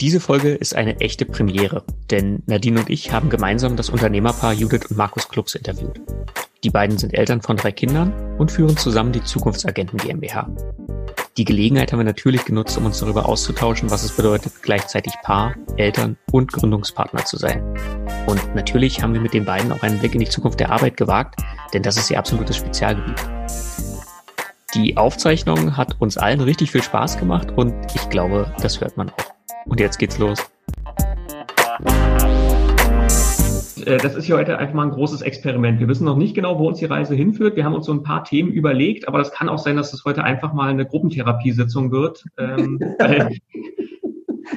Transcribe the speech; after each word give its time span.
Diese 0.00 0.20
Folge 0.20 0.50
ist 0.54 0.76
eine 0.76 1.00
echte 1.00 1.24
Premiere, 1.24 1.82
denn 2.08 2.44
Nadine 2.46 2.78
und 2.78 2.88
ich 2.88 3.12
haben 3.12 3.30
gemeinsam 3.30 3.74
das 3.74 3.90
Unternehmerpaar 3.90 4.52
Judith 4.52 4.86
und 4.90 4.96
Markus 4.96 5.28
Klux 5.28 5.56
interviewt. 5.56 6.00
Die 6.62 6.70
beiden 6.70 6.98
sind 6.98 7.14
Eltern 7.14 7.42
von 7.42 7.56
drei 7.56 7.72
Kindern 7.72 8.12
und 8.38 8.52
führen 8.52 8.76
zusammen 8.76 9.10
die 9.10 9.24
Zukunftsagenten 9.24 9.98
GmbH. 9.98 10.48
Die 11.36 11.44
Gelegenheit 11.44 11.90
haben 11.90 11.98
wir 11.98 12.04
natürlich 12.04 12.44
genutzt, 12.44 12.78
um 12.78 12.86
uns 12.86 13.00
darüber 13.00 13.28
auszutauschen, 13.28 13.90
was 13.90 14.04
es 14.04 14.12
bedeutet, 14.12 14.52
gleichzeitig 14.62 15.14
Paar, 15.24 15.56
Eltern 15.76 16.16
und 16.30 16.52
Gründungspartner 16.52 17.24
zu 17.24 17.36
sein. 17.36 17.60
Und 18.26 18.54
natürlich 18.54 19.02
haben 19.02 19.14
wir 19.14 19.20
mit 19.20 19.34
den 19.34 19.44
beiden 19.44 19.72
auch 19.72 19.82
einen 19.82 19.98
Blick 19.98 20.14
in 20.14 20.20
die 20.20 20.28
Zukunft 20.28 20.60
der 20.60 20.70
Arbeit 20.70 20.96
gewagt, 20.96 21.40
denn 21.74 21.82
das 21.82 21.96
ist 21.96 22.08
ihr 22.08 22.20
absolutes 22.20 22.56
Spezialgebiet. 22.56 23.18
Die 24.74 24.96
Aufzeichnung 24.96 25.76
hat 25.76 26.00
uns 26.00 26.18
allen 26.18 26.40
richtig 26.40 26.70
viel 26.70 26.84
Spaß 26.84 27.18
gemacht 27.18 27.48
und 27.56 27.74
ich 27.96 28.08
glaube, 28.10 28.54
das 28.62 28.80
hört 28.80 28.96
man 28.96 29.10
auch. 29.10 29.37
Und 29.68 29.80
jetzt 29.80 29.98
geht's 29.98 30.18
los. 30.18 30.38
Äh, 33.84 33.98
das 33.98 34.14
ist 34.14 34.24
hier 34.24 34.36
heute 34.36 34.58
einfach 34.58 34.74
mal 34.74 34.84
ein 34.84 34.90
großes 34.90 35.22
Experiment. 35.22 35.80
Wir 35.80 35.88
wissen 35.88 36.04
noch 36.04 36.16
nicht 36.16 36.34
genau, 36.34 36.58
wo 36.58 36.68
uns 36.68 36.78
die 36.78 36.86
Reise 36.86 37.14
hinführt. 37.14 37.56
Wir 37.56 37.64
haben 37.64 37.74
uns 37.74 37.86
so 37.86 37.92
ein 37.92 38.02
paar 38.02 38.24
Themen 38.24 38.50
überlegt, 38.50 39.08
aber 39.08 39.18
das 39.18 39.32
kann 39.32 39.48
auch 39.48 39.58
sein, 39.58 39.76
dass 39.76 39.92
es 39.92 40.04
heute 40.04 40.24
einfach 40.24 40.52
mal 40.52 40.70
eine 40.70 40.86
Gruppentherapiesitzung 40.86 41.92
wird. 41.92 42.24
Ähm, 42.38 42.80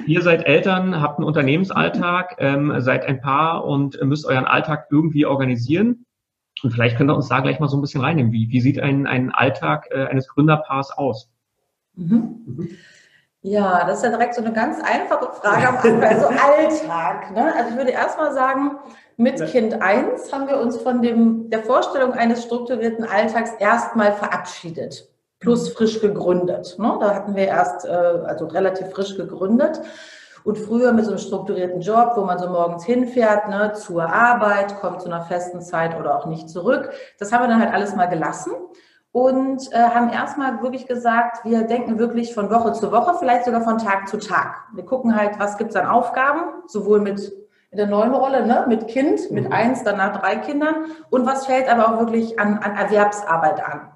ihr 0.07 0.21
seid 0.21 0.45
Eltern, 0.45 1.01
habt 1.01 1.20
einen 1.20 1.27
Unternehmensalltag, 1.27 2.35
ähm, 2.39 2.73
seid 2.79 3.05
ein 3.05 3.21
Paar 3.21 3.65
und 3.65 4.01
müsst 4.03 4.25
euren 4.25 4.45
Alltag 4.45 4.87
irgendwie 4.91 5.25
organisieren. 5.25 6.05
Und 6.63 6.71
vielleicht 6.71 6.98
könnt 6.98 7.09
ihr 7.09 7.15
uns 7.15 7.29
da 7.29 7.39
gleich 7.39 7.59
mal 7.59 7.67
so 7.67 7.77
ein 7.77 7.81
bisschen 7.81 8.01
reinnehmen. 8.01 8.31
Wie, 8.31 8.49
wie 8.49 8.62
sieht 8.62 8.79
ein, 8.79 9.07
ein 9.07 9.31
Alltag 9.31 9.87
äh, 9.91 10.05
eines 10.05 10.27
Gründerpaars 10.27 10.91
aus? 10.91 11.29
Mhm. 11.95 12.43
Mhm. 12.45 12.70
Ja, 13.44 13.86
das 13.86 13.98
ist 13.98 14.04
ja 14.04 14.09
direkt 14.12 14.35
so 14.35 14.41
eine 14.41 14.54
ganz 14.54 14.77
einfache 14.84 15.34
Frage 15.34 15.68
am 15.68 15.76
Anfang, 15.77 16.04
also 16.04 16.27
Alltag. 16.27 17.32
Ne? 17.32 17.54
Also 17.55 17.71
ich 17.71 17.77
würde 17.77 17.91
erstmal 17.91 18.34
sagen, 18.34 18.77
mit 19.18 19.40
ja. 19.40 19.46
Kind 19.48 19.82
1 19.82 20.32
haben 20.32 20.48
wir 20.48 20.60
uns 20.60 20.77
von 20.77 21.02
dem, 21.02 21.49
der 21.49 21.63
Vorstellung 21.63 22.13
eines 22.13 22.43
strukturierten 22.43 23.04
Alltags 23.04 23.52
erstmal 23.57 24.13
verabschiedet, 24.13 25.10
plus 25.40 25.70
mhm. 25.70 25.74
frisch 25.74 26.02
gegründet. 26.02 26.76
Ne? 26.77 26.98
Da 26.99 27.15
hatten 27.15 27.35
wir 27.35 27.48
erst, 27.48 27.85
äh, 27.85 27.90
also 27.90 28.46
relativ 28.46 28.90
frisch 28.90 29.18
gegründet. 29.18 29.82
Und 30.43 30.58
früher 30.58 30.91
mit 30.91 31.05
so 31.05 31.12
einem 31.12 31.20
strukturierten 31.20 31.82
Job, 31.82 32.13
wo 32.15 32.21
man 32.21 32.40
so 32.40 32.49
morgens 32.49 32.84
hinfährt, 32.84 33.48
ne, 33.48 33.74
zur 33.74 34.12
Arbeit, 34.12 34.76
kommt 34.80 35.04
zu 35.04 35.08
einer 35.08 35.21
festen 35.21 35.62
Zeit 35.62 35.99
oder 35.99 36.18
auch 36.18 36.26
nicht 36.26 36.49
zurück. 36.49 36.90
Das 37.20 37.32
haben 37.32 37.43
wir 37.43 37.48
dann 37.48 37.62
halt 37.62 37.71
alles 37.71 37.96
mal 37.96 38.08
gelassen 38.08 38.52
und 39.12 39.71
äh, 39.73 39.77
haben 39.77 40.09
erstmal 40.09 40.62
wirklich 40.62 40.87
gesagt, 40.87 41.43
wir 41.43 41.63
denken 41.63 41.99
wirklich 41.99 42.34
von 42.34 42.49
Woche 42.49 42.73
zu 42.73 42.91
Woche, 42.91 43.15
vielleicht 43.20 43.45
sogar 43.45 43.62
von 43.62 43.77
Tag 43.77 44.07
zu 44.07 44.18
Tag. 44.18 44.63
Wir 44.73 44.85
gucken 44.85 45.15
halt, 45.15 45.37
was 45.37 45.57
gibt's 45.57 45.76
an 45.76 45.85
Aufgaben, 45.85 46.41
sowohl 46.68 47.01
mit 47.01 47.34
in 47.71 47.77
der 47.77 47.87
neuen 47.87 48.13
Rolle, 48.13 48.45
ne, 48.45 48.65
mit 48.68 48.87
Kind, 48.87 49.31
mit 49.31 49.45
mhm. 49.45 49.53
eins, 49.53 49.84
danach 49.84 50.18
drei 50.20 50.35
Kindern 50.35 50.85
und 51.09 51.26
was 51.26 51.45
fällt 51.45 51.70
aber 51.70 51.90
auch 51.90 51.99
wirklich 51.99 52.40
an, 52.40 52.57
an 52.57 52.76
Erwerbsarbeit 52.76 53.65
an. 53.65 53.91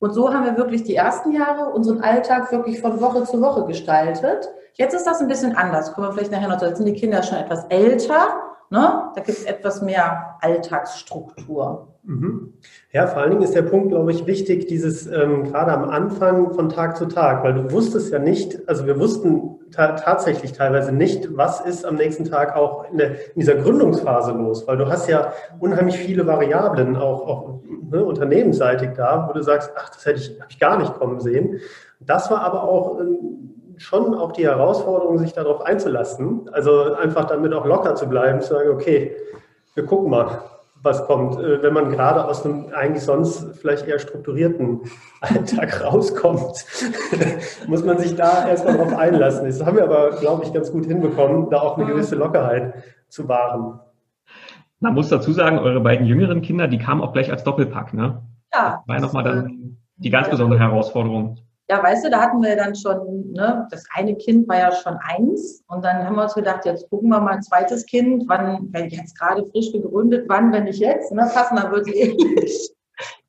Und 0.00 0.12
so 0.14 0.32
haben 0.32 0.44
wir 0.44 0.56
wirklich 0.56 0.82
die 0.82 0.96
ersten 0.96 1.32
Jahre 1.32 1.70
unseren 1.70 2.00
Alltag 2.00 2.50
wirklich 2.50 2.80
von 2.80 3.00
Woche 3.00 3.24
zu 3.24 3.40
Woche 3.40 3.66
gestaltet. 3.66 4.48
Jetzt 4.74 4.94
ist 4.94 5.06
das 5.06 5.20
ein 5.20 5.28
bisschen 5.28 5.56
anders. 5.56 5.92
Kommen 5.92 6.08
wir 6.08 6.12
vielleicht 6.12 6.32
nachher 6.32 6.48
noch 6.48 6.54
dazu. 6.54 6.66
Jetzt 6.66 6.78
sind 6.78 6.86
die 6.86 6.94
Kinder 6.94 7.22
schon 7.22 7.36
etwas 7.36 7.66
älter. 7.66 8.49
Ne? 8.72 9.10
Da 9.16 9.22
gibt 9.22 9.36
es 9.36 9.44
etwas 9.44 9.82
mehr 9.82 10.36
Alltagsstruktur. 10.40 11.88
Mhm. 12.04 12.54
Ja, 12.92 13.08
vor 13.08 13.20
allen 13.20 13.30
Dingen 13.30 13.42
ist 13.42 13.56
der 13.56 13.62
Punkt, 13.62 13.88
glaube 13.88 14.12
ich, 14.12 14.26
wichtig, 14.26 14.66
dieses 14.66 15.08
ähm, 15.08 15.42
gerade 15.44 15.72
am 15.72 15.90
Anfang 15.90 16.52
von 16.52 16.68
Tag 16.68 16.96
zu 16.96 17.06
Tag, 17.06 17.42
weil 17.42 17.52
du 17.52 17.72
wusstest 17.72 18.12
ja 18.12 18.20
nicht, 18.20 18.68
also 18.68 18.86
wir 18.86 18.98
wussten 19.00 19.58
ta 19.72 19.92
tatsächlich 19.92 20.52
teilweise 20.52 20.92
nicht, 20.92 21.36
was 21.36 21.60
ist 21.60 21.84
am 21.84 21.96
nächsten 21.96 22.24
Tag 22.24 22.56
auch 22.56 22.88
in, 22.90 22.98
der, 22.98 23.10
in, 23.34 23.40
dieser 23.40 23.56
Gründungsphase 23.56 24.32
los, 24.32 24.66
weil 24.68 24.76
du 24.76 24.88
hast 24.88 25.08
ja 25.08 25.32
unheimlich 25.58 25.98
viele 25.98 26.26
Variablen 26.28 26.96
auch, 26.96 27.26
auch 27.26 27.60
ne, 27.90 28.04
unternehmensseitig 28.04 28.90
da, 28.96 29.26
wo 29.28 29.32
du 29.32 29.42
sagst, 29.42 29.72
ach, 29.76 29.90
das 29.90 30.06
hätte 30.06 30.20
ich, 30.20 30.38
ich 30.48 30.60
gar 30.60 30.78
nicht 30.78 30.94
kommen 30.94 31.18
sehen. 31.18 31.58
Das 31.98 32.30
war 32.30 32.40
aber 32.42 32.62
auch 32.62 33.00
ähm, 33.00 33.49
schon 33.80 34.14
auch 34.14 34.32
die 34.32 34.44
Herausforderung, 34.44 35.18
sich 35.18 35.32
darauf 35.32 35.62
einzulassen, 35.62 36.50
also 36.52 36.92
einfach 36.94 37.24
damit 37.24 37.54
auch 37.54 37.64
locker 37.64 37.94
zu 37.94 38.08
bleiben, 38.08 38.42
zu 38.42 38.54
sagen, 38.54 38.68
okay, 38.70 39.16
wir 39.74 39.86
gucken 39.86 40.10
mal, 40.10 40.42
was 40.82 41.06
kommt. 41.06 41.38
Äh, 41.38 41.62
wenn 41.62 41.72
man 41.72 41.90
gerade 41.90 42.26
aus 42.26 42.44
einem 42.44 42.66
eigentlich 42.74 43.02
sonst 43.02 43.58
vielleicht 43.58 43.88
eher 43.88 43.98
strukturierten 43.98 44.82
Alltag 45.22 45.82
rauskommt, 45.82 46.64
muss 47.68 47.84
man 47.84 47.98
sich 47.98 48.14
da 48.16 48.46
erstmal 48.48 48.76
drauf 48.76 48.96
einlassen. 48.96 49.46
Das 49.46 49.64
haben 49.64 49.76
wir 49.76 49.84
aber, 49.84 50.10
glaube 50.10 50.44
ich, 50.44 50.52
ganz 50.52 50.70
gut 50.70 50.84
hinbekommen, 50.84 51.48
da 51.48 51.60
auch 51.60 51.78
eine 51.78 51.86
gewisse 51.86 52.16
Lockerheit 52.16 52.74
zu 53.08 53.28
wahren. 53.28 53.80
Man 54.78 54.92
muss 54.94 55.08
dazu 55.08 55.32
sagen, 55.32 55.58
eure 55.58 55.80
beiden 55.80 56.06
jüngeren 56.06 56.42
Kinder, 56.42 56.68
die 56.68 56.78
kamen 56.78 57.00
auch 57.00 57.12
gleich 57.12 57.30
als 57.30 57.44
Doppelpack, 57.44 57.94
ne? 57.94 58.22
Ja. 58.52 58.82
War 58.86 58.96
ja 58.96 59.00
nochmal 59.00 59.24
dann 59.24 59.78
die 59.96 60.10
ganz 60.10 60.28
besondere 60.28 60.60
Herausforderung 60.60 61.38
ja, 61.70 61.80
weißt 61.80 62.04
du, 62.04 62.10
da 62.10 62.20
hatten 62.20 62.42
wir 62.42 62.56
dann 62.56 62.74
schon, 62.74 63.30
ne, 63.30 63.68
das 63.70 63.86
eine 63.94 64.16
Kind 64.16 64.48
war 64.48 64.58
ja 64.58 64.72
schon 64.72 64.98
eins 65.08 65.62
und 65.68 65.84
dann 65.84 66.04
haben 66.04 66.16
wir 66.16 66.24
uns 66.24 66.34
gedacht, 66.34 66.66
jetzt 66.66 66.90
gucken 66.90 67.10
wir 67.10 67.20
mal 67.20 67.34
ein 67.34 67.42
zweites 67.42 67.86
Kind, 67.86 68.24
wann, 68.26 68.68
wenn 68.72 68.88
jetzt 68.88 69.16
gerade 69.16 69.46
frisch 69.46 69.70
gegründet, 69.70 70.24
wann, 70.26 70.52
wenn 70.52 70.64
nicht 70.64 70.80
jetzt, 70.80 71.12
ne, 71.12 71.30
passender 71.32 71.70
wird 71.70 71.84
sie 71.84 71.92
ähnlich. 72.00 72.74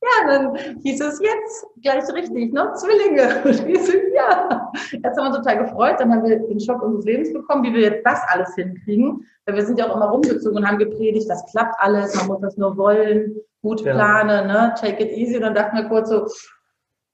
Ja, 0.02 0.28
dann 0.28 0.56
hieß 0.82 1.02
es 1.02 1.22
jetzt 1.22 1.68
gleich 1.84 2.04
richtig, 2.14 2.52
ne? 2.52 2.74
Zwillinge. 2.74 3.42
Und 3.46 3.68
wir 3.68 3.80
sind, 3.80 4.02
ja. 4.14 4.70
Jetzt 4.92 5.18
haben 5.18 5.26
wir 5.26 5.28
uns 5.28 5.38
total 5.38 5.60
gefreut. 5.60 5.96
Dann 6.00 6.12
haben 6.12 6.26
wir 6.26 6.40
den 6.40 6.60
Schock 6.60 6.82
unseres 6.82 7.06
Lebens 7.06 7.32
bekommen, 7.32 7.64
wie 7.64 7.74
wir 7.74 7.82
jetzt 7.82 8.06
das 8.06 8.20
alles 8.28 8.54
hinkriegen. 8.56 9.26
Weil 9.46 9.56
wir 9.56 9.66
sind 9.66 9.80
ja 9.80 9.90
auch 9.90 9.96
immer 9.96 10.08
rumgezogen 10.08 10.58
und 10.58 10.68
haben 10.68 10.78
gepredigt, 10.78 11.30
das 11.30 11.46
klappt 11.52 11.76
alles, 11.78 12.14
man 12.16 12.28
muss 12.28 12.42
das 12.42 12.58
nur 12.58 12.76
wollen, 12.76 13.38
gut 13.62 13.84
planen, 13.84 14.50
ja. 14.50 14.68
ne? 14.68 14.74
Take 14.78 15.04
it 15.06 15.12
easy. 15.12 15.38
Und 15.38 15.44
dann 15.44 15.56
dachten 15.56 15.78
wir 15.78 15.86
kurz 15.86 16.10
so, 16.10 16.26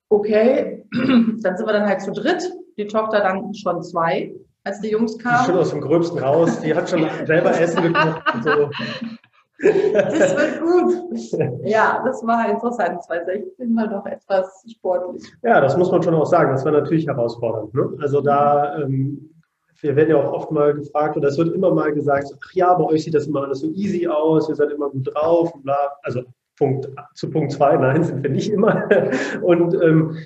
okay, 0.09 0.85
dann 0.94 1.38
sind 1.57 1.66
wir 1.66 1.73
dann 1.73 1.88
halt 1.88 2.01
zu 2.01 2.12
dritt, 2.12 2.44
die 2.78 2.88
Tochter 2.88 3.22
dann 3.22 3.53
schon 3.53 3.81
zwei, 3.84 4.34
als 4.63 4.81
die 4.81 4.90
Jungs 4.90 5.18
kamen. 5.18 5.45
Schon 5.45 5.57
aus 5.57 5.72
dem 5.72 5.81
Gröbsten 5.81 6.19
raus, 6.19 6.59
die 6.62 6.73
hat 6.73 6.90
schon 6.90 7.07
selber 7.25 7.59
Essen 7.59 7.84
gekocht 7.84 8.22
so. 8.44 8.69
Das 9.59 10.35
wird 10.35 10.62
gut. 10.62 11.63
Ja, 11.63 12.03
das 12.06 12.25
war 12.25 12.50
interessant. 12.50 13.03
2016 13.03 13.75
war 13.75 13.88
doch 13.88 14.06
etwas 14.06 14.63
sportlich. 14.69 15.23
Ja, 15.41 15.62
das 15.62 15.75
muss 15.75 15.91
man 15.91 16.03
schon 16.03 16.13
auch 16.13 16.28
sagen. 16.28 16.51
Das 16.51 16.63
war 16.63 16.73
natürlich 16.73 17.07
herausfordernd. 17.07 17.73
Ne? 17.73 17.97
Also 18.00 18.22
da, 18.22 18.78
ähm, 18.78 19.34
wir 19.81 19.96
werden 19.96 20.09
ja 20.12 20.17
auch 20.17 20.31
oft 20.31 20.51
mal 20.51 20.73
gefragt 20.75 21.17
oder 21.17 21.29
es 21.29 21.38
wird 21.38 21.56
immer 21.56 21.73
mal 21.73 21.91
gesagt, 21.91 22.28
ach 22.40 22.53
ja, 22.53 22.73
bei 22.75 22.84
euch 22.84 23.03
sieht 23.03 23.16
das 23.16 23.25
immer 23.25 23.44
alles 23.44 23.62
so 23.62 23.67
easy 23.72 24.07
aus, 24.07 24.47
ihr 24.47 24.56
seid 24.56 24.69
immer 24.72 24.90
gut 24.90 25.12
drauf 25.13 25.53
und 25.53 25.63
bla. 25.63 25.78
Also 26.03 26.22
Punkt, 26.57 26.90
zu 27.13 27.29
Punkt 27.29 27.51
zwei, 27.51 27.78
nein, 27.78 28.03
sind 28.03 28.23
wir 28.23 28.29
nicht 28.29 28.51
immer. 28.51 28.90
Und 29.41 29.73
ähm, 29.81 30.18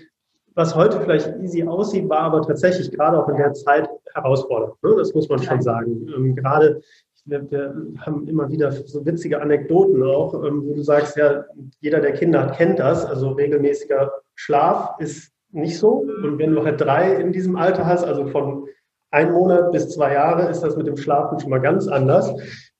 was 0.54 0.76
heute 0.76 1.00
vielleicht 1.02 1.34
easy 1.42 1.64
aussieht, 1.64 2.10
war 2.10 2.22
aber 2.22 2.42
tatsächlich 2.42 2.92
gerade 2.92 3.18
auch 3.18 3.30
in 3.30 3.38
der 3.38 3.54
Zeit 3.54 3.90
herausfordernd. 4.14 4.74
Ne? 4.84 4.96
Das 4.98 5.14
muss 5.14 5.30
man 5.30 5.42
schon 5.42 5.62
sagen. 5.62 6.08
Ähm, 6.16 6.36
gerade 6.36 6.82
wir, 7.26 7.50
wir, 7.52 7.76
haben 8.00 8.28
immer 8.28 8.50
wieder 8.50 8.72
so 8.72 9.06
witzige 9.06 9.42
Anekdoten 9.42 10.04
auch, 10.04 10.34
ähm, 10.44 10.64
wo 10.66 10.74
du 10.74 10.82
sagst, 10.82 11.18
ja, 11.18 11.46
jeder, 11.80 12.02
der 12.02 12.14
Kinder 12.14 12.44
hat, 12.44 12.58
kennt 12.58 12.80
das. 12.80 13.06
Also 13.06 13.30
regelmäßiger 13.32 14.12
Schlaf 14.36 15.00
ist 15.00 15.32
nicht 15.52 15.78
so. 15.78 16.06
Und 16.24 16.40
wenn 16.40 16.54
du 16.54 16.64
halt 16.64 16.82
drei 16.82 17.16
in 17.16 17.32
diesem 17.32 17.56
Alter 17.56 17.86
hast, 17.86 18.04
also 18.04 18.26
von 18.28 18.68
ein 19.12 19.32
Monat 19.32 19.72
bis 19.72 19.90
zwei 19.90 20.14
Jahre, 20.14 20.50
ist 20.50 20.62
das 20.62 20.76
mit 20.78 20.88
dem 20.88 20.98
Schlafen 20.98 21.40
schon 21.40 21.50
mal 21.50 21.60
ganz 21.60 21.88
anders. 21.88 22.34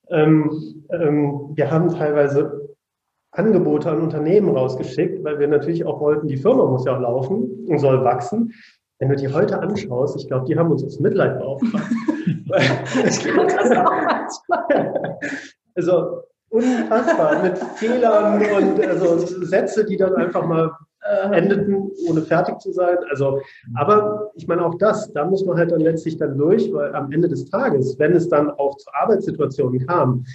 Ähm, 0.10 0.84
ähm, 0.92 1.52
wir 1.54 1.70
haben 1.70 1.90
teilweise 1.90 2.61
Angebote 3.32 3.90
an 3.90 4.02
Unternehmen 4.02 4.56
rausgeschickt, 4.56 5.24
weil 5.24 5.40
wir 5.40 5.48
natürlich 5.48 5.86
auch 5.86 6.00
wollten, 6.02 6.28
die 6.28 6.38
Firma 6.38 6.66
muss 6.66 6.86
ja 6.86 6.98
laufen 6.98 7.66
und 7.68 7.80
soll 7.80 8.04
wachsen. 8.04 8.54
Wenn 9.00 9.10
du 9.10 9.16
die 9.16 9.34
heute 9.34 9.60
anschaust, 9.60 10.16
ich 10.18 10.28
glaube, 10.28 10.46
die 10.46 10.58
haben 10.58 10.70
uns 10.70 10.84
aus 10.84 11.00
Mitleid 11.00 11.40
beauftragt. 11.40 11.92
ich 13.06 13.20
glaube, 13.24 13.48
das 13.48 13.72
auch 13.72 13.92
manchmal. 13.92 15.20
Also 15.74 16.22
unfassbar 16.50 17.42
mit 17.42 17.58
Fehlern 17.76 18.42
und 18.42 18.86
also 18.86 19.18
Sätze, 19.46 19.86
die 19.86 19.98
dann 19.98 20.16
einfach 20.16 20.46
mal 20.46 20.72
endeten, 21.32 21.92
ohne 22.08 22.22
fertig 22.22 22.60
zu 22.60 22.72
sein. 22.72 22.98
Also, 23.10 23.42
aber 23.76 24.32
ich 24.36 24.48
meine 24.48 24.66
auch 24.66 24.76
das, 24.76 25.12
da 25.14 25.26
muss 25.26 25.46
man 25.46 25.58
halt 25.58 25.72
dann 25.72 25.82
letztlich 25.82 26.18
dann 26.18 26.38
durch, 26.38 26.72
weil 26.74 26.94
am 26.94 27.12
Ende 27.12 27.28
des 27.28 27.46
Tages, 27.46 27.98
wenn 27.98 28.14
es 28.14 28.30
dann 28.30 28.52
auch 28.52 28.78
zu 28.78 28.90
Arbeitssituationen 28.94 29.86
kam, 29.86 30.26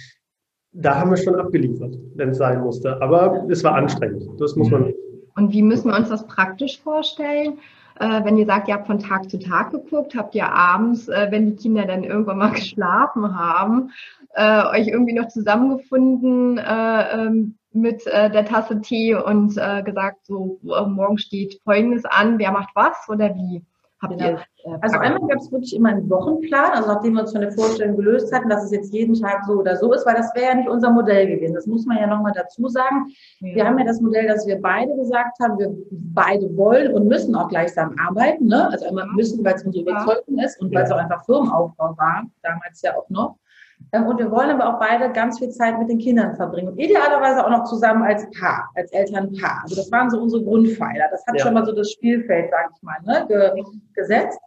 da 0.79 0.99
haben 0.99 1.09
wir 1.09 1.17
schon 1.17 1.35
abgeliefert, 1.35 1.97
wenn 2.15 2.29
es 2.29 2.37
sein 2.37 2.61
musste. 2.61 3.01
Aber 3.01 3.45
es 3.49 3.63
war 3.63 3.75
anstrengend. 3.75 4.29
Das 4.39 4.55
muss 4.55 4.69
man. 4.69 4.93
Und 5.35 5.51
wie 5.51 5.61
müssen 5.61 5.89
wir 5.89 5.97
uns 5.97 6.09
das 6.09 6.25
praktisch 6.27 6.79
vorstellen? 6.79 7.59
Äh, 7.99 8.23
wenn 8.23 8.37
ihr 8.37 8.45
sagt, 8.45 8.67
ihr 8.67 8.75
habt 8.75 8.87
von 8.87 8.99
Tag 8.99 9.29
zu 9.29 9.39
Tag 9.39 9.71
geguckt, 9.71 10.15
habt 10.15 10.35
ihr 10.35 10.47
abends, 10.51 11.07
äh, 11.07 11.27
wenn 11.31 11.47
die 11.47 11.55
Kinder 11.55 11.85
dann 11.85 12.03
irgendwann 12.03 12.37
mal 12.37 12.51
geschlafen 12.53 13.37
haben, 13.37 13.91
äh, 14.35 14.65
euch 14.67 14.87
irgendwie 14.87 15.13
noch 15.13 15.29
zusammengefunden 15.29 16.59
äh, 16.59 17.25
ähm, 17.25 17.55
mit 17.73 18.05
äh, 18.07 18.29
der 18.29 18.45
Tasse 18.45 18.81
Tee 18.81 19.15
und 19.15 19.57
äh, 19.57 19.83
gesagt, 19.83 20.25
so 20.25 20.59
morgen 20.63 21.17
steht 21.17 21.59
Folgendes 21.63 22.05
an, 22.05 22.39
wer 22.39 22.51
macht 22.51 22.69
was 22.75 23.07
oder 23.09 23.33
wie? 23.35 23.61
Habt 23.99 24.17
genau. 24.17 24.29
ihr, 24.29 24.39
äh, 24.63 24.77
also 24.81 24.99
einmal 24.99 25.27
gab 25.27 25.39
es 25.39 25.51
wirklich 25.51 25.75
immer 25.75 25.89
einen 25.89 26.07
Wochenplan, 26.07 26.71
also 26.71 26.87
nachdem 26.93 27.13
wir 27.13 27.21
uns 27.21 27.31
von 27.31 27.41
der 27.41 27.51
Vorstellung 27.51 27.95
gelöst 27.95 28.31
hatten, 28.31 28.47
dass 28.47 28.63
es 28.63 28.71
jetzt 28.71 28.93
jeden 28.93 29.15
Tag 29.15 29.45
so 29.45 29.53
oder 29.53 29.75
so 29.75 29.91
ist, 29.91 30.05
weil 30.05 30.13
das 30.13 30.33
wäre 30.35 30.45
ja 30.45 30.55
nicht 30.55 30.69
unser 30.69 30.91
Modell 30.91 31.27
gewesen. 31.27 31.55
Das 31.55 31.65
muss 31.65 31.85
man 31.87 31.97
ja 31.97 32.05
nochmal 32.05 32.33
dazu 32.35 32.67
sagen. 32.67 33.07
Ja. 33.39 33.55
Wir 33.55 33.65
haben 33.65 33.79
ja 33.79 33.85
das 33.85 33.99
Modell, 33.99 34.27
dass 34.27 34.45
wir 34.45 34.61
beide 34.61 34.95
gesagt 34.95 35.39
haben, 35.41 35.57
wir 35.57 35.75
beide 35.89 36.55
wollen 36.55 36.93
und 36.93 37.07
müssen 37.07 37.35
auch 37.35 37.47
gleichsam 37.49 37.95
arbeiten. 37.99 38.45
Ne? 38.45 38.69
Also 38.69 38.85
immer 38.85 39.07
müssen, 39.07 39.43
weil 39.43 39.55
es 39.55 39.63
unsere 39.63 39.83
Überzeugung 39.83 40.37
ist 40.37 40.61
und 40.61 40.73
weil 40.75 40.83
es 40.83 40.91
auch 40.91 40.97
einfach 40.97 41.25
Firmenaufbau 41.25 41.97
war, 41.97 42.23
damals 42.43 42.81
ja 42.83 42.95
auch 42.95 43.09
noch. 43.09 43.37
Ähm, 43.93 44.05
und 44.05 44.17
wir 44.19 44.29
wollen 44.31 44.49
aber 44.49 44.75
auch 44.75 44.79
beide 44.79 45.11
ganz 45.11 45.39
viel 45.39 45.49
Zeit 45.49 45.79
mit 45.79 45.89
den 45.89 45.97
Kindern 45.97 46.35
verbringen. 46.35 46.69
Und 46.69 46.77
idealerweise 46.77 47.45
auch 47.45 47.49
noch 47.49 47.63
zusammen 47.65 48.03
als 48.03 48.27
Paar, 48.39 48.69
als 48.75 48.91
Elternpaar. 48.91 49.61
Also 49.63 49.75
das 49.75 49.91
waren 49.91 50.09
so 50.09 50.19
unsere 50.19 50.43
Grundpfeiler. 50.43 51.07
Das 51.11 51.25
hat 51.25 51.37
ja. 51.37 51.45
schon 51.45 51.53
mal 51.53 51.65
so 51.65 51.71
das 51.71 51.91
Spielfeld, 51.91 52.51
sag 52.51 52.69
ich 52.75 52.83
mal, 52.83 52.97
ne, 53.05 53.25
ge 53.27 53.63
gesetzt. 53.93 54.39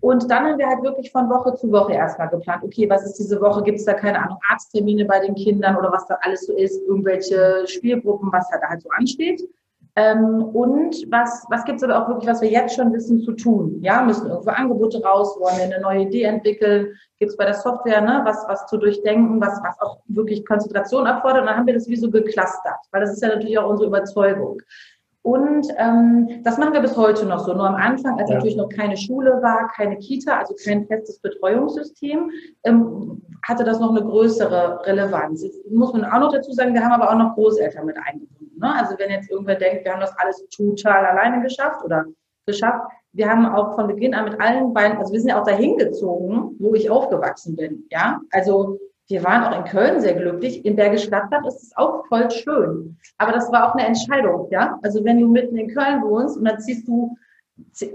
Und 0.00 0.30
dann 0.30 0.44
haben 0.44 0.58
wir 0.58 0.68
halt 0.68 0.82
wirklich 0.82 1.10
von 1.10 1.28
Woche 1.28 1.54
zu 1.54 1.70
Woche 1.72 1.92
erstmal 1.92 2.28
geplant, 2.28 2.62
okay, 2.62 2.88
was 2.88 3.04
ist 3.04 3.18
diese 3.18 3.40
Woche? 3.40 3.62
Gibt 3.62 3.78
es 3.78 3.84
da 3.84 3.94
keine 3.94 4.22
Ahnung, 4.22 4.38
Arzttermine 4.48 5.04
bei 5.04 5.18
den 5.18 5.34
Kindern 5.34 5.76
oder 5.76 5.90
was 5.90 6.06
da 6.06 6.16
alles 6.22 6.46
so 6.46 6.54
ist, 6.54 6.80
irgendwelche 6.86 7.64
Spielgruppen, 7.66 8.30
was 8.32 8.48
da 8.50 8.60
halt 8.68 8.82
so 8.82 8.88
ansteht. 8.96 9.42
Ähm, 10.00 10.44
und 10.54 10.94
was, 11.10 11.44
was 11.50 11.64
gibt 11.66 11.76
es 11.78 11.82
aber 11.82 12.02
auch 12.02 12.08
wirklich, 12.08 12.28
was 12.28 12.40
wir 12.40 12.48
jetzt 12.48 12.74
schon 12.74 12.92
wissen 12.92 13.20
zu 13.20 13.32
tun? 13.32 13.78
Ja, 13.82 14.02
müssen 14.02 14.28
irgendwo 14.28 14.50
Angebote 14.50 15.02
raus, 15.02 15.36
wollen 15.38 15.58
wir 15.58 15.64
eine 15.64 15.80
neue 15.80 16.02
Idee 16.02 16.22
entwickeln? 16.22 16.88
Gibt 17.18 17.32
es 17.32 17.36
bei 17.36 17.44
der 17.44 17.54
Software 17.54 18.00
ne, 18.00 18.22
was, 18.24 18.46
was 18.48 18.64
zu 18.66 18.78
durchdenken, 18.78 19.40
was, 19.40 19.60
was 19.62 19.78
auch 19.80 19.98
wirklich 20.06 20.46
Konzentration 20.46 21.04
erfordert? 21.04 21.42
Und 21.42 21.48
dann 21.48 21.56
haben 21.56 21.66
wir 21.66 21.74
das 21.74 21.86
wie 21.86 21.96
so 21.96 22.10
geclustert, 22.10 22.80
weil 22.92 23.02
das 23.02 23.12
ist 23.12 23.22
ja 23.22 23.28
natürlich 23.28 23.58
auch 23.58 23.68
unsere 23.68 23.88
Überzeugung. 23.88 24.62
Und 25.22 25.66
ähm, 25.76 26.40
das 26.44 26.56
machen 26.56 26.72
wir 26.72 26.80
bis 26.80 26.96
heute 26.96 27.26
noch 27.26 27.40
so. 27.40 27.52
Nur 27.52 27.68
am 27.68 27.74
Anfang, 27.74 28.18
als 28.18 28.30
ja. 28.30 28.36
natürlich 28.36 28.56
noch 28.56 28.70
keine 28.70 28.96
Schule 28.96 29.42
war, 29.42 29.70
keine 29.76 29.98
Kita, 29.98 30.38
also 30.38 30.54
kein 30.64 30.86
festes 30.86 31.18
Betreuungssystem, 31.18 32.30
ähm, 32.64 33.20
hatte 33.46 33.64
das 33.64 33.80
noch 33.80 33.90
eine 33.90 34.02
größere 34.02 34.80
Relevanz. 34.86 35.42
Jetzt 35.42 35.70
muss 35.70 35.92
man 35.92 36.06
auch 36.06 36.20
noch 36.20 36.32
dazu 36.32 36.52
sagen, 36.52 36.72
wir 36.72 36.82
haben 36.82 36.92
aber 36.92 37.10
auch 37.10 37.18
noch 37.18 37.34
Großeltern 37.34 37.84
mit 37.84 37.98
eingebunden. 37.98 38.39
Ne? 38.60 38.74
Also 38.74 38.98
wenn 38.98 39.10
jetzt 39.10 39.30
irgendwer 39.30 39.56
denkt, 39.56 39.84
wir 39.84 39.92
haben 39.92 40.00
das 40.00 40.16
alles 40.18 40.46
total 40.48 41.04
alleine 41.06 41.42
geschafft 41.42 41.84
oder 41.84 42.04
geschafft, 42.46 42.84
wir 43.12 43.28
haben 43.28 43.46
auch 43.46 43.74
von 43.74 43.88
Beginn 43.88 44.14
an 44.14 44.26
mit 44.30 44.40
allen 44.40 44.72
beiden, 44.72 44.98
also 44.98 45.12
wir 45.12 45.20
sind 45.20 45.30
ja 45.30 45.40
auch 45.40 45.46
dahin 45.46 45.76
gezogen, 45.78 46.56
wo 46.58 46.74
ich 46.74 46.90
aufgewachsen 46.90 47.56
bin. 47.56 47.86
Ja, 47.90 48.20
also 48.30 48.78
wir 49.08 49.24
waren 49.24 49.42
auch 49.42 49.58
in 49.58 49.64
Köln 49.64 50.00
sehr 50.00 50.14
glücklich. 50.14 50.64
In 50.64 50.76
Bergisch 50.76 51.08
Gladbach 51.08 51.44
ist 51.44 51.62
es 51.64 51.76
auch 51.76 52.06
voll 52.06 52.30
schön. 52.30 52.96
Aber 53.18 53.32
das 53.32 53.50
war 53.50 53.68
auch 53.68 53.74
eine 53.74 53.86
Entscheidung, 53.86 54.46
ja. 54.50 54.78
Also 54.82 55.04
wenn 55.04 55.18
du 55.18 55.26
mitten 55.26 55.56
in 55.56 55.74
Köln 55.74 56.02
wohnst 56.02 56.36
und 56.36 56.44
dann 56.44 56.60
ziehst 56.60 56.86
du 56.86 57.16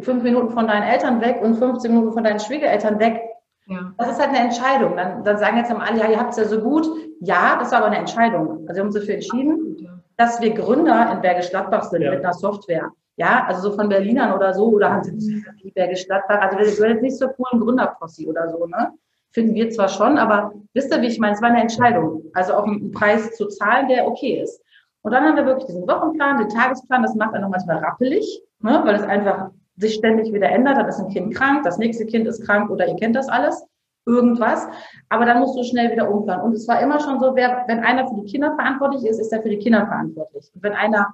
fünf 0.01 0.23
Minuten 0.23 0.49
von 0.49 0.67
deinen 0.67 0.83
Eltern 0.83 1.21
weg 1.21 1.39
und 1.41 1.55
15 1.55 1.91
Minuten 1.91 2.11
von 2.11 2.23
deinen 2.23 2.39
Schwiegereltern 2.39 2.99
weg, 2.99 3.21
ja. 3.67 3.93
Das 3.97 4.11
ist 4.11 4.19
halt 4.19 4.29
eine 4.29 4.39
Entscheidung. 4.39 4.95
Dann, 4.95 5.23
dann 5.23 5.37
sagen 5.37 5.57
jetzt 5.57 5.71
alle, 5.71 5.99
ja, 5.99 6.09
ihr 6.09 6.19
habt 6.19 6.31
es 6.31 6.37
ja 6.37 6.45
so 6.45 6.59
gut. 6.59 6.87
Ja, 7.21 7.57
das 7.57 7.71
war 7.71 7.79
aber 7.79 7.87
eine 7.87 7.97
Entscheidung. 7.97 8.65
Also 8.67 8.75
wir 8.75 8.79
haben 8.81 8.87
uns 8.87 8.95
dafür 8.95 9.15
entschieden, 9.15 9.94
dass 10.17 10.41
wir 10.41 10.53
Gründer 10.53 11.11
in 11.13 11.21
Bergisch 11.21 11.49
Gladbach 11.49 11.83
sind 11.83 12.01
ja. 12.01 12.11
mit 12.11 12.23
einer 12.23 12.33
Software. 12.33 12.91
Ja, 13.17 13.45
also 13.47 13.69
so 13.69 13.75
von 13.75 13.87
Berlinern 13.87 14.33
oder 14.33 14.53
so, 14.53 14.67
oder 14.67 14.91
haben 14.91 15.19
sie 15.19 15.43
Bergisch 15.73 16.05
Gladbach. 16.05 16.39
Also 16.41 16.57
wir 16.57 16.65
gehören 16.65 16.91
jetzt 16.91 17.01
nicht 17.01 17.17
zur 17.17 17.29
coolen 17.29 17.63
Gründerposse 17.63 18.25
oder 18.25 18.49
so, 18.49 18.65
ne? 18.65 18.91
Finden 19.31 19.53
wir 19.53 19.69
zwar 19.69 19.89
schon, 19.89 20.17
aber 20.17 20.53
wisst 20.73 20.93
ihr, 20.93 21.01
wie 21.01 21.07
ich 21.07 21.19
meine? 21.19 21.35
Es 21.35 21.41
war 21.41 21.49
eine 21.49 21.61
Entscheidung. 21.61 22.23
Also 22.33 22.53
auch 22.53 22.63
einen 22.63 22.91
Preis 22.91 23.35
zu 23.35 23.47
zahlen, 23.47 23.89
der 23.89 24.07
okay 24.07 24.41
ist. 24.41 24.61
Und 25.01 25.11
dann 25.11 25.23
haben 25.23 25.35
wir 25.35 25.45
wirklich 25.45 25.65
diesen 25.65 25.87
Wochenplan, 25.87 26.37
den 26.37 26.49
Tagesplan. 26.49 27.03
Das 27.03 27.15
macht 27.15 27.33
einen 27.33 27.49
manchmal 27.49 27.77
rappelig, 27.77 28.41
ne? 28.59 28.81
weil 28.85 28.95
es 28.95 29.03
einfach 29.03 29.49
sich 29.75 29.95
ständig 29.95 30.31
wieder 30.31 30.49
ändert. 30.49 30.77
Dann 30.77 30.87
ist 30.87 30.99
ein 30.99 31.09
Kind 31.09 31.35
krank, 31.35 31.63
das 31.63 31.77
nächste 31.77 32.05
Kind 32.05 32.27
ist 32.27 32.45
krank 32.45 32.69
oder 32.69 32.87
ihr 32.87 32.95
kennt 32.95 33.15
das 33.15 33.27
alles 33.27 33.65
irgendwas. 34.05 34.67
Aber 35.09 35.25
dann 35.25 35.39
musst 35.39 35.57
du 35.57 35.63
schnell 35.63 35.91
wieder 35.91 36.09
umplanen. 36.09 36.45
Und 36.45 36.53
es 36.53 36.67
war 36.67 36.81
immer 36.81 36.99
schon 36.99 37.19
so, 37.19 37.35
wer, 37.35 37.63
wenn 37.67 37.79
einer 37.79 38.07
für 38.07 38.15
die 38.15 38.31
Kinder 38.31 38.53
verantwortlich 38.55 39.05
ist, 39.05 39.19
ist 39.19 39.31
er 39.31 39.41
für 39.41 39.49
die 39.49 39.59
Kinder 39.59 39.85
verantwortlich. 39.85 40.51
Und 40.53 40.63
wenn 40.63 40.73
einer 40.73 41.13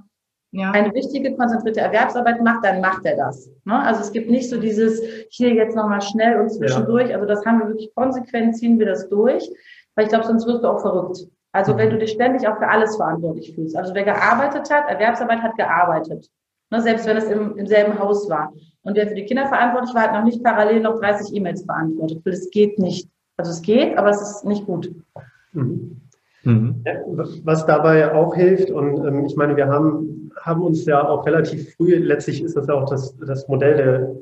ja. 0.51 0.71
eine 0.71 0.93
wichtige, 0.93 1.35
konzentrierte 1.35 1.81
Erwerbsarbeit 1.81 2.41
macht, 2.41 2.65
dann 2.65 2.81
macht 2.81 3.05
er 3.05 3.15
das. 3.15 3.49
Ne? 3.65 3.79
Also 3.79 4.01
es 4.01 4.11
gibt 4.11 4.29
nicht 4.29 4.49
so 4.49 4.59
dieses 4.59 5.01
hier 5.29 5.53
jetzt 5.53 5.75
nochmal 5.75 6.01
schnell 6.01 6.39
und 6.39 6.49
zwischendurch. 6.49 7.09
Ja. 7.09 7.15
Also 7.15 7.27
das 7.27 7.45
haben 7.45 7.59
wir 7.59 7.67
wirklich 7.69 7.93
konsequent, 7.95 8.57
ziehen 8.57 8.77
wir 8.77 8.85
das 8.85 9.07
durch, 9.09 9.49
weil 9.95 10.05
ich 10.05 10.09
glaube, 10.09 10.25
sonst 10.25 10.45
wirst 10.45 10.63
du 10.63 10.67
auch 10.67 10.81
verrückt. 10.81 11.19
Also 11.53 11.77
wenn 11.77 11.89
du 11.89 11.97
dich 11.97 12.11
ständig 12.11 12.47
auch 12.47 12.57
für 12.57 12.67
alles 12.67 12.95
verantwortlich 12.95 13.53
fühlst. 13.53 13.75
Also 13.75 13.93
wer 13.93 14.03
gearbeitet 14.03 14.69
hat, 14.71 14.89
Erwerbsarbeit 14.89 15.41
hat 15.41 15.57
gearbeitet. 15.57 16.29
Ne? 16.71 16.81
Selbst 16.81 17.05
wenn 17.05 17.17
es 17.17 17.25
im, 17.25 17.57
im 17.57 17.67
selben 17.67 17.99
Haus 17.99 18.29
war. 18.29 18.53
Und 18.83 18.95
wer 18.95 19.07
für 19.07 19.13
die 19.13 19.25
Kinder 19.25 19.45
verantwortlich 19.45 19.93
war, 19.93 20.03
hat 20.03 20.13
noch 20.13 20.23
nicht 20.23 20.43
parallel 20.43 20.79
noch 20.79 20.99
30 20.99 21.35
E-Mails 21.35 21.67
beantwortet, 21.67 22.21
weil 22.23 22.33
es 22.33 22.49
geht 22.49 22.79
nicht. 22.79 23.07
Also 23.37 23.51
es 23.51 23.61
geht, 23.61 23.97
aber 23.97 24.09
es 24.09 24.21
ist 24.21 24.45
nicht 24.45 24.65
gut. 24.65 24.91
Mhm. 25.51 26.01
Mhm. 26.43 26.83
Was 27.43 27.67
dabei 27.67 28.15
auch 28.15 28.33
hilft, 28.33 28.71
und 28.71 29.05
ähm, 29.05 29.25
ich 29.25 29.35
meine, 29.35 29.55
wir 29.55 29.67
haben, 29.67 30.31
haben 30.41 30.63
uns 30.63 30.85
ja 30.85 31.07
auch 31.07 31.25
relativ 31.27 31.75
früh, 31.75 31.95
letztlich 31.95 32.41
ist 32.43 32.57
das 32.57 32.65
ja 32.65 32.73
auch 32.73 32.89
das, 32.89 33.15
das 33.17 33.47
Modell 33.47 33.77
der, 33.77 34.15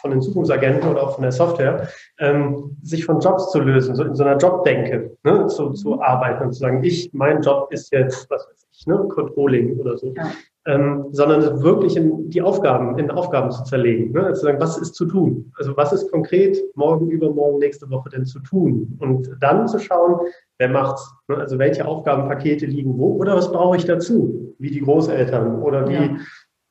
von 0.00 0.10
den 0.10 0.22
Zukunftsagenten 0.22 0.88
oder 0.88 1.02
auch 1.02 1.14
von 1.14 1.22
der 1.22 1.32
Software, 1.32 1.88
ähm, 2.18 2.76
sich 2.82 3.04
von 3.04 3.20
Jobs 3.20 3.50
zu 3.50 3.60
lösen, 3.60 3.94
so 3.94 4.04
in 4.04 4.14
so 4.14 4.24
einer 4.24 4.38
Jobdenke 4.38 5.16
ne, 5.24 5.46
zu, 5.48 5.70
zu 5.70 6.00
arbeiten 6.00 6.44
und 6.44 6.52
zu 6.52 6.60
sagen, 6.60 6.82
ich, 6.82 7.12
mein 7.12 7.42
Job 7.42 7.68
ist 7.70 7.92
jetzt, 7.92 8.30
was 8.30 8.46
weiß 8.46 8.66
ich, 8.72 8.86
ne, 8.86 9.06
Controlling 9.08 9.78
oder 9.78 9.98
so. 9.98 10.14
Ja 10.16 10.30
ähm, 10.66 11.06
sondern 11.12 11.62
wirklich 11.62 11.96
in 11.96 12.28
die 12.30 12.42
Aufgaben, 12.42 12.98
in 12.98 13.10
Aufgaben 13.10 13.50
zu 13.50 13.62
zerlegen. 13.64 14.12
Ne? 14.12 14.24
Also 14.24 14.42
sagen, 14.42 14.60
was 14.60 14.78
ist 14.78 14.94
zu 14.94 15.06
tun? 15.06 15.52
Also 15.56 15.76
was 15.76 15.92
ist 15.92 16.10
konkret 16.10 16.58
morgen, 16.74 17.08
übermorgen, 17.08 17.58
nächste 17.58 17.88
Woche 17.90 18.10
denn 18.10 18.26
zu 18.26 18.40
tun? 18.40 18.96
Und 18.98 19.30
dann 19.40 19.68
zu 19.68 19.78
schauen, 19.78 20.20
wer 20.58 20.68
macht's? 20.68 21.14
Ne? 21.28 21.36
Also 21.36 21.58
welche 21.58 21.86
Aufgabenpakete 21.86 22.66
liegen 22.66 22.98
wo 22.98 23.16
oder 23.16 23.36
was 23.36 23.50
brauche 23.50 23.76
ich 23.76 23.84
dazu? 23.84 24.54
Wie 24.58 24.70
die 24.70 24.80
Großeltern 24.80 25.62
oder 25.62 25.88
wie 25.88 25.94
ja 25.94 26.16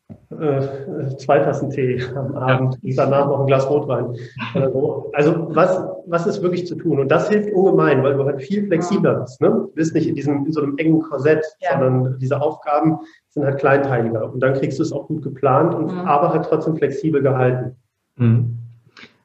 äh, 0.09 1.17
zwei 1.17 1.39
Tassen 1.39 1.69
Tee 1.69 2.01
am 2.15 2.35
Abend 2.35 2.77
und 2.83 2.97
danach 2.97 3.27
noch 3.27 3.39
ein 3.41 3.47
Glas 3.47 3.69
Rotwein. 3.69 4.15
So. 4.53 5.11
Also 5.13 5.47
was, 5.55 5.83
was 6.05 6.27
ist 6.27 6.41
wirklich 6.41 6.67
zu 6.67 6.75
tun? 6.75 6.99
Und 6.99 7.09
das 7.09 7.29
hilft 7.29 7.53
ungemein, 7.53 8.03
weil 8.03 8.15
du 8.15 8.25
halt 8.25 8.41
viel 8.41 8.67
flexibler 8.67 9.21
bist. 9.21 9.41
Ne? 9.41 9.49
Du 9.49 9.71
bist 9.73 9.93
nicht 9.93 10.07
in, 10.07 10.15
diesem, 10.15 10.45
in 10.45 10.51
so 10.51 10.61
einem 10.61 10.77
engen 10.77 11.01
Korsett, 11.01 11.43
ja. 11.59 11.79
sondern 11.79 12.19
diese 12.19 12.41
Aufgaben 12.41 12.99
sind 13.29 13.45
halt 13.45 13.59
kleinteiliger. 13.59 14.31
Und 14.31 14.41
dann 14.41 14.53
kriegst 14.53 14.79
du 14.79 14.83
es 14.83 14.91
auch 14.91 15.07
gut 15.07 15.23
geplant 15.23 15.73
und 15.73 15.91
mhm. 15.91 15.99
aber 16.01 16.33
halt 16.33 16.45
trotzdem 16.45 16.75
flexibel 16.75 17.21
gehalten. 17.21 17.75
Mhm. 18.17 18.57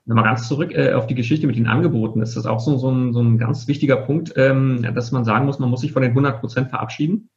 Nochmal 0.06 0.24
ganz 0.24 0.48
zurück 0.48 0.72
äh, 0.72 0.92
auf 0.92 1.06
die 1.06 1.14
Geschichte 1.14 1.46
mit 1.46 1.56
den 1.56 1.66
Angeboten. 1.66 2.22
Ist 2.22 2.36
das 2.36 2.46
auch 2.46 2.60
so, 2.60 2.76
so, 2.78 2.90
ein, 2.90 3.12
so 3.12 3.20
ein 3.20 3.38
ganz 3.38 3.68
wichtiger 3.68 3.96
Punkt, 3.96 4.32
ähm, 4.36 4.86
dass 4.94 5.12
man 5.12 5.24
sagen 5.24 5.46
muss, 5.46 5.58
man 5.58 5.70
muss 5.70 5.82
sich 5.82 5.92
von 5.92 6.02
den 6.02 6.12
100 6.12 6.40
Prozent 6.40 6.70
verabschieden? 6.70 7.28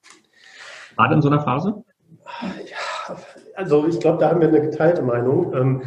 Gerade 0.95 1.15
in 1.15 1.21
so 1.21 1.29
einer 1.29 1.41
Phase? 1.41 1.83
Also 3.55 3.87
ich 3.87 3.99
glaube, 3.99 4.19
da 4.19 4.29
haben 4.29 4.41
wir 4.41 4.47
eine 4.47 4.61
geteilte 4.61 5.01
Meinung. 5.01 5.53
Ähm, 5.53 5.81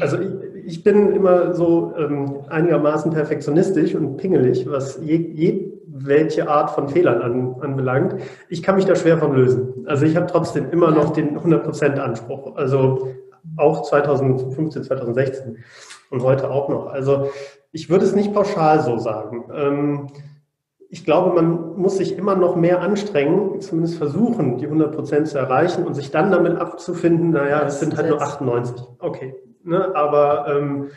also 0.00 0.18
ich, 0.18 0.30
ich, 0.66 0.84
bin 0.84 1.12
immer 1.12 1.54
so 1.54 1.94
ähm, 1.96 2.40
einigermaßen 2.48 3.12
perfektionistisch 3.12 3.94
und 3.94 4.16
pingelig, 4.16 4.68
was 4.68 4.98
je, 5.00 5.16
je 5.16 5.72
welche 5.86 6.48
Art 6.48 6.70
von 6.72 6.88
Fehlern 6.88 7.22
an, 7.22 7.54
anbelangt. 7.60 8.16
Ich 8.48 8.62
kann 8.62 8.74
mich 8.74 8.84
da 8.84 8.96
schwer 8.96 9.18
von 9.18 9.34
lösen. 9.34 9.84
Also 9.86 10.04
ich 10.04 10.16
habe 10.16 10.26
trotzdem 10.26 10.70
immer 10.70 10.90
noch 10.90 11.12
den 11.12 11.38
100% 11.38 11.98
Anspruch. 11.98 12.56
Also 12.56 13.14
auch 13.56 13.82
2015, 13.82 14.84
2016 14.84 15.58
und 16.10 16.22
heute 16.22 16.50
auch 16.50 16.68
noch. 16.68 16.86
Also 16.86 17.30
ich 17.70 17.90
würde 17.90 18.04
es 18.04 18.14
nicht 18.14 18.32
pauschal 18.32 18.80
so 18.80 18.98
sagen. 18.98 19.44
Ich 20.90 21.04
glaube, 21.04 21.34
man 21.34 21.76
muss 21.76 21.96
sich 21.96 22.16
immer 22.16 22.36
noch 22.36 22.56
mehr 22.56 22.80
anstrengen, 22.80 23.60
zumindest 23.60 23.96
versuchen, 23.96 24.58
die 24.58 24.66
100 24.66 24.94
Prozent 24.94 25.28
zu 25.28 25.38
erreichen 25.38 25.84
und 25.84 25.94
sich 25.94 26.10
dann 26.10 26.30
damit 26.30 26.56
abzufinden, 26.56 27.30
naja, 27.30 27.62
es 27.66 27.80
sind 27.80 27.96
halt 27.96 28.08
nur 28.08 28.22
98. 28.22 28.86
Okay. 29.00 29.34
Ne? 29.64 29.94
Aber 29.94 30.46
ähm, 30.48 30.90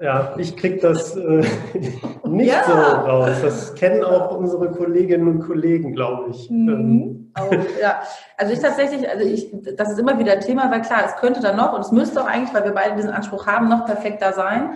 ja, 0.00 0.32
ich 0.38 0.56
kriege 0.56 0.78
das 0.78 1.14
äh, 1.14 1.44
nicht 2.24 2.50
ja. 2.50 2.64
so 2.64 2.72
raus. 2.72 3.30
Das 3.42 3.74
kennen 3.74 4.02
auch 4.02 4.36
unsere 4.36 4.70
Kolleginnen 4.70 5.28
und 5.28 5.40
Kollegen, 5.40 5.92
glaube 5.92 6.30
ich. 6.30 6.48
Mhm. 6.50 7.32
Auch, 7.34 7.52
ja, 7.80 8.00
also 8.38 8.52
ich 8.52 8.58
tatsächlich, 8.58 9.08
also 9.08 9.24
ich, 9.24 9.54
das 9.76 9.92
ist 9.92 9.98
immer 9.98 10.18
wieder 10.18 10.40
Thema, 10.40 10.70
weil 10.70 10.80
klar, 10.82 11.02
es 11.06 11.16
könnte 11.16 11.40
dann 11.40 11.56
noch 11.56 11.74
und 11.74 11.80
es 11.80 11.92
müsste 11.92 12.22
auch 12.22 12.26
eigentlich, 12.26 12.54
weil 12.54 12.64
wir 12.64 12.72
beide 12.72 12.96
diesen 12.96 13.10
Anspruch 13.10 13.46
haben, 13.46 13.68
noch 13.68 13.84
perfekter 13.84 14.32
sein. 14.32 14.70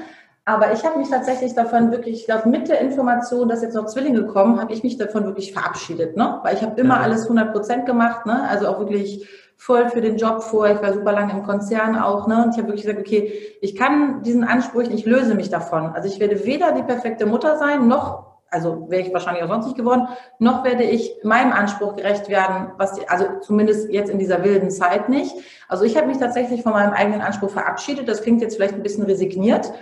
Aber 0.46 0.72
ich 0.72 0.84
habe 0.84 0.98
mich 0.98 1.08
tatsächlich 1.08 1.54
davon 1.54 1.90
wirklich, 1.90 2.20
ich 2.20 2.26
glaube, 2.26 2.48
mit 2.50 2.68
der 2.68 2.80
Information, 2.80 3.48
dass 3.48 3.62
jetzt 3.62 3.74
noch 3.74 3.86
Zwillinge 3.86 4.26
kommen, 4.26 4.60
habe 4.60 4.74
ich 4.74 4.82
mich 4.82 4.98
davon 4.98 5.24
wirklich 5.24 5.52
verabschiedet, 5.52 6.16
ne? 6.16 6.40
Weil 6.42 6.54
ich 6.54 6.62
habe 6.62 6.78
immer 6.78 6.96
ja. 6.96 7.00
alles 7.00 7.22
100 7.22 7.52
Prozent 7.52 7.86
gemacht, 7.86 8.26
ne? 8.26 8.46
Also 8.48 8.68
auch 8.68 8.78
wirklich 8.78 9.26
voll 9.56 9.88
für 9.88 10.02
den 10.02 10.18
Job 10.18 10.42
vor. 10.42 10.68
Ich 10.68 10.82
war 10.82 10.92
super 10.92 11.12
lange 11.12 11.32
im 11.32 11.44
Konzern 11.44 11.96
auch, 11.96 12.26
ne? 12.26 12.44
Und 12.44 12.50
ich 12.50 12.58
habe 12.58 12.68
wirklich 12.68 12.82
gesagt, 12.82 13.00
okay, 13.00 13.32
ich 13.62 13.74
kann 13.74 14.22
diesen 14.22 14.44
Anspruch, 14.44 14.82
ich 14.82 15.06
löse 15.06 15.34
mich 15.34 15.48
davon. 15.48 15.86
Also 15.86 16.08
ich 16.08 16.20
werde 16.20 16.44
weder 16.44 16.72
die 16.72 16.82
perfekte 16.82 17.24
Mutter 17.24 17.56
sein, 17.56 17.88
noch 17.88 18.34
also 18.54 18.88
wäre 18.88 19.02
ich 19.02 19.12
wahrscheinlich 19.12 19.42
auch 19.42 19.48
sonst 19.48 19.66
nicht 19.66 19.76
geworden, 19.76 20.06
noch 20.38 20.64
werde 20.64 20.84
ich 20.84 21.12
meinem 21.24 21.52
Anspruch 21.52 21.96
gerecht 21.96 22.28
werden, 22.28 22.70
was 22.78 22.92
die, 22.92 23.08
also 23.08 23.26
zumindest 23.40 23.90
jetzt 23.90 24.10
in 24.10 24.18
dieser 24.18 24.44
wilden 24.44 24.70
Zeit 24.70 25.08
nicht. 25.08 25.34
Also 25.68 25.84
ich 25.84 25.96
habe 25.96 26.06
mich 26.06 26.18
tatsächlich 26.18 26.62
von 26.62 26.72
meinem 26.72 26.92
eigenen 26.92 27.20
Anspruch 27.20 27.50
verabschiedet. 27.50 28.08
Das 28.08 28.22
klingt 28.22 28.40
jetzt 28.40 28.54
vielleicht 28.54 28.74
ein 28.74 28.82
bisschen 28.82 29.04
resigniert, 29.04 29.72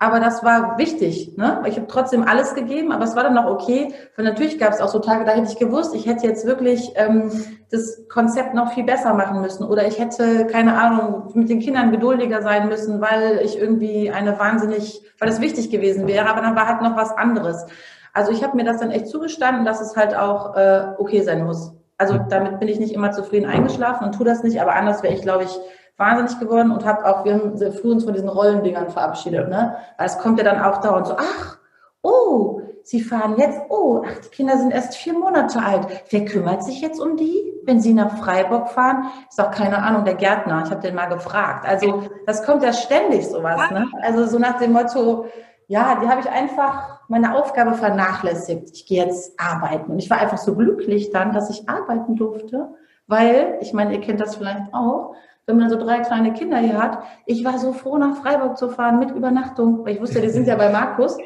aber 0.00 0.20
das 0.20 0.44
war 0.44 0.78
wichtig. 0.78 1.36
Ne? 1.36 1.60
Ich 1.66 1.76
habe 1.76 1.88
trotzdem 1.88 2.22
alles 2.22 2.54
gegeben, 2.54 2.92
aber 2.92 3.04
es 3.04 3.16
war 3.16 3.24
dann 3.24 3.34
noch 3.34 3.46
okay. 3.46 3.92
Weil 4.14 4.24
natürlich 4.24 4.58
gab 4.58 4.72
es 4.72 4.80
auch 4.80 4.88
so 4.88 5.00
Tage, 5.00 5.24
da 5.24 5.32
hätte 5.32 5.50
ich 5.50 5.58
gewusst, 5.58 5.92
ich 5.92 6.06
hätte 6.06 6.24
jetzt 6.24 6.46
wirklich 6.46 6.92
ähm, 6.94 7.32
das 7.70 8.06
Konzept 8.08 8.54
noch 8.54 8.72
viel 8.72 8.84
besser 8.84 9.12
machen 9.14 9.40
müssen. 9.40 9.64
Oder 9.64 9.88
ich 9.88 9.98
hätte, 9.98 10.46
keine 10.46 10.78
Ahnung, 10.78 11.32
mit 11.34 11.48
den 11.48 11.58
Kindern 11.58 11.90
geduldiger 11.90 12.42
sein 12.42 12.68
müssen, 12.68 13.00
weil 13.00 13.40
ich 13.42 13.58
irgendwie 13.58 14.08
eine 14.08 14.38
wahnsinnig, 14.38 15.02
weil 15.18 15.28
es 15.28 15.40
wichtig 15.40 15.68
gewesen 15.68 16.06
wäre. 16.06 16.28
Aber 16.28 16.42
dann 16.42 16.54
war 16.54 16.68
halt 16.68 16.80
noch 16.80 16.96
was 16.96 17.10
anderes. 17.10 17.66
Also 18.12 18.30
ich 18.30 18.44
habe 18.44 18.56
mir 18.56 18.64
das 18.64 18.78
dann 18.78 18.92
echt 18.92 19.08
zugestanden, 19.08 19.64
dass 19.64 19.80
es 19.80 19.96
halt 19.96 20.16
auch 20.16 20.54
äh, 20.54 20.86
okay 20.98 21.22
sein 21.22 21.44
muss. 21.44 21.72
Also 21.96 22.18
damit 22.28 22.60
bin 22.60 22.68
ich 22.68 22.78
nicht 22.78 22.94
immer 22.94 23.10
zufrieden 23.10 23.46
eingeschlafen 23.46 24.04
und 24.04 24.14
tue 24.14 24.24
das 24.24 24.44
nicht, 24.44 24.60
aber 24.60 24.76
anders 24.76 25.02
wäre 25.02 25.14
ich, 25.14 25.22
glaube 25.22 25.42
ich, 25.42 25.58
wahnsinnig 25.98 26.40
geworden 26.40 26.70
und 26.70 26.86
habe 26.86 27.04
auch, 27.04 27.24
wir 27.24 27.34
haben 27.34 27.56
sehr 27.56 27.72
früh 27.72 27.92
uns 27.92 28.04
von 28.04 28.14
diesen 28.14 28.28
Rollendingern 28.28 28.88
verabschiedet, 28.88 29.48
ne? 29.48 29.76
Weil 29.98 30.06
es 30.06 30.18
kommt 30.18 30.38
ja 30.38 30.44
dann 30.44 30.62
auch 30.62 30.78
dauernd 30.80 31.08
so, 31.08 31.16
ach, 31.18 31.58
oh, 32.02 32.62
Sie 32.88 33.02
fahren 33.02 33.34
jetzt, 33.36 33.60
oh, 33.68 34.02
ach, 34.02 34.18
die 34.24 34.30
Kinder 34.30 34.56
sind 34.56 34.70
erst 34.70 34.96
vier 34.96 35.12
Monate 35.12 35.62
alt. 35.62 35.86
Wer 36.08 36.24
kümmert 36.24 36.64
sich 36.64 36.80
jetzt 36.80 36.98
um 36.98 37.18
die, 37.18 37.52
wenn 37.64 37.82
sie 37.82 37.92
nach 37.92 38.16
Freiburg 38.16 38.70
fahren? 38.70 39.10
Ist 39.28 39.38
auch 39.38 39.50
keine 39.50 39.82
Ahnung, 39.82 40.06
der 40.06 40.14
Gärtner. 40.14 40.62
Ich 40.64 40.70
habe 40.70 40.80
den 40.80 40.94
mal 40.94 41.04
gefragt. 41.04 41.66
Also 41.68 42.04
das 42.24 42.42
kommt 42.46 42.62
ja 42.62 42.72
ständig 42.72 43.26
sowas. 43.26 43.70
Ne? 43.70 43.90
Also 44.00 44.24
so 44.24 44.38
nach 44.38 44.58
dem 44.58 44.72
Motto, 44.72 45.26
ja, 45.66 46.00
die 46.02 46.08
habe 46.08 46.22
ich 46.22 46.30
einfach 46.30 47.02
meine 47.08 47.36
Aufgabe 47.36 47.74
vernachlässigt. 47.74 48.70
Ich 48.72 48.86
gehe 48.86 49.04
jetzt 49.04 49.38
arbeiten. 49.38 49.92
Und 49.92 49.98
ich 49.98 50.08
war 50.08 50.16
einfach 50.18 50.38
so 50.38 50.54
glücklich 50.54 51.10
dann, 51.10 51.34
dass 51.34 51.50
ich 51.50 51.68
arbeiten 51.68 52.16
durfte, 52.16 52.70
weil, 53.06 53.58
ich 53.60 53.74
meine, 53.74 53.92
ihr 53.92 54.00
kennt 54.00 54.22
das 54.22 54.36
vielleicht 54.36 54.72
auch, 54.72 55.14
wenn 55.48 55.56
man 55.56 55.70
so 55.70 55.78
drei 55.78 56.00
kleine 56.00 56.34
Kinder 56.34 56.58
hier 56.58 56.80
hat. 56.80 57.02
Ich 57.24 57.44
war 57.44 57.58
so 57.58 57.72
froh, 57.72 57.96
nach 57.96 58.16
Freiburg 58.16 58.58
zu 58.58 58.68
fahren 58.68 58.98
mit 58.98 59.10
Übernachtung, 59.10 59.84
weil 59.84 59.94
ich 59.94 60.00
wusste, 60.00 60.20
die 60.20 60.28
sind 60.28 60.46
ja 60.46 60.56
bei 60.56 60.68
Markus. 60.68 61.16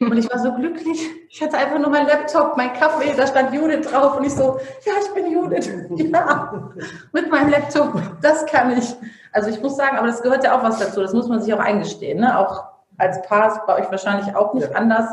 Und 0.00 0.16
ich 0.16 0.30
war 0.30 0.38
so 0.38 0.52
glücklich. 0.52 1.00
Ich 1.28 1.42
hatte 1.42 1.56
einfach 1.56 1.78
nur 1.78 1.90
meinen 1.90 2.06
Laptop, 2.06 2.56
mein 2.56 2.72
Kaffee, 2.72 3.14
da 3.16 3.26
stand 3.26 3.52
Judith 3.52 3.88
drauf 3.90 4.16
und 4.16 4.24
ich 4.24 4.32
so, 4.32 4.58
ja, 4.84 4.92
ich 5.00 5.14
bin 5.14 5.32
Judith. 5.32 5.68
Ja, 5.96 6.72
mit 7.12 7.30
meinem 7.30 7.50
Laptop, 7.50 8.00
das 8.20 8.46
kann 8.46 8.76
ich. 8.76 8.94
Also 9.32 9.50
ich 9.50 9.60
muss 9.60 9.76
sagen, 9.76 9.96
aber 9.96 10.06
das 10.06 10.22
gehört 10.22 10.44
ja 10.44 10.56
auch 10.56 10.62
was 10.62 10.78
dazu. 10.78 11.00
Das 11.00 11.12
muss 11.12 11.28
man 11.28 11.40
sich 11.40 11.52
auch 11.52 11.58
eingestehen. 11.58 12.20
Ne? 12.20 12.38
Auch 12.38 12.64
als 12.98 13.22
Paar 13.22 13.48
ist 13.48 13.66
bei 13.66 13.80
euch 13.80 13.90
wahrscheinlich 13.90 14.34
auch 14.36 14.54
nicht 14.54 14.70
ja. 14.70 14.76
anders. 14.76 15.08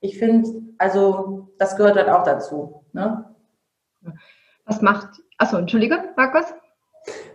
Ich 0.00 0.18
finde, 0.18 0.62
also 0.78 1.50
das 1.58 1.76
gehört 1.76 1.96
halt 1.96 2.08
auch 2.08 2.22
dazu. 2.22 2.84
Ne? 2.92 3.24
Was 4.64 4.80
macht, 4.80 5.08
achso, 5.38 5.58
entschuldige, 5.58 6.12
Markus? 6.16 6.54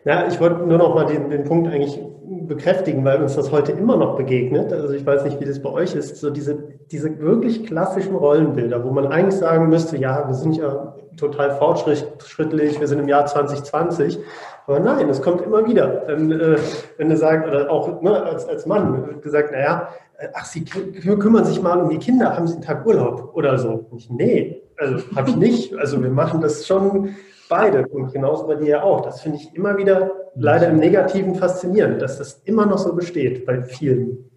Ja, 0.05 0.27
ich 0.27 0.39
wollte 0.39 0.63
nur 0.65 0.77
noch 0.77 0.95
mal 0.95 1.05
den, 1.05 1.29
den 1.29 1.43
Punkt 1.43 1.71
eigentlich 1.71 1.99
bekräftigen, 2.47 3.05
weil 3.05 3.21
uns 3.21 3.35
das 3.35 3.51
heute 3.51 3.71
immer 3.71 3.97
noch 3.97 4.17
begegnet. 4.17 4.71
Also 4.73 4.93
ich 4.93 5.05
weiß 5.05 5.23
nicht, 5.23 5.39
wie 5.39 5.45
das 5.45 5.61
bei 5.61 5.69
euch 5.69 5.95
ist. 5.95 6.17
So 6.17 6.29
diese, 6.29 6.57
diese 6.91 7.19
wirklich 7.19 7.65
klassischen 7.65 8.15
Rollenbilder, 8.15 8.83
wo 8.83 8.91
man 8.91 9.07
eigentlich 9.07 9.39
sagen 9.39 9.69
müsste, 9.69 9.97
ja, 9.97 10.27
wir 10.27 10.33
sind 10.33 10.57
ja 10.57 10.95
total 11.17 11.51
fortschrittlich, 11.51 12.79
wir 12.79 12.87
sind 12.87 12.99
im 12.99 13.07
Jahr 13.07 13.25
2020. 13.25 14.19
Aber 14.65 14.79
nein, 14.79 15.09
es 15.09 15.21
kommt 15.21 15.41
immer 15.41 15.67
wieder. 15.67 16.03
Wenn, 16.07 16.31
äh, 16.31 16.57
wenn 16.97 17.09
du 17.09 17.17
sagst, 17.17 17.47
oder 17.47 17.69
auch 17.69 18.01
ne, 18.01 18.23
als, 18.23 18.47
als 18.47 18.65
Mann 18.65 19.07
wird 19.07 19.21
gesagt, 19.21 19.51
naja, 19.51 19.89
äh, 20.17 20.27
ach, 20.33 20.45
Sie 20.45 20.63
kümmern 20.63 21.45
sich 21.45 21.61
mal 21.61 21.79
um 21.81 21.89
die 21.89 21.97
Kinder, 21.97 22.35
haben 22.35 22.47
Sie 22.47 22.55
einen 22.55 22.63
Tag 22.63 22.85
Urlaub 22.85 23.31
oder 23.33 23.57
so? 23.57 23.87
Ich, 23.95 24.09
nee, 24.09 24.61
also 24.77 24.97
habe 25.15 25.29
ich 25.29 25.35
nicht. 25.35 25.75
Also 25.75 26.01
wir 26.01 26.09
machen 26.09 26.41
das 26.41 26.65
schon 26.65 27.15
beide 27.49 27.87
und 27.87 28.11
genauso 28.11 28.47
bei 28.47 28.55
dir 28.55 28.67
ja 28.67 28.83
auch. 28.83 29.01
Das 29.01 29.21
finde 29.21 29.37
ich 29.37 29.53
immer 29.55 29.77
wieder 29.77 30.11
leider 30.35 30.69
im 30.69 30.77
Negativen 30.77 31.35
faszinierend, 31.35 32.01
dass 32.01 32.17
das 32.17 32.41
immer 32.45 32.65
noch 32.65 32.77
so 32.77 32.95
besteht 32.95 33.45
bei 33.45 33.61
vielen. 33.63 34.29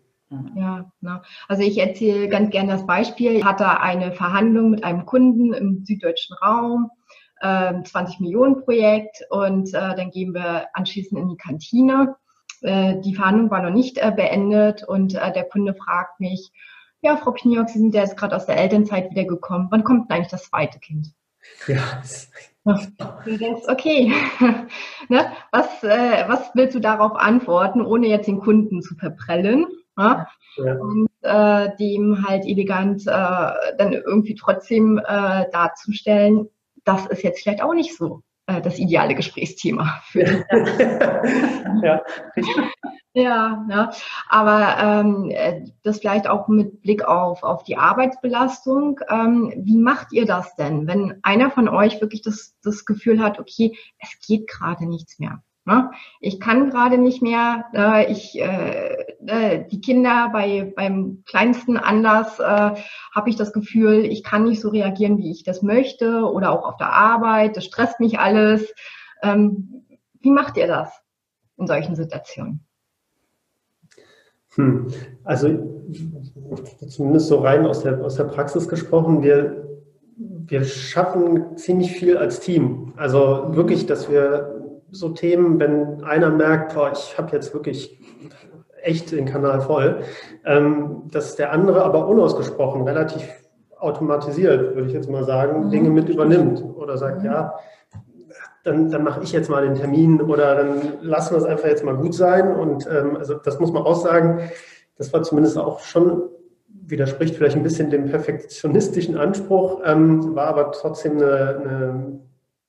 Ja, 0.56 0.90
na. 1.00 1.22
also 1.46 1.62
ich 1.62 1.78
erzähle 1.78 2.28
ganz 2.28 2.50
gerne 2.50 2.72
das 2.72 2.86
Beispiel. 2.86 3.32
Ich 3.32 3.44
hatte 3.44 3.80
eine 3.80 4.12
Verhandlung 4.12 4.70
mit 4.70 4.82
einem 4.82 5.06
Kunden 5.06 5.52
im 5.52 5.84
süddeutschen 5.84 6.36
Raum, 6.36 6.90
äh, 7.40 7.82
20 7.82 8.20
Millionen 8.20 8.64
Projekt 8.64 9.18
und 9.30 9.68
äh, 9.68 9.94
dann 9.94 10.10
gehen 10.10 10.34
wir 10.34 10.66
anschließend 10.74 11.20
in 11.20 11.28
die 11.28 11.36
Kantine. 11.36 12.16
Äh, 12.62 13.00
die 13.02 13.14
Verhandlung 13.14 13.50
war 13.50 13.62
noch 13.62 13.70
nicht 13.70 13.98
äh, 13.98 14.10
beendet 14.10 14.82
und 14.82 15.12
der 15.12 15.44
Kunde 15.44 15.74
fragt 15.74 16.18
mich, 16.18 16.50
ja, 17.02 17.16
Frau 17.16 17.30
Pniok, 17.30 17.68
Sie 17.68 17.78
sind 17.78 17.94
ja 17.94 18.02
jetzt 18.02 18.16
gerade 18.16 18.34
aus 18.34 18.46
der 18.46 18.56
Elternzeit 18.56 19.10
wiedergekommen. 19.10 19.68
Wann 19.70 19.84
kommt 19.84 20.10
denn 20.10 20.16
eigentlich 20.16 20.30
das 20.30 20.48
zweite 20.48 20.80
Kind? 20.80 21.12
Ja, 21.68 22.02
Du 23.24 23.36
denkst, 23.36 23.62
okay, 23.68 24.12
ne? 25.08 25.32
was, 25.52 25.84
äh, 25.84 26.24
was 26.26 26.50
willst 26.54 26.74
du 26.74 26.80
darauf 26.80 27.14
antworten, 27.14 27.80
ohne 27.80 28.08
jetzt 28.08 28.26
den 28.26 28.40
Kunden 28.40 28.82
zu 28.82 28.96
verprellen? 28.96 29.66
Ne? 29.96 30.26
Ja. 30.56 30.74
Und 30.74 31.08
äh, 31.22 31.76
dem 31.78 32.26
halt 32.26 32.44
elegant 32.44 33.06
äh, 33.06 33.76
dann 33.78 33.92
irgendwie 33.92 34.34
trotzdem 34.34 34.98
äh, 34.98 35.44
darzustellen, 35.52 36.48
das 36.84 37.06
ist 37.06 37.22
jetzt 37.22 37.42
vielleicht 37.42 37.62
auch 37.62 37.74
nicht 37.74 37.96
so 37.96 38.22
äh, 38.46 38.60
das 38.60 38.78
ideale 38.78 39.14
Gesprächsthema. 39.14 40.00
Für 40.04 40.44
ja, 41.82 42.02
ja, 43.12 43.64
ne? 43.66 43.90
aber 44.28 44.76
ähm, 44.78 45.30
äh, 45.30 45.64
das 45.82 46.00
vielleicht 46.00 46.26
auch 46.26 46.48
mit 46.48 46.82
Blick 46.82 47.02
auf, 47.02 47.42
auf 47.42 47.64
die 47.64 47.76
Arbeitsbelastung. 47.76 49.00
Ähm, 49.08 49.52
wie 49.56 49.78
macht 49.78 50.12
ihr 50.12 50.26
das 50.26 50.54
denn, 50.56 50.86
wenn 50.86 51.18
einer 51.22 51.50
von 51.50 51.68
euch 51.68 52.00
wirklich 52.00 52.22
das, 52.22 52.54
das 52.62 52.84
Gefühl 52.84 53.20
hat, 53.22 53.38
okay, 53.38 53.76
es 53.98 54.18
geht 54.26 54.46
gerade 54.48 54.86
nichts 54.86 55.18
mehr? 55.18 55.42
Ne? 55.66 55.90
Ich 56.20 56.38
kann 56.38 56.70
gerade 56.70 56.96
nicht 56.96 57.22
mehr, 57.22 57.64
äh, 57.74 58.12
ich, 58.12 58.38
äh, 58.40 59.04
äh, 59.26 59.64
die 59.68 59.80
Kinder 59.80 60.30
bei, 60.32 60.72
beim 60.76 61.24
kleinsten 61.26 61.76
Anlass 61.76 62.38
äh, 62.38 62.44
habe 63.12 63.28
ich 63.28 63.34
das 63.34 63.52
Gefühl, 63.52 64.04
ich 64.04 64.22
kann 64.22 64.44
nicht 64.44 64.60
so 64.60 64.68
reagieren, 64.68 65.18
wie 65.18 65.32
ich 65.32 65.42
das 65.42 65.62
möchte 65.62 66.22
oder 66.22 66.52
auch 66.52 66.68
auf 66.68 66.76
der 66.76 66.92
Arbeit, 66.92 67.56
das 67.56 67.64
stresst 67.64 67.98
mich 67.98 68.20
alles. 68.20 68.72
Ähm, 69.24 69.82
wie 70.20 70.30
macht 70.30 70.56
ihr 70.56 70.68
das 70.68 71.02
in 71.56 71.66
solchen 71.66 71.96
Situationen? 71.96 72.64
Hm. 74.54 74.86
Also 75.24 75.48
zumindest 76.88 77.26
so 77.26 77.38
rein 77.38 77.66
aus 77.66 77.82
der, 77.82 78.04
aus 78.04 78.14
der 78.14 78.24
Praxis 78.24 78.68
gesprochen, 78.68 79.24
wir, 79.24 79.66
wir 80.16 80.64
schaffen 80.64 81.56
ziemlich 81.56 81.90
viel 81.90 82.16
als 82.16 82.38
Team. 82.38 82.92
Also 82.96 83.48
wirklich, 83.50 83.86
dass 83.86 84.08
wir 84.08 84.56
so 84.90 85.10
Themen, 85.10 85.58
wenn 85.58 86.04
einer 86.04 86.30
merkt, 86.30 86.74
boah, 86.74 86.90
ich 86.92 87.18
habe 87.18 87.32
jetzt 87.32 87.52
wirklich 87.52 87.98
echt 88.82 89.12
den 89.12 89.26
Kanal 89.26 89.60
voll, 89.60 90.02
ähm, 90.44 91.02
dass 91.10 91.36
der 91.36 91.52
andere 91.52 91.82
aber 91.82 92.06
unausgesprochen 92.06 92.82
relativ 92.82 93.28
automatisiert, 93.78 94.74
würde 94.74 94.88
ich 94.88 94.94
jetzt 94.94 95.10
mal 95.10 95.24
sagen, 95.24 95.66
mhm. 95.66 95.70
Dinge 95.70 95.90
mit 95.90 96.08
übernimmt 96.08 96.62
oder 96.62 96.96
sagt, 96.96 97.20
mhm. 97.20 97.26
ja, 97.26 97.54
dann, 98.64 98.90
dann 98.90 99.04
mache 99.04 99.22
ich 99.22 99.32
jetzt 99.32 99.48
mal 99.48 99.62
den 99.62 99.76
Termin 99.76 100.20
oder 100.20 100.56
dann 100.56 100.98
lassen 101.00 101.34
wir 101.34 101.38
es 101.38 101.44
einfach 101.44 101.68
jetzt 101.68 101.84
mal 101.84 101.96
gut 101.96 102.14
sein. 102.14 102.54
Und 102.56 102.86
ähm, 102.90 103.16
also 103.16 103.34
das 103.34 103.60
muss 103.60 103.72
man 103.72 103.84
auch 103.84 103.94
sagen, 103.94 104.50
das 104.98 105.12
war 105.12 105.22
zumindest 105.22 105.56
auch 105.58 105.80
schon, 105.80 106.22
widerspricht 106.68 107.36
vielleicht 107.36 107.56
ein 107.56 107.62
bisschen 107.62 107.90
dem 107.90 108.06
perfektionistischen 108.06 109.16
Anspruch, 109.16 109.80
ähm, 109.84 110.34
war 110.34 110.46
aber 110.48 110.72
trotzdem 110.72 111.16
eine, 111.16 111.60
eine 111.60 112.20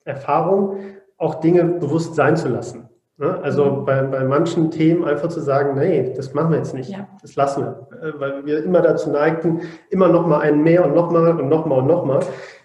Erfahrung, 0.04 0.76
auch 1.18 1.36
Dinge 1.36 1.64
bewusst 1.64 2.14
sein 2.14 2.36
zu 2.36 2.48
lassen. 2.48 2.88
Ne? 3.18 3.38
Also 3.42 3.64
mhm. 3.66 3.84
bei, 3.84 4.02
bei 4.02 4.24
manchen 4.24 4.70
Themen 4.70 5.04
einfach 5.04 5.28
zu 5.28 5.40
sagen, 5.40 5.78
nee, 5.78 6.14
das 6.16 6.32
machen 6.32 6.52
wir 6.52 6.58
jetzt 6.58 6.74
nicht, 6.74 6.90
ja. 6.90 7.08
das 7.20 7.36
lassen 7.36 7.64
wir, 7.64 7.98
äh, 8.00 8.20
weil 8.20 8.46
wir 8.46 8.64
immer 8.64 8.80
dazu 8.80 9.10
neigten, 9.10 9.60
immer 9.90 10.08
noch 10.08 10.26
mal 10.26 10.40
einen 10.40 10.62
mehr 10.62 10.86
und 10.86 10.94
noch 10.94 11.10
mal 11.10 11.38
und 11.38 11.48
noch 11.48 11.66
mal 11.66 11.78
und 11.78 11.86
noch 11.86 12.04
mal 12.04 12.20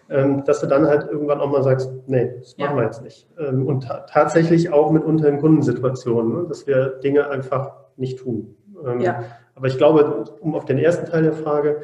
ähm, 0.09 0.43
dass 0.45 0.61
du 0.61 0.67
dann 0.67 0.85
halt 0.85 1.09
irgendwann 1.09 1.39
auch 1.39 1.49
mal 1.49 1.63
sagst, 1.63 1.91
nee, 2.07 2.33
das 2.39 2.57
machen 2.57 2.71
ja. 2.71 2.77
wir 2.77 2.83
jetzt 2.83 3.01
nicht. 3.01 3.27
Ähm, 3.39 3.65
und 3.65 3.83
ta 3.83 4.01
tatsächlich 4.01 4.71
auch 4.71 4.91
mitunter 4.91 5.27
in 5.27 5.39
Kundensituationen, 5.39 6.33
ne, 6.33 6.47
dass 6.47 6.67
wir 6.67 6.99
Dinge 7.03 7.29
einfach 7.29 7.71
nicht 7.95 8.19
tun. 8.19 8.55
Ähm, 8.85 9.01
ja. 9.01 9.23
Aber 9.55 9.67
ich 9.67 9.77
glaube, 9.77 10.25
um 10.39 10.55
auf 10.55 10.65
den 10.65 10.77
ersten 10.77 11.09
Teil 11.09 11.23
der 11.23 11.33
Frage, 11.33 11.81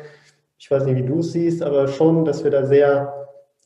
ich 0.57 0.69
weiß 0.69 0.85
nicht, 0.85 0.97
wie 0.97 1.05
du 1.05 1.19
es 1.19 1.31
siehst, 1.31 1.63
aber 1.63 1.87
schon, 1.87 2.25
dass 2.25 2.43
wir 2.43 2.51
da 2.51 2.65
sehr 2.65 3.18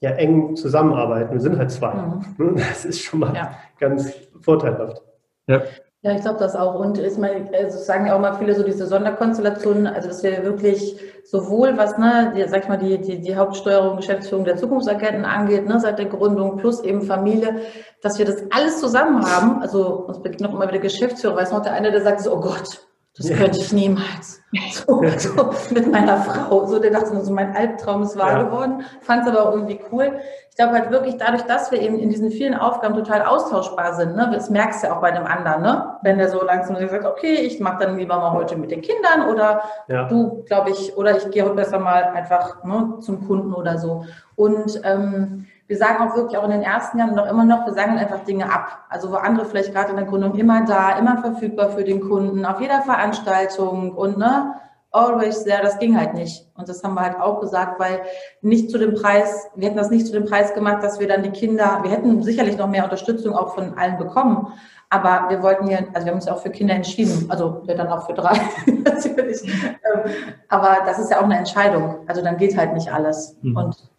ja, 0.03 0.09
eng 0.11 0.53
zusammenarbeiten. 0.57 1.31
Wir 1.31 1.39
sind 1.39 1.57
halt 1.57 1.71
zwei. 1.71 1.93
Mhm. 1.93 2.55
Das 2.57 2.83
ist 2.83 3.01
schon 3.01 3.21
mal 3.21 3.33
ja. 3.33 3.51
ganz 3.79 4.13
vorteilhaft. 4.41 5.01
Ja. 5.47 5.61
Ja, 6.01 6.11
ich 6.11 6.21
glaube 6.21 6.39
das 6.39 6.57
auch. 6.57 6.75
Und 6.75 6.97
ist 6.97 7.17
mal, 7.17 7.49
also 7.53 7.79
sagen 7.79 8.07
ja 8.07 8.13
auch 8.13 8.19
mal 8.19 8.33
viele 8.33 8.53
so 8.53 8.63
diese 8.63 8.85
Sonderkonstellationen, 8.85 9.87
also 9.87 10.09
dass 10.09 10.21
wir 10.21 10.43
wirklich 10.43 10.99
sowohl 11.23 11.77
was, 11.77 11.97
ne, 11.97 12.33
die, 12.35 12.45
sag 12.49 12.63
ich 12.63 12.67
mal, 12.67 12.77
die, 12.77 12.97
die, 12.97 13.21
die 13.21 13.35
Hauptsteuerung, 13.37 13.95
Geschäftsführung 13.95 14.43
der 14.43 14.57
Zukunftsagenten 14.57 15.23
angeht, 15.23 15.65
ne, 15.65 15.79
seit 15.79 15.99
der 15.99 16.07
Gründung 16.07 16.57
plus 16.57 16.83
eben 16.83 17.03
Familie, 17.03 17.61
dass 18.01 18.19
wir 18.19 18.25
das 18.25 18.43
alles 18.51 18.81
zusammen 18.81 19.25
haben. 19.25 19.61
Also 19.61 20.03
uns 20.07 20.21
begegnet 20.21 20.51
noch 20.51 20.57
immer 20.57 20.67
wieder 20.67 20.81
Geschäftsführer, 20.81 21.37
weiß 21.37 21.53
noch 21.53 21.61
der 21.61 21.71
eine, 21.71 21.91
der 21.91 22.01
sagt 22.01 22.19
so, 22.19 22.33
oh 22.33 22.41
Gott, 22.41 22.85
Das 23.17 23.29
könnte 23.29 23.59
ich 23.59 23.71
niemals. 23.73 24.39
So, 24.71 25.01
so 25.17 25.51
mit 25.73 25.91
meiner 25.91 26.17
Frau. 26.17 26.67
So, 26.67 26.77
der 26.77 26.91
dachte, 26.91 27.19
so 27.23 27.33
mein 27.33 27.55
Albtraum 27.55 28.03
ist 28.03 28.15
wahr 28.17 28.33
Ja. 28.33 28.43
geworden. 28.43 28.83
Fand 29.01 29.23
es 29.23 29.29
aber 29.29 29.47
auch 29.49 29.53
irgendwie 29.53 29.79
cool. 29.91 30.19
Ich 30.51 30.55
glaube 30.55 30.73
halt 30.73 30.91
wirklich 30.91 31.17
dadurch, 31.17 31.41
dass 31.43 31.71
wir 31.71 31.81
eben 31.81 31.97
in 31.97 32.09
diesen 32.11 32.29
vielen 32.29 32.53
Aufgaben 32.53 32.93
total 32.93 33.23
austauschbar 33.23 33.95
sind, 33.95 34.15
ne, 34.15 34.29
das 34.31 34.51
merkst 34.51 34.83
du 34.83 34.87
ja 34.87 34.95
auch 34.95 35.01
bei 35.01 35.09
dem 35.09 35.25
anderen, 35.25 35.63
ne? 35.63 35.97
Wenn 36.03 36.19
der 36.19 36.29
so 36.29 36.43
langsam 36.43 36.75
sagt, 36.87 37.03
okay, 37.05 37.33
ich 37.33 37.59
mache 37.59 37.83
dann 37.83 37.97
lieber 37.97 38.17
mal 38.17 38.31
heute 38.33 38.55
mit 38.55 38.69
den 38.69 38.81
Kindern 38.81 39.27
oder 39.31 39.63
Ja. 39.87 40.03
du, 40.07 40.43
glaube 40.45 40.69
ich, 40.69 40.95
oder 40.97 41.17
ich 41.17 41.27
gehe 41.31 41.43
heute 41.43 41.55
besser 41.55 41.79
mal 41.79 42.03
einfach 42.03 42.63
ne, 42.63 42.97
zum 42.99 43.25
Kunden 43.27 43.53
oder 43.55 43.79
so. 43.79 44.05
Und 44.35 44.79
ähm, 44.83 45.47
wir 45.73 45.79
sagen 45.79 46.07
auch 46.07 46.15
wirklich 46.15 46.37
auch 46.37 46.43
in 46.43 46.51
den 46.51 46.61
ersten 46.61 46.99
Jahren 46.99 47.15
noch 47.15 47.25
immer 47.25 47.45
noch, 47.45 47.65
wir 47.65 47.73
sagen 47.73 47.97
einfach 47.97 48.19
Dinge 48.25 48.45
ab. 48.45 48.85
Also 48.89 49.11
wo 49.11 49.15
andere 49.15 49.47
vielleicht 49.47 49.73
gerade 49.73 49.89
in 49.89 49.95
der 49.95 50.05
Gründung 50.05 50.35
immer 50.35 50.63
da, 50.65 50.99
immer 50.99 51.17
verfügbar 51.17 51.71
für 51.71 51.83
den 51.83 51.99
Kunden, 51.99 52.45
auf 52.45 52.61
jeder 52.61 52.83
Veranstaltung 52.83 53.91
und 53.93 54.19
ne, 54.19 54.53
always 54.91 55.43
there, 55.45 55.63
das 55.63 55.79
ging 55.79 55.97
halt 55.97 56.13
nicht. 56.13 56.47
Und 56.53 56.69
das 56.69 56.83
haben 56.83 56.93
wir 56.93 57.01
halt 57.01 57.19
auch 57.19 57.41
gesagt, 57.41 57.79
weil 57.79 58.01
nicht 58.43 58.69
zu 58.69 58.77
dem 58.77 58.93
Preis, 58.93 59.47
wir 59.55 59.65
hätten 59.65 59.77
das 59.77 59.89
nicht 59.89 60.05
zu 60.05 60.13
dem 60.13 60.25
Preis 60.25 60.53
gemacht, 60.53 60.83
dass 60.83 60.99
wir 60.99 61.07
dann 61.07 61.23
die 61.23 61.31
Kinder, 61.31 61.79
wir 61.81 61.89
hätten 61.89 62.21
sicherlich 62.21 62.55
noch 62.55 62.67
mehr 62.67 62.83
Unterstützung 62.83 63.33
auch 63.33 63.55
von 63.55 63.75
allen 63.75 63.97
bekommen. 63.97 64.53
Aber 64.91 65.25
wir 65.29 65.41
wollten 65.41 65.65
ja, 65.71 65.79
also 65.95 66.05
wir 66.05 66.11
haben 66.11 66.19
uns 66.19 66.25
ja 66.27 66.33
auch 66.33 66.43
für 66.43 66.51
Kinder 66.51 66.75
entschieden, 66.75 67.25
also 67.29 67.63
wir 67.65 67.73
dann 67.73 67.87
auch 67.87 68.05
für 68.05 68.13
drei 68.13 68.39
natürlich. 68.67 69.43
Ähm, 69.43 70.11
Aber 70.49 70.81
das 70.85 70.99
ist 70.99 71.09
ja 71.09 71.17
auch 71.17 71.23
eine 71.23 71.39
Entscheidung. 71.39 71.95
Also 72.05 72.21
dann 72.21 72.37
geht 72.37 72.55
halt 72.55 72.75
nicht 72.75 72.93
alles. 72.93 73.35
Mhm. 73.41 73.57
Und 73.57 73.92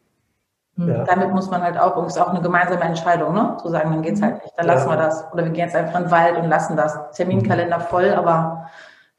Ja. 0.76 1.04
damit 1.04 1.32
muss 1.32 1.50
man 1.50 1.62
halt 1.62 1.78
auch, 1.78 1.96
und 1.96 2.06
es 2.06 2.16
ist 2.16 2.22
auch 2.22 2.30
eine 2.30 2.40
gemeinsame 2.40 2.82
Entscheidung, 2.82 3.32
ne? 3.32 3.56
Zu 3.62 3.68
sagen, 3.68 3.90
dann 3.92 4.02
geht's 4.02 4.20
halt 4.20 4.42
nicht, 4.42 4.54
dann 4.56 4.66
lassen 4.66 4.88
Ja. 4.88 4.96
wir 4.96 5.02
das. 5.04 5.24
Oder 5.32 5.44
wir 5.44 5.52
gehen 5.52 5.66
jetzt 5.66 5.76
einfach 5.76 5.96
in 5.98 6.06
den 6.06 6.10
Wald 6.10 6.36
und 6.36 6.48
lassen 6.48 6.76
das. 6.76 6.98
Terminkalender 7.12 7.78
voll, 7.78 8.12
aber 8.12 8.66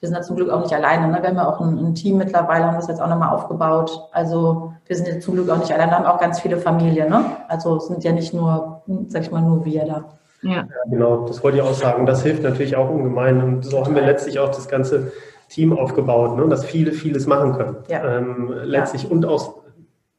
wir 0.02 0.10
sind 0.10 0.18
da 0.18 0.22
zum 0.22 0.36
Glück 0.36 0.50
auch 0.50 0.60
nicht 0.62 0.74
alleine. 0.74 1.08
Ne? 1.08 1.20
Wir 1.22 1.30
haben 1.30 1.38
ja 1.38 1.48
auch 1.48 1.62
ein, 1.62 1.78
ein 1.78 1.96
Team 1.96 2.18
mittlerweile, 2.18 2.66
haben 2.66 2.76
das 2.76 2.88
jetzt 2.88 3.02
auch 3.02 3.08
nochmal 3.08 3.30
aufgebaut. 3.30 4.10
Also 4.12 4.74
wir 4.86 4.96
sind 4.98 5.08
jetzt 5.08 5.24
zum 5.24 5.36
Glück 5.36 5.50
auch 5.50 5.58
nicht 5.58 5.72
alleine, 5.72 5.94
haben 5.94 6.06
auch 6.06 6.20
ganz 6.20 6.42
viele 6.42 6.58
Familien. 6.58 7.10
Ne? 7.10 7.24
Also 7.48 7.78
es 7.78 7.88
sind 7.88 8.04
ja 8.04 8.12
nicht 8.12 8.34
nur, 8.34 8.82
hm, 8.88 9.06
sag 9.10 9.22
ich 9.22 9.32
mal, 9.32 9.42
nur 9.42 9.64
wir 9.64 9.86
da. 9.86 10.04
Ja. 10.42 10.66
Genau, 10.90 11.26
das 11.26 11.42
wollte 11.44 11.58
ich 11.58 11.64
auch 11.64 11.74
sagen. 11.74 12.06
Das 12.06 12.22
hilft 12.22 12.44
natürlich 12.44 12.76
auch 12.76 12.90
ungemein. 12.90 13.42
Und 13.42 13.66
so 13.66 13.84
haben 13.84 13.96
wir 13.96 14.04
letztlich 14.04 14.38
auch 14.40 14.50
das 14.50 14.68
ganze 14.68 15.14
Team 15.50 15.78
aufgebaut, 15.78 16.36
ne? 16.38 16.48
dass 16.50 16.66
viele 16.66 16.92
vieles 16.92 17.26
machen 17.28 17.54
können. 17.54 17.78
Ja. 17.88 18.04
Ähm, 18.18 18.54
letztlich 18.64 19.10
und 19.10 19.26
auch 19.26 19.56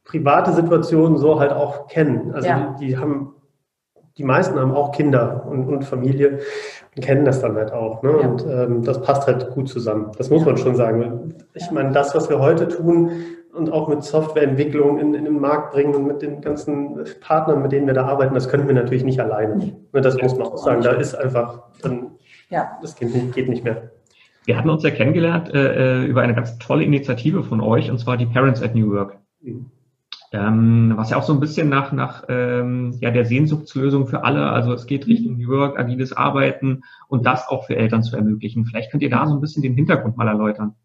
private 0.07 0.53
Situationen 0.53 1.17
so 1.17 1.39
halt 1.39 1.51
auch 1.51 1.87
kennen. 1.87 2.31
Also 2.33 2.47
Ja. 2.47 2.75
die, 2.79 2.87
die 2.87 2.97
haben, 2.97 3.33
die 4.17 4.23
meisten 4.23 4.57
haben 4.59 4.71
auch 4.71 4.91
Kinder 4.93 5.45
und, 5.49 5.67
und 5.67 5.83
Familie 5.83 6.39
und 6.95 7.03
kennen 7.05 7.25
das 7.25 7.41
dann 7.41 7.55
halt 7.55 7.71
auch. 7.73 8.01
Ne? 8.03 8.11
Ja. 8.21 8.27
Und 8.27 8.45
ähm, 8.49 8.83
das 8.83 9.01
passt 9.01 9.27
halt 9.27 9.51
gut 9.51 9.69
zusammen. 9.69 10.11
Das 10.17 10.29
muss 10.29 10.45
man 10.45 10.57
schon 10.57 10.75
sagen. 10.75 11.35
Ich 11.53 11.69
meine, 11.71 11.91
das, 11.91 12.15
was 12.15 12.29
wir 12.29 12.39
heute 12.39 12.67
tun 12.67 13.11
und 13.53 13.71
auch 13.71 13.87
mit 13.89 14.03
Softwareentwicklung 14.03 14.97
in, 14.99 15.13
in 15.13 15.25
den 15.25 15.39
Markt 15.39 15.73
bringen 15.73 15.93
und 15.93 16.07
mit 16.07 16.21
den 16.21 16.41
ganzen 16.41 17.03
Partnern, 17.21 17.61
mit 17.61 17.71
denen 17.71 17.85
wir 17.87 17.93
da 17.93 18.05
arbeiten, 18.05 18.33
das 18.33 18.49
können 18.49 18.67
wir 18.67 18.75
natürlich 18.75 19.03
nicht 19.03 19.19
alleine. 19.19 19.55
Nee. 19.57 19.75
Ne, 19.93 20.01
Das 20.01 20.19
muss 20.21 20.37
man 20.37 20.47
auch 20.47 20.57
sagen. 20.57 20.81
Da 20.81 20.91
ist 20.91 21.15
einfach, 21.15 21.63
dann, 21.81 22.11
Ja. 22.49 22.77
das 22.81 22.95
geht 22.95 23.13
nicht, 23.13 23.33
geht 23.35 23.49
nicht 23.49 23.63
mehr. 23.63 23.91
Wir 24.45 24.57
hatten 24.57 24.69
uns 24.69 24.83
ja 24.83 24.91
kennengelernt 24.91 25.53
äh, 25.53 26.03
äh, 26.03 26.05
über 26.05 26.21
eine 26.21 26.33
ganz 26.33 26.57
tolle 26.59 26.85
Initiative 26.85 27.43
von 27.43 27.59
euch, 27.59 27.91
und 27.91 27.97
zwar 27.99 28.15
die 28.15 28.25
Parents 28.27 28.63
at 28.63 28.73
New 28.75 28.91
Work. 28.93 29.17
Mhm. 29.41 29.65
Ähm, 30.33 30.93
was 30.95 31.09
ja 31.09 31.17
auch 31.17 31.23
so 31.23 31.33
ein 31.33 31.39
bisschen 31.39 31.69
nach, 31.69 31.93
nach 31.93 32.25
ähm, 32.27 32.97
ja, 32.99 33.11
der 33.11 33.25
Sehnsuchtslösung 33.25 34.07
für 34.07 34.23
alle, 34.25 34.49
also 34.49 34.73
es 34.73 34.85
geht 34.85 35.07
Richtung 35.07 35.37
New 35.37 35.49
Work, 35.49 35.79
agiles 35.79 36.11
Arbeiten 36.11 36.81
und 37.07 37.25
das 37.25 37.47
auch 37.47 37.65
für 37.65 37.77
Eltern 37.77 38.03
zu 38.03 38.15
ermöglichen. 38.15 38.65
Vielleicht 38.65 38.91
könnt 38.91 39.03
ihr 39.03 39.09
da 39.09 39.25
so 39.25 39.33
ein 39.33 39.41
bisschen 39.41 39.63
den 39.63 39.75
Hintergrund 39.75 40.17
mal 40.17 40.27
erläutern. 40.27 40.75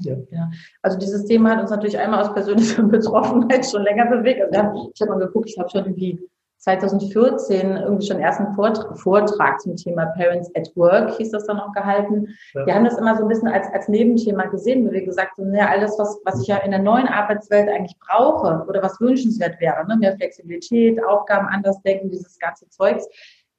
Ja. 0.00 0.16
Ja. 0.30 0.50
Also 0.82 0.98
dieses 0.98 1.26
Thema 1.26 1.50
hat 1.50 1.60
uns 1.60 1.70
natürlich 1.70 1.98
einmal 1.98 2.20
aus 2.20 2.32
persönlicher 2.32 2.82
Betroffenheit 2.84 3.66
schon 3.66 3.82
länger 3.82 4.06
bewegt. 4.06 4.40
Also 4.42 4.90
ich 4.94 5.00
habe 5.00 5.12
mal 5.12 5.26
geguckt, 5.26 5.50
ich 5.50 5.58
habe 5.58 5.68
schon 5.68 5.84
irgendwie 5.84 6.18
2014 6.66 7.76
irgendwie 7.76 8.06
schon 8.06 8.18
erst 8.18 8.40
einen 8.40 8.52
Vortrag, 8.54 8.98
Vortrag 8.98 9.60
zum 9.60 9.76
Thema 9.76 10.06
Parents 10.16 10.50
at 10.56 10.68
Work, 10.74 11.16
hieß 11.16 11.30
das 11.30 11.46
dann 11.46 11.60
auch 11.60 11.72
gehalten. 11.72 12.26
Ja. 12.54 12.66
Wir 12.66 12.74
haben 12.74 12.84
das 12.84 12.98
immer 12.98 13.16
so 13.16 13.22
ein 13.22 13.28
bisschen 13.28 13.46
als, 13.46 13.68
als 13.72 13.86
Nebenthema 13.86 14.46
gesehen, 14.46 14.84
weil 14.84 14.94
wir 14.94 15.04
gesagt 15.04 15.38
haben, 15.38 15.52
naja, 15.52 15.68
alles, 15.68 15.96
was, 15.96 16.18
was 16.24 16.42
ich 16.42 16.48
ja 16.48 16.56
in 16.56 16.72
der 16.72 16.80
neuen 16.80 17.06
Arbeitswelt 17.06 17.68
eigentlich 17.68 17.96
brauche 18.00 18.64
oder 18.66 18.82
was 18.82 19.00
wünschenswert 19.00 19.60
wäre, 19.60 19.86
ne? 19.86 19.96
mehr 19.96 20.16
Flexibilität, 20.16 21.02
Aufgaben 21.04 21.46
anders 21.46 21.80
denken, 21.82 22.10
dieses 22.10 22.36
ganze 22.40 22.68
Zeugs. 22.68 23.06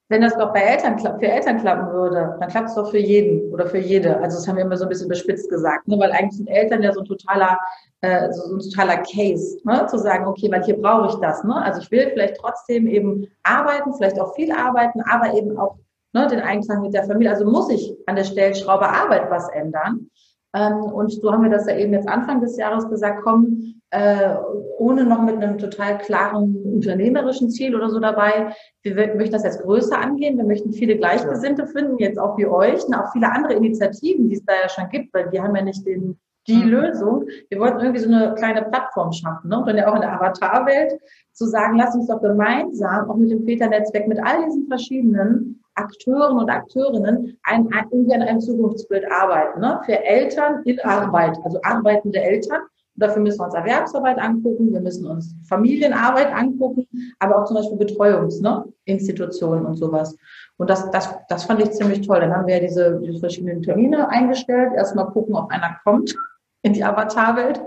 Wenn 0.09 0.21
das 0.21 0.37
doch 0.37 0.53
bei 0.53 0.61
Eltern 0.61 0.97
für 0.99 1.27
Eltern 1.27 1.59
klappen 1.59 1.91
würde, 1.91 2.37
dann 2.39 2.49
klappt 2.49 2.69
es 2.69 2.75
doch 2.75 2.89
für 2.89 2.97
jeden 2.97 3.51
oder 3.51 3.67
für 3.67 3.77
jede. 3.77 4.15
Also 4.21 4.37
das 4.37 4.47
haben 4.47 4.55
wir 4.55 4.63
immer 4.63 4.77
so 4.77 4.85
ein 4.85 4.89
bisschen 4.89 5.09
bespitzt 5.09 5.49
gesagt, 5.49 5.85
ne? 5.87 5.99
weil 5.99 6.11
eigentlich 6.11 6.37
sind 6.37 6.47
Eltern 6.47 6.81
ja 6.81 6.93
so 6.93 7.01
ein 7.01 7.05
totaler, 7.05 7.59
äh, 7.99 8.31
so 8.31 8.55
ein 8.55 8.59
totaler 8.59 8.97
Case, 8.97 9.57
ne? 9.65 9.85
zu 9.87 9.97
sagen, 9.97 10.25
okay, 10.25 10.49
weil 10.49 10.63
hier 10.63 10.81
brauche 10.81 11.09
ich 11.09 11.15
das. 11.15 11.43
Ne? 11.43 11.61
Also 11.61 11.81
ich 11.81 11.91
will 11.91 12.09
vielleicht 12.11 12.37
trotzdem 12.37 12.87
eben 12.87 13.27
arbeiten, 13.43 13.93
vielleicht 13.93 14.19
auch 14.19 14.33
viel 14.33 14.51
arbeiten, 14.53 15.01
aber 15.01 15.33
eben 15.33 15.57
auch 15.57 15.75
ne, 16.13 16.27
den 16.27 16.39
Einklang 16.39 16.81
mit 16.81 16.93
der 16.93 17.03
Familie. 17.03 17.31
Also 17.31 17.45
muss 17.45 17.69
ich 17.69 17.93
an 18.05 18.15
der 18.15 18.23
Stellschraube 18.23 18.87
Arbeit 18.87 19.29
was 19.29 19.49
ändern. 19.49 20.09
Ähm, 20.57 20.77
und 20.93 21.11
so 21.11 21.31
haben 21.31 21.43
wir 21.43 21.49
das 21.49 21.67
ja 21.67 21.75
eben 21.75 21.93
jetzt 21.93 22.07
Anfang 22.07 22.41
des 22.41 22.57
Jahres 22.57 22.89
gesagt, 22.89 23.21
komm, 23.23 23.75
äh, 23.91 24.35
ohne 24.77 25.05
noch 25.05 25.21
mit 25.21 25.35
einem 25.35 25.57
total 25.57 25.97
klaren 25.99 26.55
unternehmerischen 26.65 27.49
Ziel 27.49 27.75
oder 27.75 27.89
so 27.89 27.99
dabei. 27.99 28.53
Wir 28.83 28.95
möchten 29.15 29.33
das 29.33 29.43
jetzt 29.43 29.61
größer 29.61 29.97
angehen. 29.97 30.37
Wir 30.37 30.45
möchten 30.45 30.73
viele 30.73 30.97
Gleichgesinnte 30.97 31.67
finden, 31.67 31.97
jetzt 31.99 32.19
auch 32.19 32.37
wie 32.37 32.47
euch, 32.47 32.83
und 32.85 32.95
auch 32.95 33.11
viele 33.13 33.31
andere 33.31 33.53
Initiativen, 33.53 34.29
die 34.29 34.35
es 34.35 34.45
da 34.45 34.53
ja 34.61 34.69
schon 34.69 34.89
gibt, 34.89 35.13
weil 35.13 35.31
wir 35.31 35.43
haben 35.43 35.55
ja 35.55 35.61
nicht 35.61 35.85
den, 35.85 36.17
die 36.47 36.63
Mhm. 36.63 36.69
Lösung. 36.69 37.25
Wir 37.49 37.59
wollten 37.59 37.79
irgendwie 37.79 38.01
so 38.01 38.11
eine 38.11 38.33
kleine 38.35 38.63
Plattform 38.63 39.11
schaffen, 39.11 39.49
ne? 39.49 39.59
und 39.59 39.67
dann 39.67 39.77
ja 39.77 39.89
auch 39.89 39.95
in 39.95 40.01
der 40.01 40.13
Avatarwelt 40.13 40.99
zu 41.33 41.45
sagen, 41.45 41.77
lass 41.77 41.95
uns 41.95 42.07
doch 42.07 42.21
gemeinsam, 42.21 43.09
auch 43.09 43.15
mit 43.15 43.31
dem 43.31 43.43
Väternetzwerk, 43.45 44.07
mit 44.07 44.19
all 44.23 44.45
diesen 44.45 44.67
verschiedenen 44.67 45.56
Akteuren 45.77 46.37
und 46.37 46.49
Akteurinnen 46.49 47.37
ein, 47.43 47.67
ein, 47.71 47.87
irgendwie 47.91 48.13
an 48.13 48.21
einem 48.21 48.39
Zukunftsbild 48.39 49.05
arbeiten. 49.11 49.59
Ne? 49.59 49.79
Für 49.85 50.03
Eltern 50.03 50.63
in 50.65 50.79
Arbeit, 50.81 51.37
also 51.43 51.59
arbeitende 51.63 52.21
Eltern. 52.21 52.61
Und 52.61 53.03
dafür 53.03 53.21
müssen 53.21 53.39
wir 53.39 53.45
uns 53.45 53.53
Erwerbsarbeit 53.53 54.17
angucken, 54.17 54.73
wir 54.73 54.81
müssen 54.81 55.05
uns 55.05 55.35
Familienarbeit 55.47 56.33
angucken, 56.33 56.87
aber 57.19 57.37
auch 57.37 57.45
zum 57.45 57.57
Beispiel 57.57 57.77
Betreuungsinstitutionen 57.77 59.65
und 59.65 59.75
sowas. 59.75 60.15
Und 60.57 60.69
das, 60.69 60.89
das, 60.89 61.15
das 61.29 61.43
fand 61.43 61.61
ich 61.61 61.71
ziemlich 61.71 62.05
toll. 62.05 62.19
Dann 62.19 62.33
haben 62.33 62.47
wir 62.47 62.55
ja 62.55 62.61
diese, 62.61 62.99
diese 62.99 63.19
verschiedenen 63.19 63.61
Termine 63.61 64.09
eingestellt. 64.09 64.73
Erstmal 64.75 65.05
gucken, 65.07 65.35
ob 65.35 65.51
einer 65.51 65.77
kommt 65.83 66.15
in 66.63 66.73
die 66.73 66.83
Avatarwelt. 66.83 67.61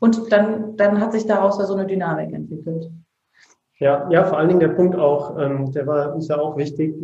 Und 0.00 0.32
dann, 0.32 0.76
dann 0.76 1.00
hat 1.00 1.12
sich 1.12 1.26
daraus 1.26 1.58
ja 1.58 1.66
so 1.66 1.74
eine 1.74 1.86
Dynamik 1.86 2.32
entwickelt. 2.32 2.90
Ja, 3.82 4.08
ja, 4.10 4.22
vor 4.22 4.38
allen 4.38 4.46
Dingen 4.46 4.60
der 4.60 4.68
Punkt 4.68 4.94
auch, 4.94 5.36
ähm, 5.40 5.72
der 5.72 5.84
war 5.88 6.14
uns 6.14 6.28
ja 6.28 6.38
auch 6.38 6.56
wichtig, 6.56 6.94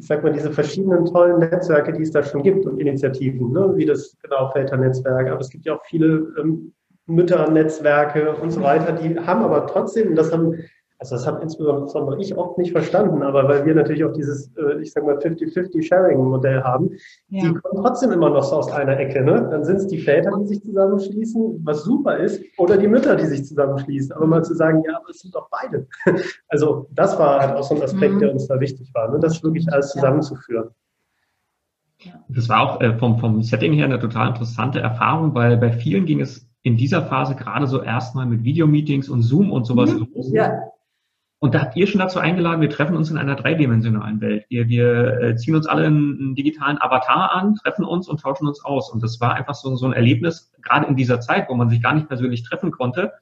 ich 0.00 0.04
sag 0.04 0.24
mal, 0.24 0.32
diese 0.32 0.50
verschiedenen 0.50 1.04
tollen 1.04 1.38
Netzwerke, 1.38 1.92
die 1.92 2.02
es 2.02 2.10
da 2.10 2.24
schon 2.24 2.42
gibt 2.42 2.66
und 2.66 2.80
Initiativen, 2.80 3.52
ne, 3.52 3.72
wie 3.76 3.86
das 3.86 4.16
genau 4.20 4.48
Väternetzwerk, 4.48 5.30
aber 5.30 5.40
es 5.40 5.48
gibt 5.48 5.64
ja 5.64 5.76
auch 5.76 5.84
viele 5.84 6.34
ähm, 6.36 6.72
Mütternetzwerke 7.06 8.34
und 8.34 8.50
so 8.50 8.62
weiter, 8.62 8.94
die 8.94 9.16
haben 9.16 9.44
aber 9.44 9.68
trotzdem, 9.68 10.08
und 10.08 10.16
das 10.16 10.32
haben, 10.32 10.56
also 10.98 11.16
das 11.16 11.26
habe 11.26 11.42
insbesondere 11.42 12.20
ich 12.20 12.36
oft 12.36 12.56
nicht 12.56 12.72
verstanden, 12.72 13.22
aber 13.22 13.46
weil 13.48 13.66
wir 13.66 13.74
natürlich 13.74 14.04
auch 14.04 14.12
dieses, 14.12 14.50
äh, 14.56 14.80
ich 14.80 14.92
sag 14.92 15.04
mal, 15.04 15.16
50-50 15.18 15.82
Sharing-Modell 15.82 16.62
haben, 16.62 16.90
Ja. 17.28 17.42
die 17.48 17.54
kommen 17.54 17.82
trotzdem 17.84 18.12
immer 18.12 18.30
noch 18.30 18.42
so 18.44 18.56
aus 18.56 18.70
einer 18.70 18.98
Ecke. 18.98 19.22
Ne? 19.22 19.48
Dann 19.50 19.64
sind 19.64 19.76
es 19.76 19.86
die 19.88 19.98
Väter, 19.98 20.30
die 20.40 20.46
sich 20.46 20.62
zusammenschließen, 20.62 21.60
was 21.64 21.82
super 21.84 22.16
ist, 22.18 22.42
oder 22.58 22.76
die 22.76 22.88
Mütter, 22.88 23.16
die 23.16 23.26
sich 23.26 23.44
zusammenschließen. 23.44 24.12
Aber 24.12 24.26
mal 24.26 24.44
zu 24.44 24.54
sagen, 24.54 24.82
ja, 24.86 24.96
aber 24.96 25.10
es 25.10 25.20
sind 25.20 25.34
doch 25.34 25.48
beide. 25.50 25.86
Also 26.48 26.86
das 26.92 27.18
war 27.18 27.40
halt 27.40 27.56
auch 27.56 27.64
so 27.64 27.74
ein 27.74 27.82
Aspekt, 27.82 28.14
Mhm. 28.14 28.18
der 28.20 28.32
uns 28.32 28.46
da 28.46 28.58
wichtig 28.60 28.88
war, 28.94 29.10
ne? 29.10 29.18
das 29.18 29.42
wirklich 29.42 29.70
alles 29.72 29.88
Ja. 29.94 30.00
zusammenzuführen. 30.00 30.68
Das 32.28 32.48
war 32.48 32.60
auch 32.62 32.80
äh, 32.80 32.96
vom, 32.98 33.18
vom 33.18 33.42
Setting 33.42 33.72
her 33.72 33.86
eine 33.86 33.98
total 33.98 34.28
interessante 34.28 34.80
Erfahrung, 34.80 35.34
weil 35.34 35.56
bei 35.56 35.72
vielen 35.72 36.04
ging 36.06 36.20
es 36.20 36.46
in 36.62 36.76
dieser 36.76 37.02
Phase 37.02 37.34
gerade 37.34 37.66
so 37.66 37.82
erstmal 37.82 38.26
mit 38.26 38.42
Videomeetings 38.44 39.08
und 39.08 39.22
Zoom 39.22 39.50
und 39.52 39.64
sowas 39.64 39.92
Mhm. 39.92 40.06
los. 40.14 40.30
Ja, 40.32 40.60
Und 41.44 41.54
da 41.54 41.60
habt 41.60 41.76
ihr 41.76 41.86
schon 41.86 41.98
dazu 41.98 42.18
eingeladen, 42.18 42.62
wir 42.62 42.70
treffen 42.70 42.96
uns 42.96 43.10
in 43.10 43.18
einer 43.18 43.34
dreidimensionalen 43.34 44.22
Welt. 44.22 44.46
Wir, 44.48 44.66
wir 44.66 45.20
äh, 45.20 45.36
ziehen 45.36 45.54
uns 45.54 45.66
alle 45.66 45.84
einen, 45.84 46.18
einen 46.18 46.34
digitalen 46.34 46.80
Avatar 46.80 47.34
an, 47.34 47.56
treffen 47.56 47.84
uns 47.84 48.08
und 48.08 48.18
tauschen 48.18 48.48
uns 48.48 48.64
aus. 48.64 48.90
Und 48.90 49.02
das 49.02 49.20
war 49.20 49.34
einfach 49.34 49.54
so, 49.54 49.76
so 49.76 49.84
ein 49.84 49.92
Erlebnis, 49.92 50.54
gerade 50.62 50.86
in 50.86 50.96
dieser 50.96 51.20
Zeit, 51.20 51.50
wo 51.50 51.54
man 51.54 51.68
sich 51.68 51.82
gar 51.82 51.92
nicht 51.92 52.08
persönlich 52.08 52.44
treffen 52.44 52.70
konnte, 52.70 53.12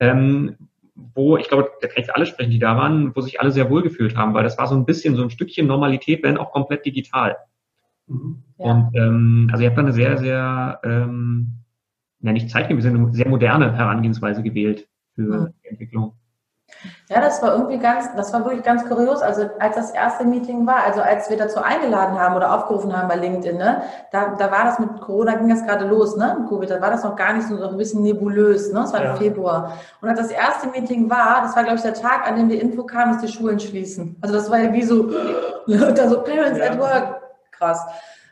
ähm, 0.00 0.56
wo, 0.94 1.36
ich 1.36 1.48
glaube, 1.48 1.68
da 1.82 1.88
kann 1.88 2.00
ich 2.00 2.06
für 2.06 2.16
alle 2.16 2.24
sprechen, 2.24 2.52
die 2.52 2.58
da 2.58 2.74
waren, 2.74 3.14
wo 3.14 3.20
sich 3.20 3.38
alle 3.38 3.50
sehr 3.50 3.68
wohl 3.68 3.82
gefühlt 3.82 4.16
haben, 4.16 4.32
weil 4.32 4.44
das 4.44 4.56
war 4.56 4.66
so 4.66 4.74
ein 4.74 4.86
bisschen 4.86 5.14
so 5.14 5.22
ein 5.22 5.28
Stückchen 5.28 5.66
Normalität, 5.66 6.22
wenn 6.22 6.38
auch 6.38 6.52
komplett 6.52 6.86
digital. 6.86 7.36
Mhm. 8.06 8.44
ja. 8.56 8.64
Und 8.64 8.96
ähm, 8.96 9.50
also 9.52 9.62
ihr 9.62 9.68
habt 9.68 9.76
da 9.76 9.82
eine 9.82 9.92
sehr, 9.92 10.16
sehr, 10.16 10.80
ähm, 10.84 11.64
ja 12.20 12.32
nicht 12.32 12.48
zeitgemäße, 12.48 12.88
eine 12.88 13.12
sehr 13.12 13.28
moderne 13.28 13.76
Herangehensweise 13.76 14.42
gewählt 14.42 14.88
für 15.14 15.20
Mhm. 15.20 15.54
die 15.62 15.68
Entwicklung. 15.68 16.14
Ja, 17.08 17.20
das 17.20 17.42
war 17.42 17.54
irgendwie 17.54 17.78
ganz, 17.78 18.14
das 18.14 18.32
war 18.32 18.44
wirklich 18.44 18.62
ganz 18.62 18.86
kurios. 18.86 19.22
Also 19.22 19.48
als 19.58 19.74
das 19.74 19.90
erste 19.90 20.24
Meeting 20.24 20.66
war, 20.66 20.84
also 20.84 21.00
als 21.00 21.28
wir 21.28 21.36
dazu 21.36 21.60
eingeladen 21.60 22.18
haben 22.18 22.36
oder 22.36 22.54
aufgerufen 22.54 22.96
haben 22.96 23.08
bei 23.08 23.16
LinkedIn, 23.16 23.56
ne, 23.56 23.82
da, 24.12 24.34
da 24.38 24.50
war 24.50 24.64
das 24.64 24.78
mit 24.78 25.00
Corona, 25.00 25.34
ging 25.34 25.48
das 25.48 25.64
gerade 25.64 25.86
los, 25.86 26.16
ne? 26.16 26.46
Covid, 26.48 26.70
da 26.70 26.80
war 26.80 26.90
das 26.90 27.02
noch 27.02 27.16
gar 27.16 27.32
nicht 27.32 27.48
so, 27.48 27.56
so 27.56 27.68
ein 27.68 27.76
bisschen 27.76 28.02
nebulös, 28.02 28.72
ne? 28.72 28.80
Das 28.80 28.92
war 28.92 29.02
ja. 29.02 29.10
im 29.12 29.16
Februar. 29.16 29.78
Und 30.00 30.08
als 30.08 30.20
das 30.20 30.30
erste 30.30 30.68
Meeting 30.68 31.10
war, 31.10 31.40
das 31.42 31.56
war, 31.56 31.64
glaube 31.64 31.76
ich, 31.76 31.82
der 31.82 31.94
Tag, 31.94 32.28
an 32.28 32.36
dem 32.36 32.48
die 32.48 32.58
Info 32.58 32.84
kam, 32.84 33.12
dass 33.12 33.22
die 33.22 33.28
Schulen 33.28 33.58
schließen. 33.58 34.16
Also 34.20 34.34
das 34.34 34.50
war 34.50 34.58
ja 34.58 34.72
wie 34.72 34.82
so, 34.82 35.04
da 35.66 36.08
so 36.08 36.22
Parents 36.22 36.58
ja. 36.58 36.66
at 36.66 36.78
Work. 36.78 37.22
Krass. 37.50 37.80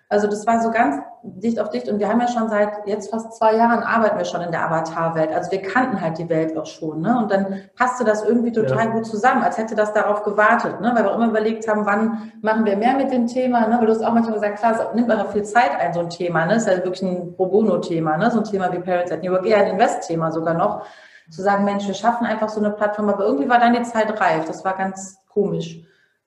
Also 0.08 0.28
das 0.28 0.46
war 0.46 0.60
so 0.60 0.70
ganz 0.70 1.02
dicht 1.22 1.58
auf 1.58 1.70
dicht 1.70 1.88
und 1.88 1.98
wir 1.98 2.08
haben 2.08 2.20
ja 2.20 2.28
schon 2.28 2.48
seit 2.48 2.86
jetzt 2.86 3.10
fast 3.10 3.36
zwei 3.36 3.56
Jahren 3.56 3.82
arbeiten 3.82 4.16
wir 4.16 4.24
schon 4.24 4.40
in 4.40 4.52
der 4.52 4.64
Avatar-Welt. 4.64 5.32
Also 5.32 5.50
wir 5.50 5.62
kannten 5.62 6.00
halt 6.00 6.18
die 6.18 6.28
Welt 6.28 6.56
auch 6.56 6.66
schon. 6.66 7.00
Ne? 7.00 7.18
Und 7.18 7.32
dann 7.32 7.62
passte 7.74 8.04
das 8.04 8.22
irgendwie 8.22 8.52
total 8.52 8.86
ja. 8.86 8.92
gut 8.92 9.06
zusammen, 9.06 9.42
als 9.42 9.58
hätte 9.58 9.74
das 9.74 9.92
darauf 9.92 10.22
gewartet. 10.22 10.80
Ne? 10.80 10.92
Weil 10.94 11.02
wir 11.02 11.10
auch 11.10 11.16
immer 11.16 11.28
überlegt 11.28 11.66
haben, 11.66 11.84
wann 11.86 12.32
machen 12.40 12.64
wir 12.64 12.76
mehr 12.76 12.94
mit 12.94 13.10
dem 13.10 13.26
Thema. 13.26 13.66
Ne? 13.66 13.76
Weil 13.78 13.86
du 13.86 13.92
hast 13.92 14.04
auch 14.04 14.12
manchmal 14.12 14.34
gesagt, 14.34 14.60
klar, 14.60 14.74
es 14.74 14.94
nimmt 14.94 15.10
einfach 15.10 15.32
viel 15.32 15.42
Zeit 15.42 15.72
ein, 15.80 15.92
so 15.92 16.00
ein 16.00 16.10
Thema. 16.10 16.46
Ne? 16.46 16.54
Das 16.54 16.66
ist 16.66 16.68
ja 16.68 16.76
wirklich 16.84 17.02
ein 17.02 17.34
Pro 17.34 17.46
Bono-Thema. 17.46 18.16
Ne? 18.16 18.30
So 18.30 18.38
ein 18.38 18.44
Thema 18.44 18.72
wie 18.72 18.78
Parents 18.78 19.10
at 19.10 19.24
New 19.24 19.32
York, 19.32 19.44
eher 19.44 19.58
ein 19.58 19.72
Invest-Thema 19.72 20.30
sogar 20.30 20.54
noch. 20.54 20.86
Zu 21.28 21.42
sagen, 21.42 21.64
Mensch, 21.64 21.84
wir 21.84 21.94
schaffen 21.94 22.24
einfach 22.24 22.48
so 22.48 22.60
eine 22.60 22.70
Plattform, 22.70 23.08
aber 23.08 23.24
irgendwie 23.24 23.48
war 23.48 23.58
dann 23.58 23.72
die 23.72 23.82
Zeit 23.82 24.20
reif. 24.20 24.44
Das 24.44 24.64
war 24.64 24.76
ganz 24.76 25.18
komisch. 25.28 25.82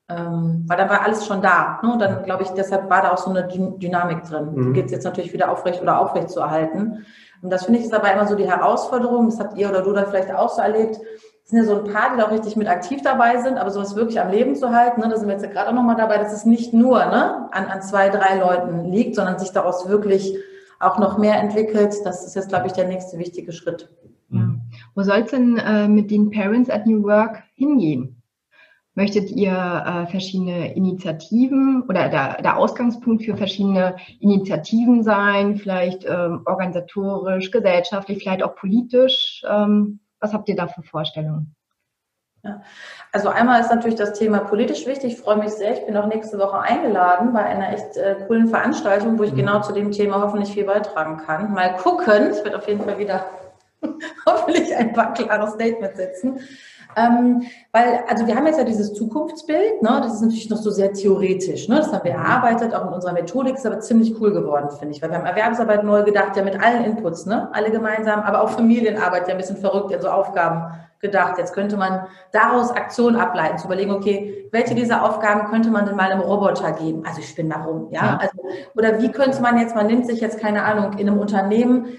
Ähm, 0.09 0.65
weil 0.67 0.77
da 0.77 0.89
war 0.89 1.03
alles 1.03 1.27
schon 1.27 1.41
da. 1.41 1.79
Ne? 1.83 1.93
Und 1.93 1.99
dann 1.99 2.23
glaube 2.23 2.43
ich, 2.43 2.49
deshalb 2.49 2.89
war 2.89 3.03
da 3.03 3.11
auch 3.11 3.17
so 3.17 3.29
eine 3.29 3.47
Dynamik 3.47 4.23
drin. 4.23 4.49
Mhm. 4.53 4.73
Geht 4.73 4.87
es 4.87 4.91
jetzt 4.91 5.03
natürlich 5.03 5.33
wieder 5.33 5.51
aufrecht 5.51 5.81
oder 5.81 5.99
aufrecht 5.99 6.31
zu 6.31 6.39
erhalten. 6.39 7.05
Und 7.41 7.51
das 7.51 7.65
finde 7.65 7.79
ich 7.79 7.85
ist 7.85 7.93
aber 7.93 8.11
immer 8.11 8.27
so 8.27 8.35
die 8.35 8.49
Herausforderung. 8.49 9.29
Das 9.29 9.39
habt 9.39 9.57
ihr 9.57 9.69
oder 9.69 9.81
du 9.81 9.93
dann 9.93 10.07
vielleicht 10.07 10.33
auch 10.33 10.49
so 10.49 10.61
erlebt. 10.61 10.99
Es 11.43 11.51
sind 11.51 11.59
ja 11.59 11.65
so 11.65 11.83
ein 11.83 11.91
paar, 11.91 12.11
die 12.11 12.17
da 12.17 12.25
auch 12.27 12.31
richtig 12.31 12.55
mit 12.55 12.67
aktiv 12.67 13.01
dabei 13.03 13.37
sind, 13.41 13.57
aber 13.57 13.71
sowas 13.71 13.95
wirklich 13.95 14.19
am 14.19 14.29
Leben 14.29 14.55
zu 14.55 14.71
halten, 14.71 15.01
ne? 15.01 15.09
da 15.09 15.17
sind 15.17 15.27
wir 15.27 15.33
jetzt 15.33 15.43
ja 15.43 15.49
gerade 15.49 15.69
auch 15.69 15.73
nochmal 15.73 15.95
dabei, 15.95 16.19
dass 16.19 16.31
es 16.31 16.45
nicht 16.45 16.73
nur 16.73 16.99
ne, 17.05 17.49
an, 17.51 17.65
an 17.65 17.81
zwei, 17.81 18.09
drei 18.09 18.37
Leuten 18.37 18.85
liegt, 18.85 19.15
sondern 19.15 19.39
sich 19.39 19.49
daraus 19.49 19.89
wirklich 19.89 20.37
auch 20.79 20.99
noch 20.99 21.17
mehr 21.17 21.39
entwickelt. 21.39 21.95
Das 22.03 22.23
ist 22.23 22.35
jetzt, 22.35 22.49
glaube 22.49 22.67
ich, 22.67 22.73
der 22.73 22.87
nächste 22.87 23.17
wichtige 23.17 23.51
Schritt. 23.51 23.89
Ja. 24.29 24.41
Wo 24.93 25.01
soll 25.01 25.21
es 25.21 25.31
denn 25.31 25.57
äh, 25.57 25.87
mit 25.87 26.11
den 26.11 26.29
Parents 26.29 26.69
at 26.69 26.85
New 26.85 27.03
Work 27.03 27.41
hingehen? 27.55 28.18
Möchtet 28.99 29.31
ihr 29.31 29.53
äh, 29.53 30.11
verschiedene 30.11 30.75
Initiativen 30.75 31.83
oder 31.87 32.09
der, 32.09 32.41
der, 32.41 32.57
Ausgangspunkt 32.57 33.23
für 33.23 33.37
verschiedene 33.37 33.95
Initiativen 34.19 35.03
sein, 35.03 35.55
vielleicht 35.55 36.03
ähm, 36.03 36.41
organisatorisch, 36.45 37.49
gesellschaftlich, 37.49 38.19
vielleicht 38.19 38.43
auch 38.43 38.55
politisch? 38.55 39.41
Ähm, 39.49 40.01
was 40.19 40.33
habt 40.33 40.49
ihr 40.49 40.57
da 40.57 40.67
für 40.67 40.83
Vorstellungen? 40.83 41.55
Ja. 42.43 42.61
Also 43.13 43.29
einmal 43.29 43.61
ist 43.61 43.69
natürlich 43.69 43.97
das 43.97 44.19
Thema 44.19 44.39
politisch 44.39 44.85
wichtig. 44.85 45.13
Ich 45.13 45.19
freue 45.19 45.37
mich 45.37 45.51
sehr. 45.51 45.79
Ich 45.79 45.85
bin 45.85 45.95
auch 45.95 46.07
nächste 46.07 46.37
Woche 46.37 46.59
eingeladen 46.59 47.31
bei 47.31 47.45
einer 47.45 47.71
echt 47.71 47.95
äh, 47.95 48.17
coolen 48.27 48.49
Veranstaltung, 48.49 49.17
wo 49.17 49.23
ich 49.23 49.31
mhm. 49.31 49.37
genau 49.37 49.61
zu 49.61 49.71
dem 49.71 49.91
Thema 49.91 50.21
hoffentlich 50.21 50.51
viel 50.51 50.65
beitragen 50.65 51.23
kann. 51.25 51.53
Mal 51.53 51.77
gucken. 51.77 52.27
Es 52.31 52.43
wird 52.43 52.53
auf 52.53 52.67
jeden 52.67 52.83
Fall 52.83 52.97
wieder 52.97 53.23
hoffentlich 54.25 54.75
ein 54.75 54.93
paar 54.93 55.13
klare 55.13 55.49
Statements 55.49 55.97
setzen. 55.97 56.39
Ähm, 56.95 57.43
weil, 57.71 58.03
also 58.07 58.25
wir 58.25 58.35
haben 58.35 58.47
jetzt 58.47 58.57
ja 58.57 58.63
dieses 58.63 58.93
Zukunftsbild, 58.93 59.81
ne? 59.83 60.01
das 60.01 60.15
ist 60.15 60.21
natürlich 60.21 60.49
noch 60.49 60.57
so 60.57 60.71
sehr 60.71 60.91
theoretisch. 60.91 61.67
Ne? 61.67 61.77
Das 61.77 61.93
haben 61.93 62.03
wir 62.03 62.13
erarbeitet, 62.13 62.73
auch 62.73 62.87
in 62.87 62.93
unserer 62.93 63.13
Methodik, 63.13 63.55
ist 63.55 63.65
aber 63.65 63.79
ziemlich 63.79 64.19
cool 64.19 64.31
geworden, 64.33 64.69
finde 64.71 64.95
ich. 64.95 65.01
Weil 65.01 65.11
wir 65.11 65.17
haben 65.17 65.25
Erwerbsarbeit 65.25 65.83
neu 65.83 66.03
gedacht, 66.03 66.35
ja 66.35 66.43
mit 66.43 66.59
allen 66.59 66.83
Inputs, 66.85 67.25
ne? 67.25 67.49
alle 67.53 67.69
gemeinsam, 67.69 68.21
aber 68.21 68.41
auch 68.41 68.49
Familienarbeit, 68.49 69.27
ja 69.27 69.35
ein 69.35 69.37
bisschen 69.37 69.57
verrückt 69.57 69.91
in 69.91 70.01
so 70.01 70.09
Aufgaben 70.09 70.73
gedacht. 70.99 71.37
Jetzt 71.37 71.53
könnte 71.53 71.77
man 71.77 72.07
daraus 72.31 72.71
Aktionen 72.71 73.15
ableiten, 73.15 73.57
zu 73.57 73.67
überlegen, 73.67 73.91
okay, 73.91 74.47
welche 74.51 74.75
dieser 74.75 75.05
Aufgaben 75.05 75.49
könnte 75.49 75.69
man 75.69 75.85
denn 75.85 75.95
mal 75.95 76.11
einem 76.11 76.21
Roboter 76.21 76.71
geben? 76.73 77.03
Also 77.05 77.19
ich 77.19 77.29
spinne 77.29 77.49
da 77.49 77.63
rum, 77.63 77.87
ja? 77.91 78.03
ja. 78.03 78.17
Also, 78.19 78.33
oder 78.75 78.99
wie 79.01 79.11
könnte 79.11 79.41
man 79.41 79.59
jetzt, 79.59 79.75
man 79.75 79.87
nimmt 79.87 80.07
sich 80.07 80.19
jetzt, 80.21 80.39
keine 80.39 80.63
Ahnung, 80.63 80.93
in 80.93 81.07
einem 81.07 81.19
Unternehmen 81.19 81.97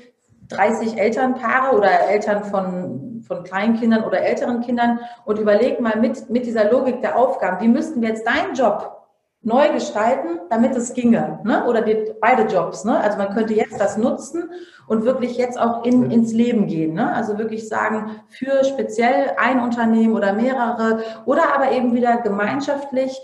30 0.50 0.98
Elternpaare 0.98 1.76
oder 1.76 2.08
Eltern 2.08 2.44
von, 2.44 3.22
von 3.26 3.44
Kleinkindern 3.44 4.04
oder 4.04 4.20
älteren 4.20 4.60
Kindern 4.60 5.00
und 5.24 5.38
überleg 5.38 5.80
mal 5.80 5.98
mit, 5.98 6.28
mit 6.30 6.46
dieser 6.46 6.70
Logik 6.70 7.00
der 7.00 7.16
Aufgaben, 7.16 7.60
wie 7.60 7.68
müssten 7.68 8.02
wir 8.02 8.10
jetzt 8.10 8.26
deinen 8.26 8.54
Job 8.54 9.00
neu 9.42 9.72
gestalten, 9.72 10.40
damit 10.50 10.76
es 10.76 10.92
ginge, 10.92 11.40
ne? 11.44 11.64
oder 11.66 11.80
die, 11.80 12.12
beide 12.20 12.42
Jobs. 12.42 12.84
Ne? 12.84 12.98
Also 12.98 13.16
man 13.16 13.32
könnte 13.32 13.54
jetzt 13.54 13.80
das 13.80 13.96
nutzen 13.96 14.50
und 14.86 15.04
wirklich 15.04 15.38
jetzt 15.38 15.58
auch 15.58 15.84
in, 15.84 16.10
ins 16.10 16.32
Leben 16.32 16.66
gehen. 16.66 16.92
Ne? 16.92 17.10
Also 17.14 17.38
wirklich 17.38 17.66
sagen, 17.66 18.20
für 18.28 18.64
speziell 18.64 19.32
ein 19.38 19.60
Unternehmen 19.60 20.14
oder 20.14 20.34
mehrere 20.34 21.00
oder 21.24 21.54
aber 21.54 21.72
eben 21.72 21.94
wieder 21.94 22.18
gemeinschaftlich 22.18 23.18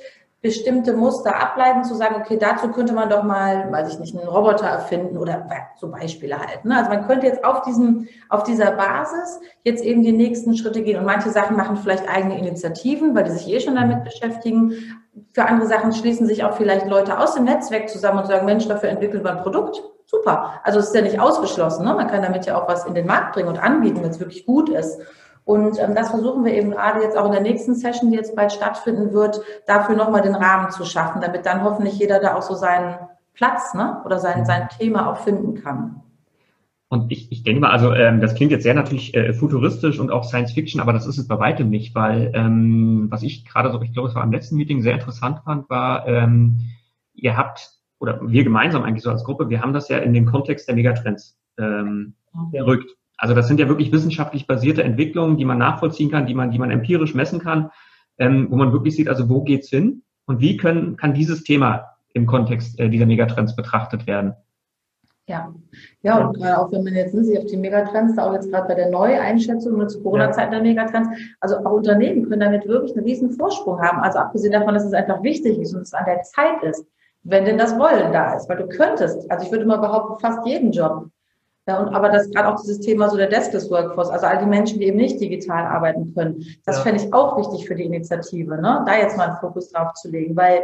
bestimmte 0.47 0.93
Muster 0.93 1.35
ableiten, 1.35 1.83
zu 1.83 1.97
sagen, 1.97 2.15
okay, 2.21 2.37
dazu 2.39 2.69
könnte 2.69 2.93
man 2.93 3.11
doch 3.11 3.25
mal, 3.25 3.67
weiß 3.73 3.93
ich 3.93 3.99
nicht, 3.99 4.17
einen 4.17 4.29
Roboter 4.29 4.67
erfinden 4.67 5.19
oder 5.19 5.45
so 5.77 5.91
Beispiele 5.91 6.39
halten. 6.39 6.69
Ne? 6.69 6.77
Also 6.77 6.89
man 6.89 7.05
könnte 7.09 7.27
jetzt 7.27 7.45
auf 7.45 7.63
diesem, 7.63 8.07
auf 8.29 8.45
dieser 8.45 8.71
Basis 8.71 9.41
jetzt 9.65 9.83
eben 9.83 10.05
die 10.05 10.13
nächsten 10.13 10.57
Schritte 10.57 10.83
gehen 10.83 11.01
und 11.01 11.05
manche 11.05 11.31
Sachen 11.31 11.57
machen 11.57 11.77
vielleicht 11.77 12.09
eigene 12.09 12.39
Initiativen, 12.39 13.17
weil 13.17 13.25
die 13.25 13.33
sich 13.33 13.49
eh 13.49 13.59
schon 13.59 13.75
damit 13.75 14.05
beschäftigen. 14.05 14.75
Für 15.33 15.47
andere 15.47 15.67
Sachen 15.67 15.93
schließen 15.93 16.29
sich 16.29 16.45
auch 16.45 16.55
vielleicht 16.57 16.87
Leute 16.87 17.19
aus 17.19 17.35
dem 17.35 17.43
Netzwerk 17.43 17.89
zusammen 17.89 18.21
und 18.21 18.27
sagen, 18.29 18.47
Mensch, 18.47 18.69
dafür 18.69 18.91
entwickeln 18.91 19.25
wir 19.25 19.33
ein 19.33 19.43
Produkt. 19.43 19.83
Super. 20.07 20.61
Also 20.63 20.79
es 20.79 20.87
ist 20.87 20.95
ja 20.95 21.03
nicht 21.03 21.19
ausgeschlossen. 21.19 21.85
Ne? 21.85 21.93
Man 21.93 22.07
kann 22.07 22.23
damit 22.23 22.47
ja 22.47 22.57
auch 22.57 22.69
was 22.69 22.87
in 22.87 22.95
den 22.95 23.07
Markt 23.07 23.35
bringen 23.35 23.49
und 23.49 23.59
anbieten, 23.59 24.01
wenn 24.01 24.11
es 24.11 24.21
wirklich 24.21 24.47
gut 24.47 24.69
ist. 24.69 25.01
Und 25.47 25.79
ähm, 25.79 25.95
das 25.95 26.11
versuchen 26.11 26.45
wir 26.45 26.55
eben 26.55 26.73
gerade 26.73 27.01
jetzt 27.03 27.17
auch 27.17 27.27
in 27.27 27.31
der 27.31 27.41
nächsten 27.41 27.77
Session, 27.77 28.11
die 28.11 28.17
jetzt 28.17 28.35
bald 28.35 28.53
stattfinden 28.53 29.13
wird, 29.13 29.41
dafür 29.65 29.95
nochmal 29.95 30.23
den 30.23 30.35
Rahmen 30.35 30.73
zu 30.73 30.85
schaffen, 30.85 31.21
damit 31.21 31.47
dann 31.47 31.63
hoffentlich 31.63 31.97
jeder 32.01 32.19
da 32.19 32.35
auch 32.35 32.43
so 32.43 32.55
seinen 32.55 32.97
Platz 33.33 33.73
ne, 33.73 34.03
oder 34.05 34.19
sein, 34.19 34.45
sein 34.45 34.69
Thema 34.77 35.09
auch 35.09 35.19
finden 35.19 35.55
kann. 35.63 36.03
Und 36.89 37.13
ich, 37.13 37.31
ich 37.31 37.45
denke 37.45 37.61
mal, 37.61 37.71
also 37.71 37.93
ähm, 37.95 38.21
das 38.21 38.35
klingt 38.35 38.51
jetzt 38.51 38.65
sehr 38.65 38.75
natürlich 38.75 39.15
äh, 39.15 39.33
futuristisch 39.35 40.01
und 40.01 40.11
auch 40.11 40.25
Science 40.25 40.51
Fiction, 40.51 40.81
aber 40.81 40.93
das 40.93 41.07
ist 41.07 41.17
es 41.17 41.29
bei 41.29 41.39
weitem 41.39 41.71
nicht, 41.71 41.95
weil 41.95 42.33
ähm, 42.35 43.07
was 43.09 43.23
ich 43.23 43.45
gerade 43.45 43.71
so, 43.71 43.81
ich 43.83 43.93
glaube, 43.93 44.09
es 44.09 44.17
war 44.17 44.25
am 44.25 44.33
letzten 44.33 44.57
Meeting 44.57 44.83
sehr 44.83 44.95
interessant 44.95 45.43
fand, 45.45 45.71
war, 45.71 46.09
ähm, 46.09 46.59
ihr 47.15 47.37
habt, 47.37 47.71
oder 48.01 48.21
wir 48.21 48.43
gemeinsam 48.43 48.83
eigentlich 48.83 49.05
so 49.05 49.11
als 49.11 49.23
Gruppe, 49.23 49.49
wir 49.49 49.63
haben 49.63 49.73
das 49.73 49.89
ja 49.89 49.99
in 49.99 50.13
den 50.13 50.27
Kontext 50.27 50.67
der 50.67 50.75
Megatrends 50.75 51.39
ähm, 51.57 52.15
gerückt. 52.51 52.96
Also 53.16 53.35
das 53.35 53.48
sind 53.48 53.61
ja 53.61 53.68
wirklich 53.68 53.92
wissenschaftlich 53.92 54.46
basierte 54.46 54.83
Entwicklungen, 54.83 55.37
die 55.37 55.44
man 55.44 55.59
nachvollziehen 55.59 56.11
kann, 56.11 56.26
die 56.26 56.35
man, 56.35 56.50
die 56.50 56.59
man 56.59 56.70
empirisch 56.70 57.14
messen 57.14 57.40
kann, 57.40 57.70
ähm, 58.18 58.48
wo 58.50 58.57
man 58.57 58.72
wirklich 58.72 58.96
sieht, 58.96 59.09
also 59.09 59.29
wo 59.29 59.42
geht's 59.42 59.68
hin 59.68 60.02
und 60.26 60.40
wie 60.40 60.57
können, 60.57 60.96
kann 60.96 61.14
dieses 61.14 61.44
Thema 61.44 61.96
im 62.12 62.26
Kontext 62.26 62.79
äh, 62.79 62.88
dieser 62.88 63.07
Megatrends 63.07 63.57
betrachtet 63.57 64.07
werden. 64.07 64.35
Ja, 65.29 65.52
ja, 66.02 66.18
und 66.18 66.37
gerade 66.37 66.57
auch 66.57 66.70
wenn 66.70 66.85
man 66.85 66.94
jetzt 66.94 67.12
sich 67.12 67.37
auf 67.37 67.46
die 67.46 67.57
Megatrends, 67.57 68.14
da 68.14 68.29
auch 68.29 68.33
jetzt 68.33 68.48
gerade 68.48 68.68
bei 68.68 68.74
der 68.74 68.90
Neueinschätzung 68.90 69.76
mit 69.76 69.92
Corona-Zeiten 70.00 70.52
der 70.52 70.62
Megatrends, 70.62 71.09
also 71.40 71.57
auch 71.57 71.72
Unternehmen 71.72 72.29
können 72.29 72.40
damit 72.40 72.68
wirklich 72.68 72.96
einen 72.96 73.05
riesen 73.05 73.33
Vorsprung 73.33 73.81
haben. 73.81 73.98
Also 73.98 74.20
abgesehen 74.20 74.52
davon, 74.52 74.74
dass 74.74 74.85
es 74.85 74.92
einfach 74.92 75.24
wichtig 75.24 75.59
ist 75.59 75.74
und 75.74 75.83
es 75.83 75.94
an 75.94 76.05
der 76.07 76.22
Zeit 76.22 76.62
ist, 76.62 76.87
wenn 77.24 77.44
denn 77.44 77.59
das 77.59 77.76
Wollen 77.76 78.12
da 78.12 78.37
ist. 78.37 78.48
Weil 78.48 78.59
du 78.59 78.68
könntest, 78.68 79.29
also 79.29 79.44
ich 79.44 79.50
würde 79.50 79.66
mal 79.66 79.79
behaupten, 79.79 80.20
fast 80.20 80.46
jeden 80.46 80.70
Job 80.70 81.09
ja, 81.66 81.79
und 81.81 81.94
aber 81.94 82.11
das 82.11 82.31
gerade 82.31 82.48
auch 82.48 82.61
dieses 82.61 82.79
Thema 82.79 83.09
so 83.11 83.16
der 83.16 83.29
Deskless 83.29 83.70
Workforce, 83.70 84.11
also 84.11 84.26
all 84.26 84.38
die 84.38 84.46
Menschen, 84.46 84.79
die 84.79 84.87
eben 84.87 84.98
nicht 84.98 85.20
digital 85.20 85.64
arbeiten 85.66 86.14
können, 86.14 86.44
das 86.64 86.76
ja. 86.76 86.83
fände 86.83 87.02
ich 87.02 87.12
auch 87.12 87.37
wichtig 87.38 87.66
für 87.66 87.74
die 87.74 87.85
Initiative, 87.85 88.57
ne? 88.61 88.85
da 88.87 88.96
jetzt 88.96 89.16
mal 89.16 89.29
einen 89.29 89.38
Fokus 89.38 89.70
drauf 89.72 89.92
zu 89.94 90.09
legen, 90.09 90.37
weil 90.37 90.62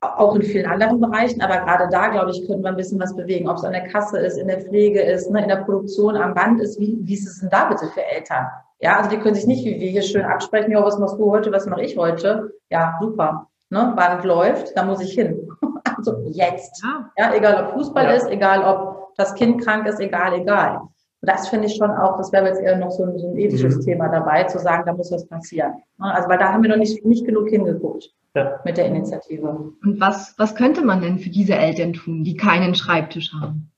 auch 0.00 0.34
in 0.34 0.42
vielen 0.42 0.66
anderen 0.66 0.98
Bereichen, 0.98 1.40
aber 1.42 1.58
gerade 1.58 1.88
da, 1.90 2.08
glaube 2.08 2.30
ich, 2.30 2.46
können 2.46 2.62
wir 2.62 2.70
ein 2.70 2.76
bisschen 2.76 2.98
was 2.98 3.14
bewegen, 3.14 3.48
ob 3.48 3.58
es 3.58 3.64
an 3.64 3.72
der 3.72 3.86
Kasse 3.86 4.18
ist, 4.18 4.38
in 4.38 4.48
der 4.48 4.60
Pflege 4.60 5.00
ist, 5.02 5.30
ne, 5.30 5.42
in 5.42 5.48
der 5.48 5.56
Produktion 5.56 6.16
am 6.16 6.34
Band 6.34 6.60
ist, 6.60 6.80
wie, 6.80 6.98
wie 7.02 7.14
ist 7.14 7.28
es 7.28 7.40
denn 7.40 7.50
da 7.50 7.66
bitte 7.66 7.86
für 7.88 8.04
Eltern? 8.04 8.46
Ja, 8.80 8.96
also 8.96 9.10
die 9.10 9.18
können 9.18 9.34
sich 9.34 9.46
nicht 9.46 9.64
wie 9.64 9.78
wir 9.78 9.90
hier 9.90 10.02
schön 10.02 10.24
absprechen, 10.24 10.72
ja, 10.72 10.82
was 10.82 10.98
machst 10.98 11.18
du 11.18 11.30
heute, 11.30 11.52
was 11.52 11.66
mache 11.66 11.82
ich 11.82 11.96
heute? 11.98 12.54
Ja, 12.70 12.98
super. 13.00 13.46
Ne, 13.68 13.92
Band 13.94 14.24
läuft, 14.24 14.76
da 14.76 14.84
muss 14.84 15.00
ich 15.00 15.12
hin. 15.12 15.48
also 15.96 16.16
jetzt. 16.30 16.82
Ja, 16.82 17.10
ja 17.16 17.34
egal 17.34 17.62
ob 17.62 17.72
Fußball 17.74 18.04
ja. 18.04 18.12
ist, 18.12 18.26
egal 18.30 18.64
ob 18.64 18.99
das 19.16 19.34
Kind 19.34 19.62
krank 19.62 19.86
ist, 19.86 20.00
egal, 20.00 20.34
egal. 20.34 20.80
Und 21.22 21.28
das 21.28 21.48
finde 21.48 21.66
ich 21.66 21.76
schon 21.76 21.90
auch, 21.90 22.16
das 22.16 22.32
wäre 22.32 22.46
jetzt 22.46 22.60
eher 22.60 22.78
noch 22.78 22.90
so 22.90 23.04
ein, 23.04 23.18
so 23.18 23.30
ein 23.30 23.36
ethisches 23.36 23.76
mhm. 23.76 23.82
Thema 23.82 24.08
dabei, 24.08 24.44
zu 24.44 24.58
sagen, 24.58 24.84
da 24.86 24.92
muss 24.92 25.12
was 25.12 25.26
passieren. 25.26 25.74
Also, 25.98 26.28
weil 26.28 26.38
da 26.38 26.52
haben 26.52 26.62
wir 26.62 26.70
noch 26.70 26.78
nicht, 26.78 27.04
nicht 27.04 27.26
genug 27.26 27.48
hingeguckt 27.48 28.10
ja. 28.34 28.58
mit 28.64 28.78
der 28.78 28.86
Initiative. 28.86 29.48
Und 29.82 30.00
was, 30.00 30.34
was 30.38 30.54
könnte 30.54 30.82
man 30.82 31.02
denn 31.02 31.18
für 31.18 31.30
diese 31.30 31.54
Eltern 31.54 31.92
tun, 31.92 32.24
die 32.24 32.36
keinen 32.36 32.74
Schreibtisch 32.74 33.32
haben? 33.32 33.69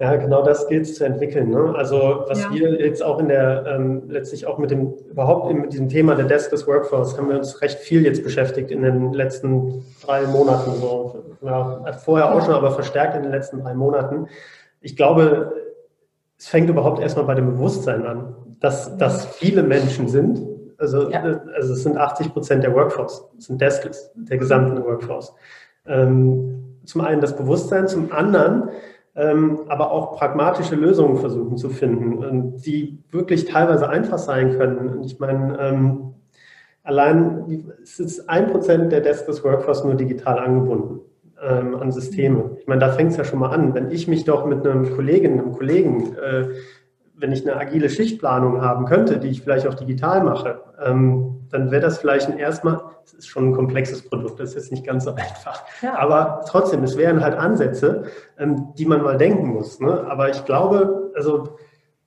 Ja, 0.00 0.14
genau 0.14 0.42
das 0.42 0.68
gilt 0.68 0.82
es 0.82 0.94
zu 0.94 1.04
entwickeln. 1.04 1.50
Ne? 1.50 1.74
Also 1.76 2.24
was 2.28 2.42
ja. 2.42 2.52
wir 2.52 2.80
jetzt 2.80 3.02
auch 3.02 3.18
in 3.18 3.28
der, 3.28 3.64
ähm, 3.66 4.04
letztlich 4.08 4.46
auch 4.46 4.56
mit 4.56 4.70
dem, 4.70 4.94
überhaupt 5.10 5.52
mit 5.52 5.72
diesem 5.72 5.88
Thema 5.88 6.14
der 6.14 6.26
Deskless 6.26 6.68
Workforce 6.68 7.18
haben 7.18 7.28
wir 7.28 7.36
uns 7.36 7.60
recht 7.62 7.80
viel 7.80 8.04
jetzt 8.04 8.22
beschäftigt 8.22 8.70
in 8.70 8.82
den 8.82 9.12
letzten 9.12 9.84
drei 10.04 10.22
Monaten. 10.22 10.70
So. 10.80 11.24
Ja, 11.42 11.92
vorher 11.94 12.32
auch 12.32 12.44
schon, 12.44 12.54
aber 12.54 12.70
verstärkt 12.70 13.16
in 13.16 13.22
den 13.22 13.32
letzten 13.32 13.60
drei 13.60 13.74
Monaten. 13.74 14.28
Ich 14.80 14.96
glaube, 14.96 15.52
es 16.38 16.46
fängt 16.46 16.70
überhaupt 16.70 17.00
erstmal 17.00 17.24
bei 17.24 17.34
dem 17.34 17.46
Bewusstsein 17.46 18.06
an. 18.06 18.36
dass 18.60 18.96
das 18.98 19.26
viele 19.36 19.64
Menschen 19.64 20.08
sind. 20.08 20.46
Also, 20.78 21.10
ja. 21.10 21.22
also 21.56 21.72
es 21.72 21.82
sind 21.82 21.96
80 21.96 22.32
Prozent 22.32 22.62
der 22.62 22.72
Workforce, 22.72 23.28
es 23.36 23.46
sind 23.46 23.60
Deskes, 23.60 24.12
der 24.14 24.38
gesamten 24.38 24.84
Workforce. 24.84 25.34
Ähm, 25.86 26.78
zum 26.84 27.00
einen 27.00 27.20
das 27.20 27.36
Bewusstsein, 27.36 27.88
zum 27.88 28.12
anderen 28.12 28.70
aber 29.68 29.90
auch 29.90 30.16
pragmatische 30.16 30.76
Lösungen 30.76 31.16
versuchen 31.16 31.56
zu 31.56 31.70
finden, 31.70 32.56
die 32.58 32.98
wirklich 33.10 33.46
teilweise 33.46 33.88
einfach 33.88 34.18
sein 34.18 34.56
können. 34.56 34.88
Und 34.90 35.04
ich 35.04 35.18
meine, 35.18 35.58
ähm, 35.60 36.14
allein 36.84 37.72
es 37.82 37.98
ist 37.98 38.28
ein 38.28 38.46
Prozent 38.46 38.92
der 38.92 39.00
Deskless 39.00 39.42
Workforce 39.42 39.84
nur 39.84 39.94
digital 39.94 40.38
angebunden 40.38 41.00
ähm, 41.42 41.74
an 41.76 41.90
Systeme. 41.90 42.56
Ich 42.60 42.66
meine, 42.66 42.80
da 42.80 42.90
fängt 42.90 43.10
es 43.10 43.16
ja 43.16 43.24
schon 43.24 43.40
mal 43.40 43.50
an. 43.50 43.74
Wenn 43.74 43.90
ich 43.90 44.06
mich 44.06 44.24
doch 44.24 44.46
mit 44.46 44.66
einem 44.66 44.94
Kolleginnen, 44.94 45.40
einem 45.40 45.52
Kollegen 45.52 46.14
äh, 46.16 46.48
wenn 47.18 47.32
ich 47.32 47.48
eine 47.48 47.58
agile 47.58 47.90
Schichtplanung 47.90 48.62
haben 48.62 48.84
könnte, 48.84 49.18
die 49.18 49.28
ich 49.28 49.42
vielleicht 49.42 49.66
auch 49.66 49.74
digital 49.74 50.22
mache, 50.22 50.60
ähm, 50.84 51.46
dann 51.50 51.70
wäre 51.70 51.82
das 51.82 51.98
vielleicht 51.98 52.28
ein 52.28 52.38
erstmal, 52.38 52.80
es 53.04 53.14
ist 53.14 53.28
schon 53.28 53.48
ein 53.48 53.54
komplexes 53.54 54.08
Produkt, 54.08 54.38
das 54.38 54.50
ist 54.50 54.54
jetzt 54.54 54.70
nicht 54.70 54.86
ganz 54.86 55.04
so 55.04 55.10
einfach. 55.14 55.64
Ja. 55.82 55.98
Aber 55.98 56.42
trotzdem, 56.46 56.82
es 56.84 56.96
wären 56.96 57.22
halt 57.22 57.34
Ansätze, 57.34 58.04
ähm, 58.38 58.68
die 58.78 58.86
man 58.86 59.02
mal 59.02 59.16
denken 59.16 59.48
muss. 59.48 59.80
Ne? 59.80 60.06
Aber 60.08 60.30
ich 60.30 60.44
glaube, 60.44 61.10
also 61.14 61.56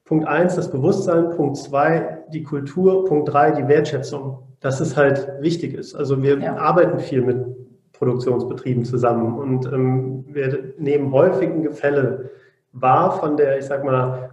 Punkt 0.06 0.28
eins, 0.28 0.56
das 0.56 0.72
Bewusstsein, 0.72 1.30
Punkt 1.32 1.58
zwei, 1.58 2.24
die 2.34 2.44
Kultur, 2.44 3.06
Punkt 3.06 3.32
drei, 3.32 3.52
die 3.52 3.68
Wertschätzung, 3.68 4.40
dass 4.60 4.80
es 4.80 4.96
halt 4.96 5.28
wichtig 5.40 5.74
ist. 5.74 5.96
Also 5.96 6.22
wir 6.22 6.40
ja. 6.40 6.56
arbeiten 6.56 7.00
viel 7.00 7.22
mit 7.22 7.46
Produktionsbetrieben 7.94 8.84
zusammen 8.86 9.38
und 9.38 9.66
ähm, 9.68 10.26
wir 10.28 10.74
nehmen 10.78 11.12
häufig 11.12 11.50
ein 11.50 11.64
Gefälle 11.64 12.32
wahr 12.74 13.20
von 13.20 13.38
der, 13.38 13.60
ich 13.60 13.66
sag 13.66 13.84
mal, 13.84 14.32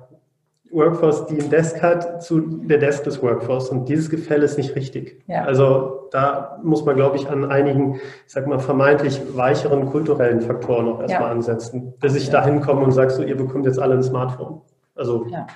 Workforce, 0.70 1.26
die 1.26 1.40
ein 1.40 1.50
Desk 1.50 1.82
hat, 1.82 2.22
zu 2.22 2.40
der 2.40 2.78
Desk 2.78 3.04
des 3.04 3.22
Workforce. 3.22 3.70
Und 3.70 3.88
dieses 3.88 4.10
Gefälle 4.10 4.44
ist 4.44 4.58
nicht 4.58 4.74
richtig. 4.74 5.22
Ja. 5.26 5.44
Also 5.44 6.08
da 6.10 6.58
muss 6.62 6.84
man, 6.84 6.96
glaube 6.96 7.16
ich, 7.16 7.28
an 7.28 7.44
einigen, 7.44 7.96
ich 7.96 8.32
sag 8.32 8.46
mal, 8.46 8.58
vermeintlich 8.58 9.20
weicheren 9.34 9.86
kulturellen 9.86 10.40
Faktoren 10.40 10.86
noch 10.86 11.00
erstmal 11.00 11.28
ja. 11.28 11.30
ansetzen, 11.30 11.94
bis 12.00 12.14
ich 12.16 12.30
da 12.30 12.44
hinkomme 12.44 12.82
und 12.82 12.92
sage, 12.92 13.10
so, 13.10 13.22
ihr 13.22 13.36
bekommt 13.36 13.66
jetzt 13.66 13.78
alle 13.78 13.94
ein 13.94 14.02
Smartphone. 14.02 14.60
Also. 14.94 15.26
Ja. 15.30 15.46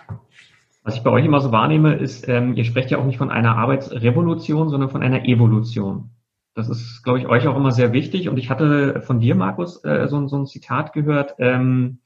Was 0.84 0.96
ich 0.96 1.04
bei 1.04 1.10
euch 1.10 1.24
immer 1.24 1.40
so 1.40 1.52
wahrnehme, 1.52 1.94
ist, 1.94 2.28
ähm, 2.28 2.54
ihr 2.54 2.64
sprecht 2.64 2.90
ja 2.90 2.98
auch 2.98 3.04
nicht 3.04 3.18
von 3.18 3.30
einer 3.30 3.56
Arbeitsrevolution, 3.56 4.68
sondern 4.68 4.90
von 4.90 5.02
einer 5.02 5.24
Evolution. 5.26 6.10
Das 6.54 6.68
ist, 6.68 7.02
glaube 7.02 7.20
ich, 7.20 7.28
euch 7.28 7.46
auch 7.46 7.56
immer 7.56 7.70
sehr 7.70 7.92
wichtig. 7.92 8.28
Und 8.28 8.36
ich 8.36 8.50
hatte 8.50 9.00
von 9.02 9.20
dir, 9.20 9.34
Markus, 9.34 9.82
äh, 9.84 10.08
so, 10.08 10.26
so 10.26 10.36
ein 10.36 10.46
Zitat 10.46 10.92
gehört. 10.92 11.36
Ähm, 11.38 11.98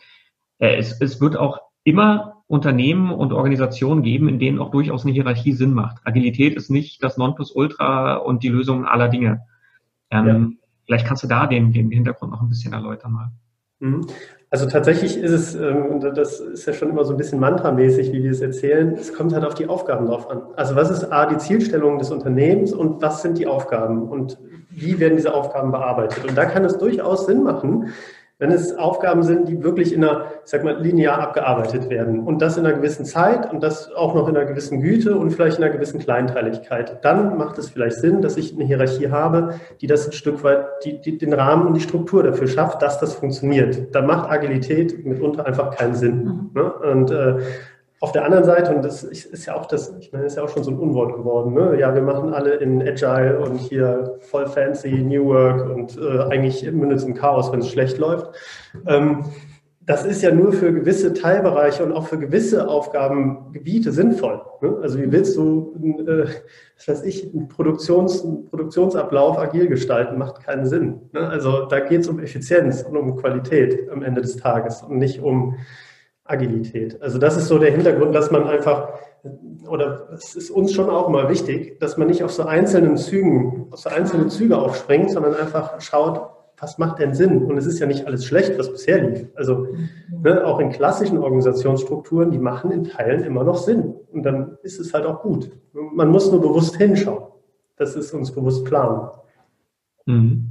äh, 0.58 0.76
es, 0.76 1.00
es 1.00 1.20
wird 1.20 1.36
auch 1.36 1.58
immer 1.84 2.35
Unternehmen 2.48 3.10
und 3.10 3.32
Organisationen 3.32 4.02
geben, 4.02 4.28
in 4.28 4.38
denen 4.38 4.60
auch 4.60 4.70
durchaus 4.70 5.04
eine 5.04 5.12
Hierarchie 5.12 5.52
Sinn 5.52 5.72
macht. 5.72 5.98
Agilität 6.04 6.54
ist 6.54 6.70
nicht 6.70 7.02
das 7.02 7.16
Nonplusultra 7.16 8.16
und 8.16 8.42
die 8.42 8.48
Lösung 8.48 8.84
aller 8.86 9.08
Dinge. 9.08 9.42
Ähm, 10.10 10.26
ja. 10.26 10.48
Vielleicht 10.84 11.06
kannst 11.06 11.24
du 11.24 11.26
da 11.26 11.46
den, 11.46 11.72
den 11.72 11.90
Hintergrund 11.90 12.30
noch 12.30 12.42
ein 12.42 12.48
bisschen 12.48 12.72
erläutern 12.72 13.12
mal. 13.12 13.32
Mhm. 13.80 14.06
Also 14.48 14.66
tatsächlich 14.66 15.18
ist 15.18 15.32
es, 15.32 15.54
ähm, 15.56 16.00
das 16.00 16.38
ist 16.38 16.66
ja 16.66 16.72
schon 16.72 16.90
immer 16.90 17.04
so 17.04 17.12
ein 17.12 17.16
bisschen 17.16 17.40
mantramäßig, 17.40 18.12
wie 18.12 18.22
wir 18.22 18.30
es 18.30 18.40
erzählen, 18.40 18.92
es 18.92 19.12
kommt 19.12 19.34
halt 19.34 19.44
auf 19.44 19.54
die 19.54 19.66
Aufgaben 19.66 20.06
drauf 20.06 20.30
an. 20.30 20.42
Also 20.54 20.76
was 20.76 20.88
ist 20.88 21.12
A, 21.12 21.26
die 21.26 21.36
Zielstellung 21.38 21.98
des 21.98 22.12
Unternehmens 22.12 22.72
und 22.72 23.02
was 23.02 23.22
sind 23.22 23.38
die 23.38 23.48
Aufgaben 23.48 24.08
und 24.08 24.38
wie 24.70 25.00
werden 25.00 25.16
diese 25.16 25.34
Aufgaben 25.34 25.72
bearbeitet? 25.72 26.24
Und 26.28 26.38
da 26.38 26.44
kann 26.44 26.64
es 26.64 26.78
durchaus 26.78 27.26
Sinn 27.26 27.42
machen, 27.42 27.88
wenn 28.38 28.50
es 28.50 28.76
Aufgaben 28.76 29.22
sind, 29.22 29.48
die 29.48 29.62
wirklich 29.62 29.94
in 29.94 30.04
einer, 30.04 30.26
ich 30.44 30.50
sag 30.50 30.62
mal, 30.62 30.78
linear 30.78 31.18
abgearbeitet 31.20 31.88
werden 31.88 32.20
und 32.20 32.42
das 32.42 32.58
in 32.58 32.66
einer 32.66 32.76
gewissen 32.76 33.06
Zeit 33.06 33.50
und 33.50 33.62
das 33.62 33.90
auch 33.92 34.14
noch 34.14 34.28
in 34.28 34.36
einer 34.36 34.44
gewissen 34.44 34.82
Güte 34.82 35.16
und 35.16 35.30
vielleicht 35.30 35.56
in 35.56 35.64
einer 35.64 35.72
gewissen 35.72 36.00
Kleinteiligkeit, 36.00 37.02
dann 37.02 37.38
macht 37.38 37.56
es 37.56 37.70
vielleicht 37.70 37.96
Sinn, 37.96 38.20
dass 38.20 38.36
ich 38.36 38.54
eine 38.54 38.64
Hierarchie 38.64 39.10
habe, 39.10 39.54
die 39.80 39.86
das 39.86 40.06
ein 40.06 40.12
Stück 40.12 40.44
weit, 40.44 40.66
die, 40.84 41.00
die 41.00 41.16
den 41.16 41.32
Rahmen 41.32 41.66
und 41.66 41.74
die 41.74 41.80
Struktur 41.80 42.22
dafür 42.22 42.46
schafft, 42.46 42.82
dass 42.82 43.00
das 43.00 43.14
funktioniert. 43.14 43.94
Da 43.94 44.02
macht 44.02 44.30
Agilität 44.30 45.06
mitunter 45.06 45.46
einfach 45.46 45.74
keinen 45.74 45.94
Sinn. 45.94 46.24
Mhm. 46.24 46.50
Ne? 46.54 46.72
Und 46.72 47.10
äh, 47.10 47.38
auf 48.00 48.12
der 48.12 48.24
anderen 48.24 48.44
Seite, 48.44 48.74
und 48.74 48.84
das 48.84 49.02
ist 49.02 49.46
ja 49.46 49.54
auch 49.56 49.66
das, 49.66 49.94
ich 49.98 50.12
meine, 50.12 50.26
ist 50.26 50.36
ja 50.36 50.42
auch 50.42 50.50
schon 50.50 50.62
so 50.62 50.70
ein 50.70 50.78
Unwort 50.78 51.16
geworden, 51.16 51.54
ne? 51.54 51.78
ja, 51.80 51.94
wir 51.94 52.02
machen 52.02 52.32
alle 52.34 52.54
in 52.54 52.82
Agile 52.82 53.38
und 53.38 53.56
hier 53.56 54.18
voll 54.20 54.46
fancy 54.46 54.90
New 54.90 55.24
Work 55.26 55.70
und 55.74 55.98
äh, 55.98 56.24
eigentlich 56.24 56.70
mündet 56.70 56.98
es 56.98 57.04
im 57.04 57.14
Chaos, 57.14 57.50
wenn 57.52 57.60
es 57.60 57.70
schlecht 57.70 57.96
läuft. 57.96 58.30
Ähm, 58.86 59.24
das 59.86 60.04
ist 60.04 60.20
ja 60.20 60.32
nur 60.32 60.52
für 60.52 60.72
gewisse 60.72 61.14
Teilbereiche 61.14 61.84
und 61.84 61.92
auch 61.92 62.08
für 62.08 62.18
gewisse 62.18 62.68
Aufgabengebiete 62.68 63.92
sinnvoll. 63.92 64.42
Ne? 64.60 64.76
Also 64.82 64.98
wie 64.98 65.12
willst 65.12 65.36
du, 65.36 65.76
äh, 66.06 66.26
was 66.76 66.88
weiß 66.88 67.02
ich, 67.04 67.32
einen, 67.32 67.46
Produktions, 67.46 68.24
einen 68.24 68.46
Produktionsablauf 68.46 69.38
agil 69.38 69.68
gestalten, 69.68 70.18
macht 70.18 70.44
keinen 70.44 70.66
Sinn. 70.66 71.02
Ne? 71.12 71.20
Also 71.28 71.66
da 71.66 71.78
geht 71.78 72.00
es 72.00 72.08
um 72.08 72.18
Effizienz 72.18 72.82
und 72.82 72.96
um 72.96 73.16
Qualität 73.16 73.88
am 73.88 74.02
Ende 74.02 74.22
des 74.22 74.36
Tages 74.36 74.82
und 74.82 74.98
nicht 74.98 75.22
um 75.22 75.54
Agilität. 76.26 77.00
Also 77.02 77.18
das 77.18 77.36
ist 77.36 77.48
so 77.48 77.58
der 77.58 77.70
Hintergrund, 77.70 78.14
dass 78.14 78.30
man 78.30 78.44
einfach, 78.44 78.88
oder 79.68 80.08
es 80.12 80.34
ist 80.34 80.50
uns 80.50 80.72
schon 80.72 80.90
auch 80.90 81.08
mal 81.08 81.28
wichtig, 81.28 81.78
dass 81.80 81.96
man 81.96 82.08
nicht 82.08 82.22
auf 82.22 82.32
so 82.32 82.44
einzelnen 82.44 82.96
Zügen, 82.96 83.68
auf 83.70 83.80
so 83.80 83.90
einzelne 83.90 84.28
Züge 84.28 84.58
aufspringt, 84.58 85.10
sondern 85.10 85.34
einfach 85.34 85.80
schaut, 85.80 86.30
was 86.58 86.78
macht 86.78 86.98
denn 87.00 87.14
Sinn? 87.14 87.44
Und 87.44 87.58
es 87.58 87.66
ist 87.66 87.78
ja 87.78 87.86
nicht 87.86 88.06
alles 88.06 88.24
schlecht, 88.24 88.58
was 88.58 88.70
bisher 88.70 89.02
lief. 89.02 89.28
Also 89.34 89.66
ne, 90.10 90.44
auch 90.46 90.58
in 90.58 90.70
klassischen 90.70 91.18
Organisationsstrukturen, 91.18 92.30
die 92.30 92.38
machen 92.38 92.70
in 92.70 92.84
Teilen 92.84 93.24
immer 93.24 93.44
noch 93.44 93.58
Sinn. 93.58 93.94
Und 94.12 94.22
dann 94.22 94.56
ist 94.62 94.80
es 94.80 94.94
halt 94.94 95.04
auch 95.04 95.20
gut. 95.20 95.50
Man 95.72 96.08
muss 96.08 96.30
nur 96.30 96.40
bewusst 96.40 96.76
hinschauen. 96.76 97.24
Das 97.76 97.94
ist 97.94 98.14
uns 98.14 98.32
bewusst 98.32 98.64
klar. 98.64 99.24
Mhm. 100.06 100.45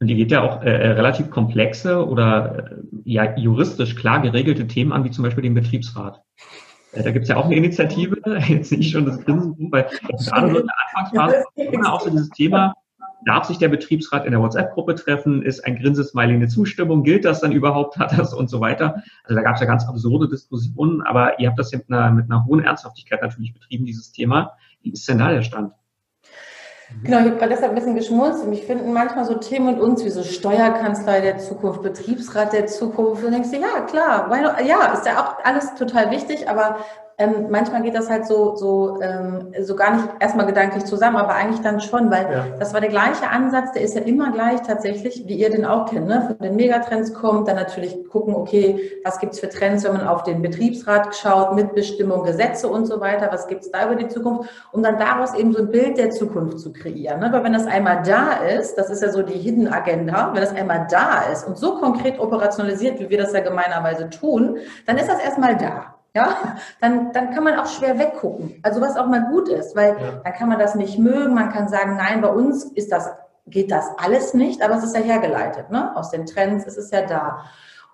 Und 0.00 0.06
die 0.06 0.14
geht 0.14 0.30
ja 0.30 0.42
auch 0.42 0.62
äh, 0.62 0.70
äh, 0.70 0.90
relativ 0.92 1.28
komplexe 1.30 2.06
oder 2.06 2.70
äh, 2.70 2.76
ja 3.04 3.36
juristisch 3.36 3.96
klar 3.96 4.20
geregelte 4.22 4.66
Themen 4.66 4.92
an, 4.92 5.04
wie 5.04 5.10
zum 5.10 5.24
Beispiel 5.24 5.42
den 5.42 5.54
Betriebsrat. 5.54 6.22
Äh, 6.92 7.02
da 7.02 7.10
gibt 7.10 7.24
es 7.24 7.28
ja 7.28 7.36
auch 7.36 7.46
eine 7.46 7.56
Initiative, 7.56 8.16
jetzt 8.48 8.68
sehe 8.68 8.78
ich 8.78 8.90
schon 8.90 9.06
das 9.06 9.24
Grinsen, 9.24 9.72
weil 9.72 9.88
gerade 10.02 10.52
so 10.52 10.58
in 10.60 10.66
der 10.66 10.74
Anfangsphase 10.86 11.44
ohne 11.56 11.92
auch 11.92 12.00
so 12.00 12.10
dieses 12.10 12.30
Thema, 12.30 12.74
darf 13.24 13.44
sich 13.44 13.58
der 13.58 13.68
Betriebsrat 13.68 14.24
in 14.24 14.30
der 14.30 14.40
WhatsApp-Gruppe 14.40 14.94
treffen, 14.94 15.42
ist 15.42 15.64
ein 15.64 15.76
Grinsesmiley 15.76 16.34
eine 16.34 16.48
Zustimmung, 16.48 17.02
gilt 17.02 17.24
das 17.24 17.40
dann 17.40 17.52
überhaupt, 17.52 17.98
hat 17.98 18.16
das 18.16 18.32
und 18.32 18.48
so 18.48 18.60
weiter. 18.60 19.02
Also 19.24 19.34
da 19.34 19.42
gab 19.42 19.56
es 19.56 19.60
ja 19.60 19.66
ganz 19.66 19.86
absurde 19.86 20.28
Diskussionen, 20.28 21.02
aber 21.02 21.38
ihr 21.40 21.48
habt 21.48 21.58
das 21.58 21.72
ja 21.72 21.78
mit 21.78 21.90
einer, 21.90 22.10
mit 22.12 22.30
einer 22.30 22.44
hohen 22.44 22.62
Ernsthaftigkeit 22.62 23.20
natürlich 23.20 23.52
betrieben, 23.52 23.84
dieses 23.84 24.12
Thema. 24.12 24.52
Wie 24.82 24.92
ist 24.92 25.08
denn 25.08 25.18
da 25.18 25.30
der 25.30 25.42
Stand? 25.42 25.72
Genau, 27.02 27.18
ich 27.18 27.26
habe 27.26 27.36
gerade 27.36 27.50
deshalb 27.50 27.72
ein 27.72 27.74
bisschen 27.74 27.94
geschmunzelt. 27.94 28.48
Mich 28.48 28.64
finden 28.64 28.92
manchmal 28.92 29.24
so 29.24 29.34
Themen 29.34 29.74
und 29.74 29.80
uns 29.80 30.04
wie 30.04 30.10
so 30.10 30.22
Steuerkanzlei 30.22 31.20
der 31.20 31.38
Zukunft, 31.38 31.82
Betriebsrat 31.82 32.52
der 32.52 32.66
Zukunft. 32.66 33.22
Und 33.24 33.32
denkst 33.32 33.50
du, 33.50 33.58
ja, 33.58 33.80
klar, 33.82 34.30
ja, 34.64 34.92
ist 34.92 35.06
ja 35.06 35.22
auch 35.22 35.44
alles 35.44 35.74
total 35.74 36.10
wichtig, 36.10 36.48
aber 36.48 36.78
ähm, 37.20 37.46
manchmal 37.50 37.82
geht 37.82 37.96
das 37.96 38.08
halt 38.08 38.26
so, 38.26 38.54
so, 38.54 39.00
ähm, 39.02 39.52
so 39.60 39.74
gar 39.74 39.96
nicht 39.96 40.08
erstmal 40.20 40.46
gedanklich 40.46 40.84
zusammen, 40.84 41.16
aber 41.16 41.34
eigentlich 41.34 41.60
dann 41.60 41.80
schon, 41.80 42.12
weil 42.12 42.32
ja. 42.32 42.46
das 42.60 42.72
war 42.72 42.80
der 42.80 42.90
gleiche 42.90 43.28
Ansatz, 43.28 43.72
der 43.72 43.82
ist 43.82 43.96
ja 43.96 44.02
immer 44.02 44.30
gleich 44.30 44.62
tatsächlich, 44.62 45.26
wie 45.26 45.34
ihr 45.34 45.50
den 45.50 45.64
auch 45.64 45.86
kennt, 45.86 46.06
ne? 46.06 46.22
von 46.28 46.38
den 46.38 46.54
Megatrends 46.54 47.12
kommt, 47.12 47.48
dann 47.48 47.56
natürlich 47.56 48.08
gucken, 48.08 48.36
okay, 48.36 48.92
was 49.02 49.18
gibt's 49.18 49.40
für 49.40 49.48
Trends, 49.48 49.82
wenn 49.82 49.94
man 49.94 50.06
auf 50.06 50.22
den 50.22 50.42
Betriebsrat 50.42 51.16
schaut, 51.16 51.56
Mitbestimmung, 51.56 52.22
Gesetze 52.22 52.68
und 52.68 52.86
so 52.86 53.00
weiter, 53.00 53.30
was 53.32 53.48
gibt's 53.48 53.68
da 53.72 53.86
über 53.86 53.96
die 53.96 54.06
Zukunft, 54.06 54.48
um 54.70 54.84
dann 54.84 54.96
daraus 54.96 55.34
eben 55.34 55.52
so 55.52 55.58
ein 55.58 55.72
Bild 55.72 55.98
der 55.98 56.10
Zukunft 56.10 56.60
zu 56.60 56.72
kreieren. 56.72 57.18
Ne? 57.18 57.32
Weil 57.32 57.42
wenn 57.42 57.52
das 57.52 57.66
einmal 57.66 58.04
da 58.06 58.34
ist, 58.34 58.76
das 58.78 58.90
ist 58.90 59.02
ja 59.02 59.10
so 59.10 59.22
die 59.22 59.38
Hidden 59.38 59.66
Agenda, 59.66 60.30
wenn 60.34 60.40
das 60.40 60.54
einmal 60.54 60.86
da 60.88 61.22
ist 61.32 61.48
und 61.48 61.58
so 61.58 61.80
konkret 61.80 62.20
operationalisiert, 62.20 63.00
wie 63.00 63.10
wir 63.10 63.18
das 63.18 63.32
ja 63.32 63.40
gemeinerweise 63.40 64.08
tun, 64.08 64.58
dann 64.86 64.98
ist 64.98 65.08
das 65.08 65.18
erstmal 65.18 65.56
da 65.56 65.97
ja, 66.18 66.56
dann, 66.80 67.12
dann 67.12 67.30
kann 67.32 67.44
man 67.44 67.58
auch 67.58 67.66
schwer 67.66 67.98
weggucken. 67.98 68.60
Also 68.62 68.80
was 68.80 68.96
auch 68.96 69.06
mal 69.06 69.28
gut 69.30 69.48
ist, 69.48 69.76
weil 69.76 69.90
ja. 69.90 70.20
dann 70.24 70.32
kann 70.32 70.48
man 70.48 70.58
das 70.58 70.74
nicht 70.74 70.98
mögen, 70.98 71.34
man 71.34 71.50
kann 71.50 71.68
sagen, 71.68 71.96
nein, 71.96 72.20
bei 72.20 72.28
uns 72.28 72.64
ist 72.64 72.90
das, 72.90 73.10
geht 73.46 73.70
das 73.70 73.86
alles 73.98 74.34
nicht, 74.34 74.62
aber 74.62 74.74
es 74.76 74.84
ist 74.84 74.96
ja 74.96 75.02
hergeleitet, 75.02 75.70
ne? 75.70 75.96
Aus 75.96 76.10
den 76.10 76.26
Trends 76.26 76.66
ist 76.66 76.76
es 76.76 76.90
ja 76.90 77.02
da. 77.02 77.44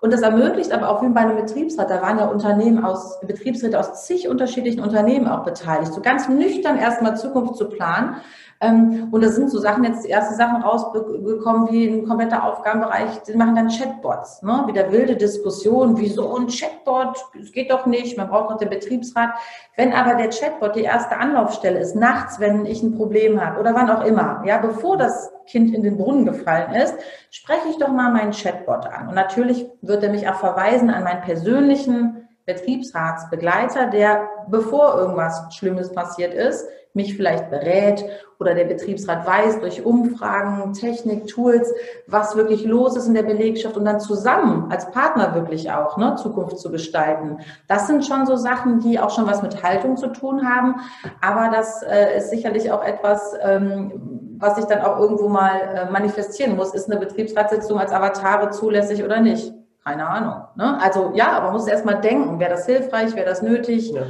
Und 0.01 0.11
das 0.11 0.21
ermöglicht 0.21 0.71
aber 0.71 0.89
auch 0.89 1.01
wie 1.01 1.07
bei 1.09 1.21
einem 1.21 1.37
Betriebsrat, 1.37 1.89
da 1.89 2.01
waren 2.01 2.19
ja 2.19 2.25
Unternehmen 2.25 2.83
aus, 2.83 3.19
Betriebsräte 3.21 3.79
aus 3.79 4.05
zig 4.05 4.27
unterschiedlichen 4.27 4.81
Unternehmen 4.81 5.27
auch 5.27 5.43
beteiligt, 5.43 5.93
so 5.93 6.01
ganz 6.01 6.27
nüchtern 6.27 6.77
erstmal 6.77 7.15
Zukunft 7.15 7.55
zu 7.55 7.69
planen. 7.69 8.17
Ähm, 8.61 9.09
und 9.11 9.21
da 9.21 9.29
sind 9.29 9.49
so 9.49 9.59
Sachen, 9.59 9.83
jetzt 9.83 10.05
die 10.05 10.09
ersten 10.09 10.35
Sachen 10.35 10.61
rausgekommen, 10.61 11.69
wie 11.71 11.87
ein 11.87 12.07
kompletter 12.07 12.43
Aufgabenbereich, 12.45 13.23
die 13.23 13.35
machen 13.35 13.55
dann 13.55 13.67
Chatbots, 13.67 14.41
ne? 14.43 14.63
wieder 14.67 14.91
wilde 14.91 15.17
Diskussion, 15.17 15.97
wieso 15.97 16.35
ein 16.35 16.47
Chatbot, 16.47 17.17
es 17.41 17.51
geht 17.51 17.69
doch 17.69 17.85
nicht, 17.85 18.17
man 18.17 18.29
braucht 18.29 18.49
noch 18.49 18.57
den 18.57 18.69
Betriebsrat. 18.69 19.31
Wenn 19.75 19.91
aber 19.91 20.15
der 20.15 20.29
Chatbot 20.29 20.75
die 20.75 20.83
erste 20.83 21.17
Anlaufstelle 21.17 21.79
ist, 21.79 21.95
nachts, 21.95 22.39
wenn 22.39 22.65
ich 22.65 22.81
ein 22.81 22.95
Problem 22.95 23.43
habe 23.43 23.59
oder 23.59 23.75
wann 23.75 23.89
auch 23.89 24.05
immer, 24.05 24.41
ja, 24.45 24.57
bevor 24.57 24.97
das 24.97 25.31
Kind 25.47 25.75
in 25.75 25.83
den 25.83 25.97
Brunnen 25.97 26.25
gefallen 26.25 26.73
ist, 26.73 26.95
spreche 27.31 27.69
ich 27.69 27.77
doch 27.77 27.89
mal 27.89 28.11
meinen 28.11 28.31
Chatbot 28.31 28.85
an. 28.87 29.09
Und 29.09 29.15
natürlich 29.15 29.69
wird 29.81 30.01
er 30.01 30.09
mich 30.09 30.27
auch 30.29 30.35
verweisen 30.35 30.89
an 30.89 31.03
meinen 31.03 31.21
persönlichen 31.21 32.24
Betriebsratsbegleiter, 32.45 33.87
der, 33.87 34.29
bevor 34.47 34.97
irgendwas 34.97 35.53
Schlimmes 35.55 35.91
passiert 35.91 36.33
ist, 36.33 36.67
mich 36.95 37.15
vielleicht 37.15 37.49
berät 37.49 38.05
oder 38.39 38.55
der 38.55 38.65
Betriebsrat 38.65 39.27
weiß 39.27 39.59
durch 39.59 39.85
Umfragen, 39.85 40.73
Technik, 40.73 41.27
Tools, 41.27 41.73
was 42.07 42.35
wirklich 42.35 42.63
los 42.63 42.95
ist 42.95 43.07
in 43.07 43.13
der 43.13 43.23
Belegschaft 43.23 43.75
und 43.77 43.85
dann 43.85 43.99
zusammen 43.99 44.71
als 44.71 44.89
Partner 44.91 45.35
wirklich 45.35 45.71
auch 45.71 45.97
ne, 45.97 46.15
Zukunft 46.15 46.57
zu 46.57 46.71
gestalten. 46.71 47.39
Das 47.67 47.87
sind 47.87 48.05
schon 48.05 48.25
so 48.25 48.37
Sachen, 48.37 48.79
die 48.79 48.99
auch 48.99 49.09
schon 49.09 49.27
was 49.27 49.41
mit 49.41 49.61
Haltung 49.61 49.97
zu 49.97 50.07
tun 50.07 50.47
haben. 50.47 50.75
Aber 51.21 51.53
das 51.53 51.83
äh, 51.83 52.17
ist 52.17 52.29
sicherlich 52.29 52.71
auch 52.71 52.83
etwas, 52.83 53.33
ähm, 53.41 54.37
was 54.37 54.55
sich 54.55 54.65
dann 54.65 54.81
auch 54.81 54.99
irgendwo 54.99 55.27
mal 55.27 55.51
äh, 55.59 55.91
manifestieren 55.91 56.55
muss. 56.55 56.73
Ist 56.73 56.89
eine 56.89 56.99
Betriebsratssitzung 56.99 57.77
als 57.77 57.91
Avatare 57.91 58.51
zulässig 58.51 59.03
oder 59.03 59.19
nicht? 59.19 59.53
Keine 59.85 60.07
Ahnung. 60.07 60.45
Ne? 60.55 60.81
Also 60.81 61.11
ja, 61.13 61.33
aber 61.33 61.45
man 61.45 61.53
muss 61.53 61.67
erst 61.67 61.85
mal 61.85 62.01
denken, 62.01 62.39
wäre 62.39 62.49
das 62.49 62.65
hilfreich, 62.65 63.15
wäre 63.15 63.27
das 63.27 63.43
nötig? 63.43 63.91
Ja. 63.91 64.01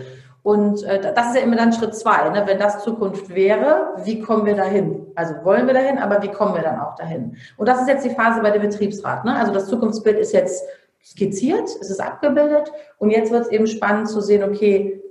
Und 0.42 0.84
äh, 0.84 1.14
das 1.14 1.28
ist 1.28 1.36
ja 1.36 1.42
immer 1.42 1.58
dann 1.58 1.74
Schritt 1.74 1.96
zwei. 1.96 2.30
Ne? 2.30 2.44
Wenn 2.46 2.60
das 2.60 2.84
Zukunft 2.84 3.34
wäre, 3.34 3.96
wie 4.04 4.22
kommen 4.22 4.46
wir 4.46 4.56
dahin? 4.56 5.08
Also 5.16 5.34
wollen 5.44 5.68
wir 5.68 5.74
dahin, 5.74 5.98
aber 5.98 6.22
wie 6.22 6.32
kommen 6.32 6.56
wir 6.56 6.62
dann 6.62 6.80
auch 6.80 6.96
dahin? 6.96 7.36
Und 7.58 7.68
das 7.68 7.82
ist 7.82 7.90
jetzt 7.90 8.06
die 8.06 8.12
Phase 8.12 8.42
bei 8.42 8.52
dem 8.52 8.62
Betriebsrat. 8.62 9.26
Ne? 9.26 9.36
Also 9.36 9.52
das 9.52 9.68
Zukunftsbild 9.68 10.18
ist 10.18 10.32
jetzt 10.32 10.64
skizziert, 11.04 11.68
es 11.82 11.90
ist 11.90 12.00
abgebildet 12.02 12.72
und 12.98 13.10
jetzt 13.12 13.32
wird 13.32 13.44
es 13.44 13.52
eben 13.52 13.68
spannend 13.68 14.08
zu 14.08 14.22
sehen, 14.22 14.44
okay, 14.44 15.04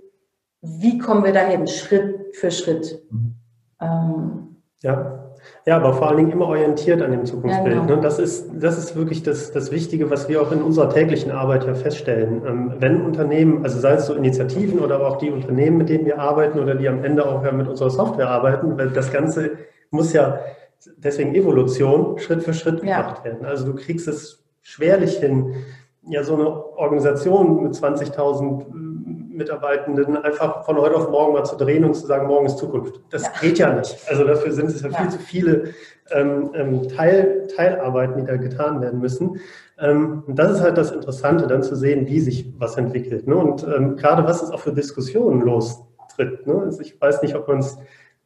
wie 0.62 0.98
kommen 0.98 1.24
wir 1.24 1.32
dahin, 1.32 1.66
Schritt 1.66 2.34
für 2.36 2.50
Schritt. 2.50 3.02
Mhm. 3.10 3.34
Ähm, 3.80 4.56
ja. 4.80 5.23
Ja, 5.66 5.76
aber 5.76 5.94
vor 5.94 6.08
allen 6.08 6.18
Dingen 6.18 6.30
immer 6.30 6.46
orientiert 6.46 7.00
an 7.00 7.10
dem 7.10 7.24
Zukunftsbild. 7.24 7.74
Ja, 7.74 7.80
genau. 7.82 7.96
Ne? 7.96 8.02
Das, 8.02 8.18
ist, 8.18 8.50
das 8.52 8.76
ist 8.76 8.96
wirklich 8.96 9.22
das, 9.22 9.50
das 9.50 9.70
Wichtige, 9.70 10.10
was 10.10 10.28
wir 10.28 10.42
auch 10.42 10.52
in 10.52 10.62
unserer 10.62 10.90
täglichen 10.90 11.30
Arbeit 11.30 11.64
ja 11.66 11.74
feststellen. 11.74 12.42
Ähm, 12.46 12.74
wenn 12.80 13.00
Unternehmen, 13.00 13.64
also 13.64 13.78
sei 13.78 13.92
es 13.92 14.06
so 14.06 14.14
Initiativen 14.14 14.78
oder 14.78 15.06
auch 15.06 15.16
die 15.16 15.30
Unternehmen, 15.30 15.78
mit 15.78 15.88
denen 15.88 16.04
wir 16.04 16.18
arbeiten 16.18 16.58
oder 16.58 16.74
die 16.74 16.86
am 16.86 17.02
Ende 17.02 17.26
auch 17.26 17.50
mit 17.50 17.66
unserer 17.66 17.88
Software 17.88 18.28
arbeiten, 18.28 18.76
weil 18.76 18.90
das 18.90 19.10
Ganze 19.10 19.52
muss 19.90 20.12
ja 20.12 20.40
deswegen 20.98 21.34
Evolution 21.34 22.18
Schritt 22.18 22.42
für 22.42 22.52
Schritt 22.52 22.80
gemacht 22.80 23.18
ja. 23.18 23.24
werden. 23.24 23.46
Also 23.46 23.64
du 23.64 23.74
kriegst 23.74 24.06
es 24.06 24.44
schwerlich 24.60 25.16
hin, 25.16 25.54
ja 26.06 26.24
so 26.24 26.34
eine 26.34 26.48
Organisation 26.76 27.62
mit 27.62 27.72
20.000 27.72 28.66
Mitarbeitenden 29.34 30.16
einfach 30.16 30.64
von 30.64 30.76
heute 30.76 30.96
auf 30.96 31.10
morgen 31.10 31.32
mal 31.32 31.44
zu 31.44 31.56
drehen 31.56 31.84
und 31.84 31.94
zu 31.94 32.06
sagen, 32.06 32.26
morgen 32.26 32.46
ist 32.46 32.58
Zukunft. 32.58 33.00
Das 33.10 33.22
ja. 33.22 33.30
geht 33.40 33.58
ja 33.58 33.72
nicht. 33.72 33.96
Also 34.08 34.24
dafür 34.24 34.52
sind 34.52 34.66
es 34.66 34.82
ja, 34.82 34.88
ja. 34.88 34.98
viel 34.98 35.10
zu 35.10 35.18
viele 35.18 35.64
ähm, 36.10 36.50
ähm, 36.54 36.88
Teil, 36.88 37.46
Teilarbeiten, 37.54 38.16
die 38.18 38.24
da 38.24 38.36
getan 38.36 38.80
werden 38.80 39.00
müssen. 39.00 39.40
Ähm, 39.78 40.22
und 40.26 40.38
das 40.38 40.52
ist 40.52 40.60
halt 40.60 40.78
das 40.78 40.92
Interessante, 40.92 41.46
dann 41.46 41.62
zu 41.62 41.74
sehen, 41.76 42.06
wie 42.06 42.20
sich 42.20 42.52
was 42.58 42.76
entwickelt. 42.76 43.26
Ne? 43.26 43.36
Und 43.36 43.64
ähm, 43.64 43.96
gerade 43.96 44.24
was 44.24 44.42
es 44.42 44.50
auch 44.50 44.60
für 44.60 44.72
Diskussionen 44.72 45.42
lostritt. 45.42 46.46
Ne? 46.46 46.62
Also 46.64 46.80
ich 46.80 47.00
weiß 47.00 47.22
nicht, 47.22 47.34
ob 47.34 47.48
man 47.48 47.58
es 47.58 47.78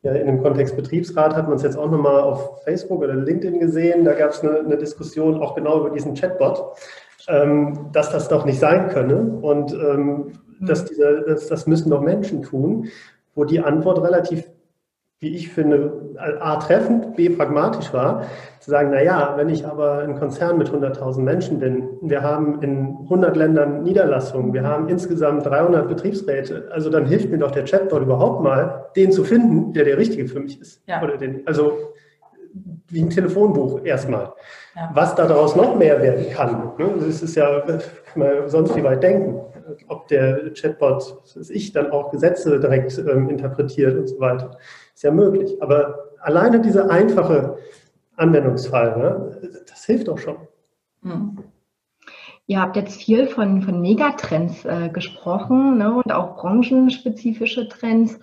ja, 0.02 0.12
in 0.12 0.26
dem 0.26 0.42
Kontext 0.42 0.76
Betriebsrat 0.76 1.34
hat 1.34 1.48
man 1.48 1.56
es 1.56 1.62
jetzt 1.62 1.76
auch 1.76 1.90
nochmal 1.90 2.20
auf 2.20 2.62
Facebook 2.62 3.02
oder 3.02 3.16
LinkedIn 3.16 3.58
gesehen. 3.58 4.04
Da 4.04 4.12
gab 4.12 4.30
es 4.30 4.40
eine, 4.42 4.60
eine, 4.60 4.76
Diskussion 4.76 5.42
auch 5.42 5.56
genau 5.56 5.80
über 5.80 5.90
diesen 5.90 6.14
Chatbot, 6.14 6.78
ähm, 7.26 7.88
dass 7.92 8.10
das 8.10 8.28
doch 8.28 8.44
nicht 8.44 8.60
sein 8.60 8.88
könne. 8.88 9.38
Und 9.42 9.72
ähm, 9.72 10.32
dass 10.60 10.82
mhm. 10.82 10.86
diese, 10.88 11.24
das, 11.26 11.46
das 11.48 11.66
müssen 11.66 11.90
doch 11.90 12.00
Menschen 12.00 12.42
tun, 12.42 12.88
wo 13.34 13.44
die 13.44 13.60
Antwort 13.60 14.02
relativ, 14.02 14.44
wie 15.20 15.34
ich 15.34 15.50
finde, 15.50 16.16
A, 16.40 16.56
treffend, 16.56 17.16
B, 17.16 17.28
pragmatisch 17.28 17.92
war, 17.92 18.24
zu 18.60 18.70
sagen, 18.70 18.90
na 18.92 19.02
ja, 19.02 19.34
wenn 19.36 19.48
ich 19.48 19.66
aber 19.66 20.00
ein 20.00 20.16
Konzern 20.16 20.58
mit 20.58 20.68
100.000 20.70 21.20
Menschen 21.20 21.58
bin, 21.58 21.88
wir 22.02 22.22
haben 22.22 22.62
in 22.62 22.98
100 23.04 23.36
Ländern 23.36 23.82
Niederlassungen, 23.82 24.52
wir 24.52 24.64
haben 24.64 24.88
insgesamt 24.88 25.46
300 25.46 25.88
Betriebsräte, 25.88 26.68
also 26.72 26.90
dann 26.90 27.06
hilft 27.06 27.30
mir 27.30 27.38
doch 27.38 27.50
der 27.50 27.64
Chatbot 27.64 28.02
überhaupt 28.02 28.42
mal, 28.42 28.86
den 28.96 29.12
zu 29.12 29.24
finden, 29.24 29.72
der 29.72 29.84
der 29.84 29.98
richtige 29.98 30.28
für 30.28 30.40
mich 30.40 30.60
ist. 30.60 30.82
Ja. 30.86 31.02
Oder 31.02 31.16
den, 31.16 31.46
also 31.46 31.78
wie 32.88 33.02
ein 33.02 33.10
Telefonbuch 33.10 33.84
erstmal. 33.84 34.32
Ja. 34.74 34.90
Was 34.94 35.14
daraus 35.14 35.54
noch 35.54 35.76
mehr 35.76 36.00
werden 36.00 36.30
kann, 36.30 36.72
ne? 36.78 36.90
das 36.98 37.22
ist 37.22 37.34
ja, 37.34 37.60
kann 37.60 37.82
man 38.16 38.48
sonst 38.48 38.74
wie 38.74 38.82
weit 38.82 39.02
denken 39.02 39.40
ob 39.88 40.08
der 40.08 40.52
Chatbot, 40.54 41.22
das 41.34 41.50
ich, 41.50 41.72
dann 41.72 41.90
auch 41.90 42.10
Gesetze 42.10 42.58
direkt 42.60 42.98
ähm, 42.98 43.28
interpretiert 43.28 43.96
und 43.96 44.08
so 44.08 44.20
weiter. 44.20 44.58
Ist 44.94 45.02
ja 45.02 45.10
möglich. 45.10 45.60
Aber 45.60 46.10
alleine 46.20 46.60
dieser 46.60 46.90
einfache 46.90 47.58
Anwendungsfall, 48.16 48.96
ne, 48.98 49.62
das 49.68 49.84
hilft 49.84 50.08
doch 50.08 50.18
schon. 50.18 50.36
Hm. 51.02 51.38
Ihr 52.46 52.60
habt 52.60 52.76
jetzt 52.76 53.02
viel 53.02 53.26
von, 53.28 53.60
von 53.62 53.80
Megatrends 53.80 54.64
äh, 54.64 54.88
gesprochen 54.88 55.78
ne, 55.78 55.92
und 55.94 56.10
auch 56.10 56.36
branchenspezifische 56.36 57.68
Trends. 57.68 58.18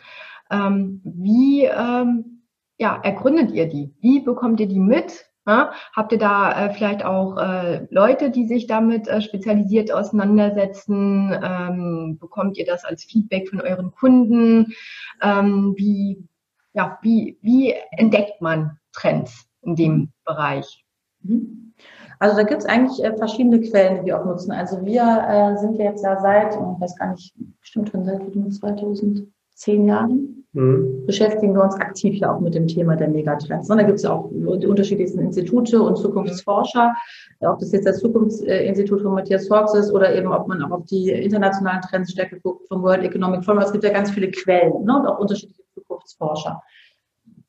Ähm, 0.50 1.02
wie 1.04 1.66
ähm, 1.66 2.42
ja, 2.78 3.00
ergründet 3.04 3.52
ihr 3.52 3.68
die? 3.68 3.94
Wie 4.02 4.20
bekommt 4.20 4.60
ihr 4.60 4.68
die 4.68 4.80
mit? 4.80 5.26
Ja, 5.48 5.74
habt 5.94 6.12
ihr 6.12 6.18
da 6.18 6.66
äh, 6.66 6.74
vielleicht 6.74 7.06
auch 7.06 7.38
äh, 7.38 7.86
Leute, 7.92 8.32
die 8.32 8.48
sich 8.48 8.66
damit 8.66 9.08
äh, 9.08 9.22
spezialisiert 9.22 9.92
auseinandersetzen? 9.92 11.32
Ähm, 11.32 12.18
bekommt 12.20 12.58
ihr 12.58 12.66
das 12.66 12.84
als 12.84 13.04
Feedback 13.04 13.50
von 13.50 13.62
euren 13.62 13.92
Kunden? 13.92 14.74
Ähm, 15.22 15.76
wie, 15.78 16.28
ja, 16.74 16.98
wie, 17.04 17.38
wie 17.42 17.76
entdeckt 17.92 18.42
man 18.42 18.80
Trends 18.92 19.48
in 19.62 19.76
dem 19.76 20.12
Bereich? 20.26 20.84
Mhm. 21.22 21.74
Also 22.18 22.38
da 22.38 22.44
gibt 22.44 22.62
es 22.62 22.68
eigentlich 22.68 23.04
äh, 23.04 23.16
verschiedene 23.16 23.62
Quellen, 23.62 24.00
die 24.00 24.06
wir 24.06 24.20
auch 24.20 24.26
nutzen. 24.26 24.52
Also 24.52 24.84
wir 24.84 25.04
äh, 25.04 25.58
sind 25.60 25.78
jetzt 25.78 26.04
ja 26.04 26.20
seit, 26.22 26.54
ich 26.54 26.82
weiß 26.82 26.96
gar 26.96 27.12
nicht, 27.12 27.36
bestimmt 27.60 27.90
schon 27.90 28.04
seit 28.06 28.22
2010 29.56 29.88
Jahren 29.88 30.46
mhm. 30.54 31.06
beschäftigen 31.06 31.54
wir 31.54 31.64
uns 31.64 31.76
aktiv 31.76 32.16
ja 32.16 32.34
auch 32.34 32.40
mit 32.40 32.54
dem 32.54 32.68
Thema 32.68 32.96
der 32.96 33.08
Megatrends. 33.08 33.70
Und 33.70 33.78
da 33.78 33.84
gibt 33.84 33.98
es 33.98 34.04
ja 34.04 34.12
auch 34.12 34.30
die 34.32 34.68
unterschiedlichsten 34.68 35.20
Institute 35.20 35.82
und 35.82 35.98
Zukunftsforscher, 35.98 36.94
ob 37.42 37.60
das 37.60 37.72
jetzt 37.72 37.88
das 37.88 38.00
Zukunftsinstitut 38.00 39.02
von 39.02 39.14
Matthias 39.14 39.48
Fox 39.48 39.74
ist 39.74 39.92
oder 39.92 40.16
eben 40.16 40.32
ob 40.32 40.48
man 40.48 40.62
auch 40.64 40.72
auf 40.72 40.86
die 40.86 41.10
internationalen 41.10 41.82
Trends 41.82 42.12
stärker 42.12 42.38
guckt 42.40 42.68
vom 42.68 42.84
World 42.84 43.04
Economic 43.04 43.44
Forum. 43.44 43.62
Es 43.62 43.72
gibt 43.72 43.84
ja 43.84 43.92
ganz 43.92 44.12
viele 44.12 44.30
Quellen 44.32 44.84
ne, 44.84 45.00
und 45.00 45.08
auch 45.08 45.20
unterschiedliche 45.20 45.64
Zukunftsforscher. 45.74 46.62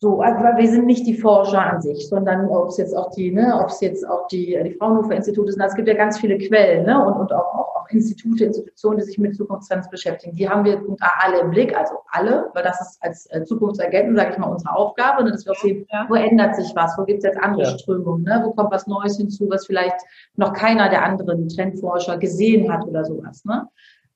So, 0.06 0.20
also 0.20 0.38
wir 0.38 0.70
sind 0.70 0.86
nicht 0.86 1.04
die 1.04 1.16
Forscher 1.18 1.60
an 1.60 1.82
sich, 1.82 2.08
sondern 2.08 2.48
ob 2.48 2.68
es 2.68 2.76
jetzt 2.76 2.96
auch 2.96 3.10
die, 3.10 3.32
ne, 3.32 3.58
ob 3.60 3.70
es 3.70 3.80
jetzt 3.80 4.08
auch 4.08 4.28
die, 4.28 4.56
die 4.64 4.74
Fraunhofer 4.74 5.16
Institute 5.16 5.50
sind, 5.50 5.60
es 5.60 5.74
gibt 5.74 5.88
ja 5.88 5.94
ganz 5.94 6.20
viele 6.20 6.38
Quellen, 6.38 6.86
ne, 6.86 7.04
und, 7.04 7.14
und 7.14 7.32
auch, 7.32 7.54
auch, 7.54 7.74
auch 7.74 7.88
Institute, 7.88 8.44
Institutionen, 8.44 8.98
die 8.98 9.04
sich 9.04 9.18
mit 9.18 9.34
Zukunftstrends 9.34 9.90
beschäftigen. 9.90 10.36
Die 10.36 10.48
haben 10.48 10.64
wir 10.64 10.80
alle 11.00 11.40
im 11.40 11.50
Blick, 11.50 11.76
also 11.76 11.94
alle, 12.08 12.52
weil 12.54 12.62
das 12.62 12.80
ist 12.80 13.02
als 13.02 13.26
äh, 13.32 13.42
Zukunftsagenten, 13.44 14.14
sage 14.14 14.30
ich 14.30 14.38
mal, 14.38 14.46
unsere 14.46 14.76
Aufgabe, 14.76 15.24
ne, 15.24 15.32
dass 15.32 15.44
wir 15.44 15.50
auch 15.50 15.56
sehen, 15.56 15.84
wo 16.08 16.14
ändert 16.14 16.54
sich 16.54 16.70
was, 16.76 16.96
wo 16.96 17.02
gibt 17.02 17.18
es 17.18 17.24
jetzt 17.24 17.42
andere 17.42 17.64
ja. 17.64 17.76
Strömungen, 17.76 18.22
ne, 18.22 18.42
wo 18.44 18.52
kommt 18.52 18.70
was 18.70 18.86
Neues 18.86 19.16
hinzu, 19.16 19.50
was 19.50 19.66
vielleicht 19.66 19.96
noch 20.36 20.52
keiner 20.52 20.88
der 20.88 21.02
anderen 21.02 21.48
Trendforscher 21.48 22.16
gesehen 22.16 22.72
hat 22.72 22.86
oder 22.86 23.04
sowas, 23.04 23.44
ne 23.44 23.68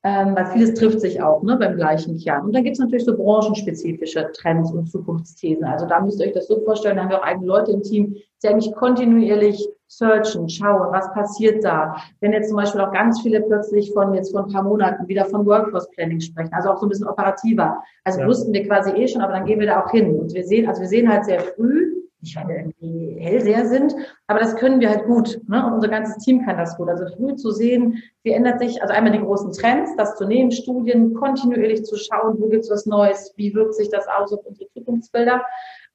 ähm, 0.03 0.35
weil 0.35 0.47
vieles 0.47 0.75
trifft 0.75 1.01
sich 1.01 1.23
auch 1.23 1.43
ne, 1.43 1.57
beim 1.57 1.77
gleichen 1.77 2.17
Kern. 2.19 2.47
Und 2.47 2.55
dann 2.55 2.65
gibt 2.65 2.75
es 2.75 2.81
natürlich 2.81 3.05
so 3.05 3.17
branchenspezifische 3.17 4.31
Trends 4.33 4.73
und 4.73 4.91
Zukunftsthesen. 4.91 5.65
Also 5.65 5.87
da 5.87 6.01
müsst 6.01 6.21
ihr 6.21 6.29
euch 6.29 6.33
das 6.33 6.49
so 6.49 6.61
vorstellen, 6.65 6.97
da 6.97 7.03
haben 7.03 7.11
wir 7.11 7.19
auch 7.19 7.27
eigene 7.27 7.47
Leute 7.47 7.73
im 7.73 7.83
Team, 7.83 8.17
die 8.43 8.49
eigentlich 8.49 8.75
kontinuierlich 8.75 9.69
searchen, 9.89 10.49
schauen, 10.49 10.93
was 10.93 11.13
passiert 11.13 11.65
da. 11.65 11.97
Wenn 12.21 12.33
jetzt 12.33 12.49
zum 12.49 12.57
Beispiel 12.57 12.81
auch 12.81 12.93
ganz 12.93 13.21
viele 13.21 13.43
plötzlich 13.43 13.93
von 13.93 14.15
jetzt 14.15 14.31
vor 14.31 14.45
ein 14.45 14.53
paar 14.53 14.63
Monaten 14.63 15.07
wieder 15.09 15.27
von 15.27 15.45
Workforce 15.45 15.91
Planning 15.91 16.21
sprechen, 16.21 16.53
also 16.53 16.71
auch 16.71 16.79
so 16.79 16.87
ein 16.87 16.89
bisschen 16.89 17.09
operativer. 17.09 17.83
Also 18.05 18.21
ja. 18.21 18.27
wussten 18.27 18.53
wir 18.53 18.67
quasi 18.67 18.93
eh 18.93 19.09
schon, 19.09 19.21
aber 19.21 19.33
dann 19.33 19.45
gehen 19.45 19.61
wir 19.61 19.67
da 19.67 19.85
auch 19.85 19.91
hin. 19.91 20.19
Und 20.19 20.33
wir 20.33 20.45
sehen, 20.45 20.69
also 20.69 20.81
wir 20.81 20.89
sehen 20.89 21.11
halt 21.11 21.25
sehr 21.25 21.41
früh, 21.41 22.00
nicht 22.23 22.37
weil 22.37 22.49
wir 22.49 22.57
irgendwie 22.57 23.17
hellseher 23.19 23.67
sind, 23.67 23.95
aber 24.27 24.41
das 24.41 24.57
können 24.57 24.81
wir 24.81 24.91
halt 24.91 25.07
gut. 25.07 25.41
Ne? 25.49 25.65
Und 25.67 25.75
unser 25.75 25.89
ganzes 25.89 26.23
Team 26.25 26.45
kann 26.45 26.59
das 26.59 26.77
gut. 26.77 26.89
Also 26.89 27.07
früh 27.17 27.35
zu 27.35 27.51
sehen, 27.51 28.03
wie 28.23 28.33
ändert 28.33 28.61
sich, 28.61 28.81
also 28.83 28.93
einmal 28.93 29.13
die 29.13 29.21
großen 29.21 29.53
Trends, 29.53 29.97
das 29.97 30.17
zu 30.17 30.27
nehmen, 30.27 30.51
Studien 30.51 31.15
kontinuierlich 31.15 31.85
zu 31.85 31.97
schauen, 31.97 32.37
wo 32.39 32.49
gibt's 32.49 32.71
was 32.71 32.87
Neues, 32.87 33.33
wie 33.37 33.55
wirkt 33.55 33.75
sich 33.75 33.89
das 33.89 34.07
aus 34.09 34.33
auf 34.33 34.45
unsere 34.45 34.69
Zukunftsbilder. 34.71 35.43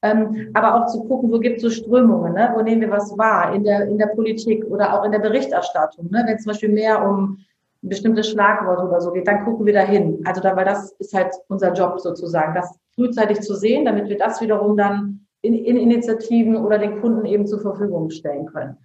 Ähm, 0.01 0.51
aber 0.53 0.75
auch 0.75 0.87
zu 0.87 1.03
gucken, 1.05 1.31
wo 1.31 1.39
gibt 1.39 1.57
es 1.57 1.61
so 1.63 1.69
Strömungen, 1.69 2.33
ne? 2.33 2.51
wo 2.55 2.61
nehmen 2.61 2.81
wir 2.81 2.91
was 2.91 3.17
wahr 3.17 3.53
in 3.53 3.63
der, 3.63 3.87
in 3.87 3.97
der 3.97 4.07
Politik 4.07 4.65
oder 4.65 4.93
auch 4.93 5.05
in 5.05 5.11
der 5.11 5.19
Berichterstattung. 5.19 6.09
Ne? 6.11 6.23
Wenn 6.27 6.37
zum 6.37 6.51
Beispiel 6.51 6.69
mehr 6.69 7.07
um 7.07 7.39
bestimmte 7.81 8.23
Schlagworte 8.23 8.83
oder 8.83 8.99
so 9.01 9.11
geht, 9.11 9.27
dann 9.27 9.45
gucken 9.45 9.65
wir 9.65 9.73
dahin. 9.73 10.21
Also 10.25 10.41
da, 10.41 10.55
weil 10.55 10.65
das 10.65 10.91
ist 10.93 11.13
halt 11.13 11.33
unser 11.47 11.73
Job 11.73 11.99
sozusagen, 11.99 12.53
das 12.53 12.77
frühzeitig 12.95 13.41
zu 13.41 13.55
sehen, 13.55 13.85
damit 13.85 14.09
wir 14.09 14.17
das 14.17 14.41
wiederum 14.41 14.75
dann 14.75 15.24
in, 15.45 15.53
in 15.53 15.77
Initiativen 15.77 16.57
oder 16.57 16.77
den 16.77 17.01
Kunden 17.01 17.25
eben 17.25 17.45
zur 17.45 17.61
Verfügung 17.61 18.09
stellen 18.09 18.45
können. 18.47 18.77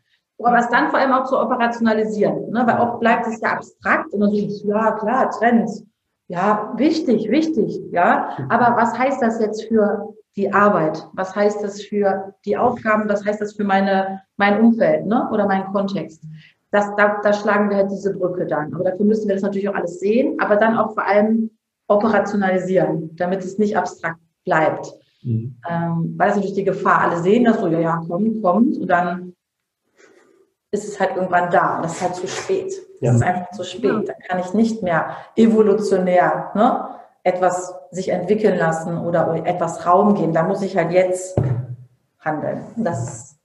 Aber 0.42 0.58
es 0.58 0.68
dann 0.70 0.88
vor 0.88 0.98
allem 0.98 1.12
auch 1.12 1.24
zu 1.24 1.38
operationalisieren, 1.38 2.50
ne? 2.50 2.62
weil 2.66 2.80
oft 2.80 3.00
bleibt 3.00 3.26
es 3.26 3.40
ja 3.40 3.52
abstrakt 3.52 4.12
und 4.12 4.20
dann 4.20 4.30
so, 4.30 4.68
ja 4.68 4.92
klar, 4.92 5.30
Trends, 5.30 5.84
ja, 6.28 6.72
wichtig, 6.76 7.28
wichtig, 7.30 7.80
ja. 7.90 8.30
Aber 8.48 8.76
was 8.76 8.96
heißt 8.96 9.20
das 9.20 9.40
jetzt 9.40 9.64
für 9.64 10.14
die 10.36 10.50
Arbeit? 10.52 11.06
Was 11.12 11.34
heißt 11.34 11.62
das 11.62 11.82
für 11.82 12.34
die 12.46 12.56
Aufgaben? 12.56 13.08
Was 13.08 13.26
heißt 13.26 13.40
das 13.40 13.54
für 13.54 13.64
meine, 13.64 14.22
mein 14.36 14.60
Umfeld, 14.60 15.04
ne? 15.06 15.28
Oder 15.30 15.46
meinen 15.46 15.72
Kontext? 15.72 16.24
das, 16.70 16.94
da, 16.96 17.20
da 17.22 17.32
schlagen 17.32 17.68
wir 17.70 17.78
halt 17.78 17.90
diese 17.90 18.14
Brücke 18.14 18.46
dann. 18.46 18.74
Aber 18.74 18.84
dafür 18.84 19.06
müssen 19.06 19.28
wir 19.28 19.34
das 19.34 19.42
natürlich 19.42 19.68
auch 19.68 19.74
alles 19.74 20.00
sehen, 20.00 20.36
aber 20.40 20.56
dann 20.56 20.76
auch 20.76 20.94
vor 20.94 21.06
allem 21.06 21.50
operationalisieren, 21.88 23.16
damit 23.16 23.40
es 23.40 23.58
nicht 23.58 23.76
abstrakt 23.76 24.20
bleibt. 24.44 24.92
Mhm. 25.22 25.56
Ähm, 25.68 26.14
weil 26.16 26.28
das 26.28 26.36
natürlich 26.36 26.56
die 26.56 26.64
Gefahr, 26.64 27.02
alle 27.02 27.18
sehen 27.18 27.44
das 27.44 27.60
so, 27.60 27.68
ja, 27.68 27.80
ja, 27.80 28.02
kommt, 28.08 28.42
kommt, 28.42 28.76
und 28.78 28.86
dann 28.88 29.34
ist 30.70 30.88
es 30.88 31.00
halt 31.00 31.16
irgendwann 31.16 31.50
da. 31.50 31.76
Und 31.76 31.84
das 31.84 31.94
ist 31.94 32.02
halt 32.02 32.14
zu 32.14 32.28
spät. 32.28 32.72
Ja. 33.00 33.12
Das 33.12 33.16
ist 33.16 33.22
einfach 33.22 33.50
zu 33.50 33.64
spät. 33.64 34.08
Da 34.08 34.12
kann 34.28 34.40
ich 34.40 34.54
nicht 34.54 34.82
mehr 34.82 35.16
evolutionär 35.36 36.52
ne, 36.54 36.88
etwas 37.22 37.74
sich 37.90 38.10
entwickeln 38.10 38.58
lassen 38.58 38.98
oder 38.98 39.46
etwas 39.46 39.86
Raum 39.86 40.14
geben. 40.14 40.32
Da 40.32 40.44
muss 40.44 40.62
ich 40.62 40.76
halt 40.76 40.92
jetzt 40.92 41.40
handeln. 42.20 42.62
Das 42.76 43.36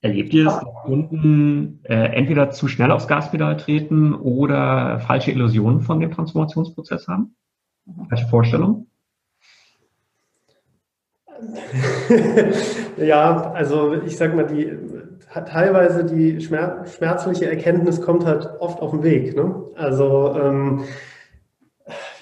Erlebt 0.00 0.34
ihr 0.34 0.48
es, 0.48 0.54
dass 0.54 0.64
Kunden 0.82 1.78
äh, 1.84 1.94
entweder 1.94 2.50
zu 2.50 2.66
schnell 2.66 2.90
aufs 2.90 3.06
Gaspedal 3.06 3.56
treten 3.56 4.14
oder 4.14 4.98
falsche 4.98 5.30
Illusionen 5.30 5.80
von 5.80 6.00
dem 6.00 6.10
Transformationsprozess 6.10 7.06
haben? 7.06 7.36
Falsche 8.08 8.26
Vorstellung? 8.26 8.88
ja, 12.96 13.52
also 13.52 13.94
ich 13.94 14.16
sag 14.16 14.34
mal, 14.34 14.46
die 14.46 14.76
teilweise 15.46 16.04
die 16.04 16.40
schmerzliche 16.40 17.48
Erkenntnis 17.48 18.00
kommt 18.00 18.26
halt 18.26 18.48
oft 18.60 18.80
auf 18.80 18.90
den 18.90 19.02
Weg. 19.02 19.34
Ne? 19.34 19.54
Also 19.74 20.34
ähm, 20.36 20.84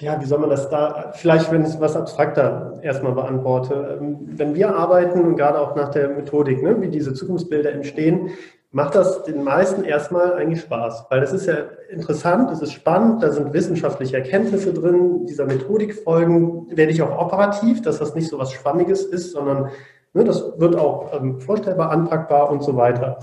ja, 0.01 0.21
wie 0.21 0.25
soll 0.25 0.39
man 0.39 0.51
das 0.51 0.69
da, 0.71 1.13
vielleicht 1.15 1.53
wenn 1.53 1.65
ich 1.65 1.79
was 1.81 1.97
abstrakter 1.97 2.79
erstmal 2.83 3.13
beantworte. 3.13 3.99
Ähm, 4.01 4.19
wenn 4.23 4.55
wir 4.55 4.75
arbeiten 4.75 5.21
und 5.21 5.37
gerade 5.37 5.61
auch 5.61 5.77
nach 5.77 5.91
der 5.91 6.09
Methodik, 6.09 6.63
ne, 6.63 6.81
wie 6.81 6.89
diese 6.89 7.13
Zukunftsbilder 7.15 7.73
entstehen, 7.73 8.31
macht 8.73 8.95
das 8.95 9.25
den 9.25 9.43
meisten 9.43 9.85
erstmal 9.85 10.35
eigentlich 10.35 10.61
Spaß, 10.61 11.07
weil 11.11 11.21
das 11.21 11.33
ist 11.33 11.47
ja 11.47 11.57
interessant, 11.91 12.51
es 12.53 12.63
ist 12.63 12.73
spannend, 12.73 13.23
da 13.23 13.33
sind 13.33 13.53
wissenschaftliche 13.53 14.17
Erkenntnisse 14.17 14.73
drin, 14.73 15.27
dieser 15.27 15.47
Methodik 15.47 15.95
folgen, 15.95 16.67
werde 16.77 16.93
ich 16.93 17.03
auch 17.03 17.19
operativ, 17.19 17.83
dass 17.83 17.99
das 17.99 18.15
nicht 18.15 18.29
so 18.29 18.39
was 18.39 18.53
Schwammiges 18.53 19.05
ist, 19.05 19.33
sondern 19.33 19.71
ne, 20.13 20.25
das 20.25 20.59
wird 20.59 20.77
auch 20.77 21.13
ähm, 21.13 21.41
vorstellbar, 21.41 21.91
anpackbar 21.91 22.51
und 22.51 22.63
so 22.63 22.77
weiter. 22.77 23.19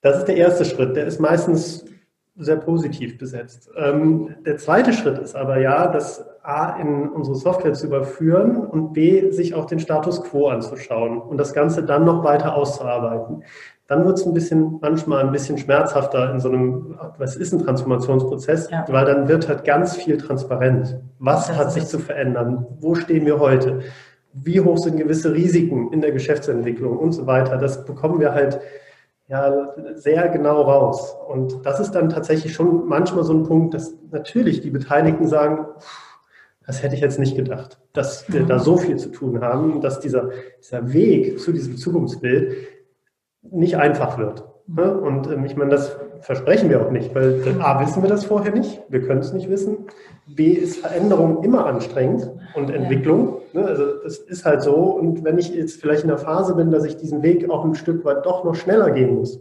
Das 0.00 0.18
ist 0.18 0.26
der 0.26 0.36
erste 0.36 0.64
Schritt, 0.64 0.96
der 0.96 1.06
ist 1.06 1.20
meistens 1.20 1.84
sehr 2.36 2.56
positiv 2.56 3.18
besetzt. 3.18 3.68
Ähm, 3.76 4.36
der 4.46 4.56
zweite 4.56 4.92
Schritt 4.92 5.18
ist 5.18 5.34
aber 5.34 5.58
ja, 5.58 5.88
das 5.88 6.24
A 6.42 6.76
in 6.80 7.08
unsere 7.08 7.36
Software 7.36 7.74
zu 7.74 7.86
überführen 7.86 8.56
und 8.56 8.92
B 8.92 9.30
sich 9.30 9.54
auch 9.54 9.66
den 9.66 9.80
Status 9.80 10.22
quo 10.22 10.48
anzuschauen 10.48 11.20
und 11.20 11.36
das 11.36 11.52
Ganze 11.52 11.82
dann 11.82 12.04
noch 12.04 12.24
weiter 12.24 12.54
auszuarbeiten 12.54 13.42
dann 13.90 14.06
wird 14.06 14.18
es 14.20 14.24
ein 14.24 14.32
bisschen, 14.32 14.78
manchmal 14.80 15.24
ein 15.24 15.32
bisschen 15.32 15.58
schmerzhafter 15.58 16.32
in 16.32 16.38
so 16.38 16.48
einem, 16.48 16.94
was 17.18 17.34
ist 17.34 17.52
ein 17.52 17.58
Transformationsprozess, 17.58 18.70
ja. 18.70 18.84
weil 18.88 19.04
dann 19.04 19.26
wird 19.26 19.48
halt 19.48 19.64
ganz 19.64 19.96
viel 19.96 20.16
transparent. 20.16 21.00
Was 21.18 21.48
das 21.48 21.56
hat 21.56 21.72
sich 21.72 21.86
zu 21.86 21.98
verändern? 21.98 22.68
Wo 22.78 22.94
stehen 22.94 23.26
wir 23.26 23.40
heute? 23.40 23.80
Wie 24.32 24.60
hoch 24.60 24.78
sind 24.78 24.96
gewisse 24.96 25.34
Risiken 25.34 25.92
in 25.92 26.02
der 26.02 26.12
Geschäftsentwicklung 26.12 26.98
und 26.98 27.10
so 27.10 27.26
weiter? 27.26 27.56
Das 27.56 27.84
bekommen 27.84 28.20
wir 28.20 28.32
halt 28.32 28.60
ja 29.26 29.74
sehr 29.96 30.28
genau 30.28 30.62
raus. 30.62 31.16
Und 31.26 31.66
das 31.66 31.80
ist 31.80 31.90
dann 31.90 32.10
tatsächlich 32.10 32.54
schon 32.54 32.86
manchmal 32.86 33.24
so 33.24 33.32
ein 33.32 33.42
Punkt, 33.42 33.74
dass 33.74 33.92
natürlich 34.12 34.60
die 34.60 34.70
Beteiligten 34.70 35.26
sagen, 35.26 35.66
das 36.64 36.84
hätte 36.84 36.94
ich 36.94 37.00
jetzt 37.00 37.18
nicht 37.18 37.34
gedacht, 37.34 37.80
dass 37.92 38.32
wir 38.32 38.44
da 38.44 38.60
so 38.60 38.76
viel 38.76 38.98
zu 38.98 39.08
tun 39.10 39.40
haben, 39.40 39.80
dass 39.80 39.98
dieser, 39.98 40.30
dieser 40.62 40.92
Weg 40.92 41.40
zu 41.40 41.50
diesem 41.50 41.76
Zukunftsbild 41.76 42.69
nicht 43.42 43.76
einfach 43.76 44.18
wird. 44.18 44.44
Ne? 44.66 44.92
Und 44.94 45.30
ähm, 45.30 45.44
ich 45.44 45.56
meine, 45.56 45.70
das 45.70 45.96
versprechen 46.20 46.70
wir 46.70 46.84
auch 46.84 46.90
nicht, 46.90 47.14
weil 47.14 47.42
A, 47.60 47.80
wissen 47.80 48.02
wir 48.02 48.08
das 48.08 48.24
vorher 48.24 48.52
nicht, 48.52 48.82
wir 48.88 49.02
können 49.02 49.20
es 49.20 49.32
nicht 49.32 49.48
wissen. 49.48 49.86
B, 50.28 50.52
ist 50.52 50.78
Veränderung 50.78 51.42
immer 51.42 51.66
anstrengend 51.66 52.30
und 52.54 52.70
Entwicklung. 52.70 53.38
Ne? 53.52 53.64
Also 53.64 53.84
das 54.04 54.18
ist 54.18 54.44
halt 54.44 54.62
so. 54.62 54.74
Und 54.74 55.24
wenn 55.24 55.38
ich 55.38 55.54
jetzt 55.54 55.80
vielleicht 55.80 56.02
in 56.02 56.08
der 56.08 56.18
Phase 56.18 56.54
bin, 56.54 56.70
dass 56.70 56.84
ich 56.84 56.96
diesen 56.96 57.22
Weg 57.22 57.50
auch 57.50 57.64
ein 57.64 57.74
Stück 57.74 58.04
weit 58.04 58.24
doch 58.26 58.44
noch 58.44 58.54
schneller 58.54 58.90
gehen 58.90 59.16
muss, 59.16 59.40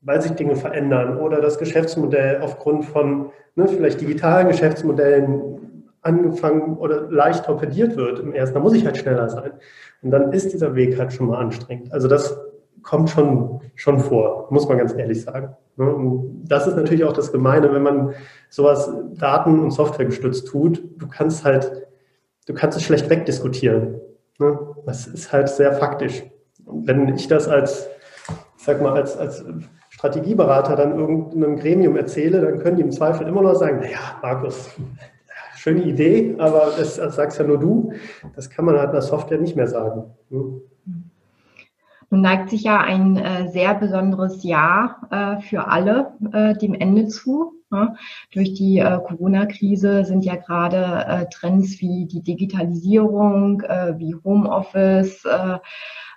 weil 0.00 0.22
sich 0.22 0.32
Dinge 0.32 0.56
verändern 0.56 1.18
oder 1.18 1.40
das 1.40 1.58
Geschäftsmodell 1.58 2.40
aufgrund 2.40 2.84
von 2.84 3.30
ne, 3.56 3.68
vielleicht 3.68 4.00
digitalen 4.00 4.48
Geschäftsmodellen 4.48 5.58
angefangen 6.00 6.78
oder 6.78 7.10
leicht 7.10 7.44
torpediert 7.44 7.96
wird 7.96 8.20
im 8.20 8.32
ersten, 8.32 8.54
da 8.54 8.60
muss 8.60 8.72
ich 8.72 8.86
halt 8.86 8.96
schneller 8.96 9.28
sein. 9.28 9.52
Und 10.00 10.12
dann 10.12 10.32
ist 10.32 10.52
dieser 10.52 10.74
Weg 10.74 10.98
halt 10.98 11.12
schon 11.12 11.26
mal 11.26 11.38
anstrengend. 11.38 11.92
Also 11.92 12.08
das 12.08 12.38
kommt 12.82 13.10
schon, 13.10 13.60
schon 13.74 14.00
vor, 14.00 14.48
muss 14.50 14.68
man 14.68 14.78
ganz 14.78 14.94
ehrlich 14.94 15.22
sagen. 15.22 15.56
Ne? 15.76 15.94
Und 15.94 16.44
das 16.46 16.66
ist 16.66 16.76
natürlich 16.76 17.04
auch 17.04 17.12
das 17.12 17.32
Gemeine, 17.32 17.72
wenn 17.72 17.82
man 17.82 18.14
sowas 18.50 18.90
Daten- 19.14 19.60
und 19.60 19.70
Software 19.70 20.06
gestützt 20.06 20.48
tut. 20.48 20.82
Du 20.96 21.06
kannst 21.08 21.44
halt, 21.44 21.86
du 22.46 22.54
kannst 22.54 22.76
es 22.76 22.84
schlecht 22.84 23.08
wegdiskutieren. 23.08 24.00
Ne? 24.38 24.58
Das 24.86 25.06
ist 25.06 25.32
halt 25.32 25.48
sehr 25.48 25.72
faktisch. 25.72 26.24
Und 26.64 26.86
wenn 26.86 27.14
ich 27.14 27.28
das 27.28 27.48
als, 27.48 27.88
sag 28.56 28.82
mal, 28.82 28.92
als, 28.92 29.16
als 29.16 29.44
Strategieberater 29.90 30.76
dann 30.76 30.98
irgendeinem 30.98 31.56
Gremium 31.56 31.96
erzähle, 31.96 32.40
dann 32.40 32.58
können 32.58 32.76
die 32.76 32.82
im 32.82 32.92
Zweifel 32.92 33.26
immer 33.26 33.42
noch 33.42 33.54
sagen, 33.54 33.80
naja, 33.80 34.18
Markus, 34.22 34.70
schöne 35.56 35.82
Idee, 35.82 36.36
aber 36.38 36.72
das, 36.78 36.96
das 36.96 37.16
sagst 37.16 37.38
ja 37.38 37.44
nur 37.44 37.58
du. 37.58 37.92
Das 38.36 38.48
kann 38.48 38.64
man 38.64 38.76
halt 38.76 38.88
in 38.88 38.92
der 38.92 39.02
Software 39.02 39.38
nicht 39.38 39.56
mehr 39.56 39.66
sagen. 39.66 40.04
Nun 42.10 42.22
neigt 42.22 42.50
sich 42.50 42.62
ja 42.62 42.80
ein 42.80 43.16
äh, 43.16 43.48
sehr 43.48 43.74
besonderes 43.74 44.42
Jahr 44.42 45.08
äh, 45.10 45.42
für 45.42 45.68
alle 45.68 46.12
äh, 46.32 46.54
dem 46.54 46.74
Ende 46.74 47.08
zu. 47.08 47.52
Ne? 47.70 47.96
Durch 48.32 48.54
die 48.54 48.78
äh, 48.78 48.98
Corona-Krise 49.06 50.04
sind 50.04 50.24
ja 50.24 50.36
gerade 50.36 51.04
äh, 51.06 51.26
Trends 51.30 51.80
wie 51.80 52.06
die 52.06 52.22
Digitalisierung, 52.22 53.60
äh, 53.60 53.98
wie 53.98 54.14
Homeoffice 54.24 55.24
äh, 55.26 55.58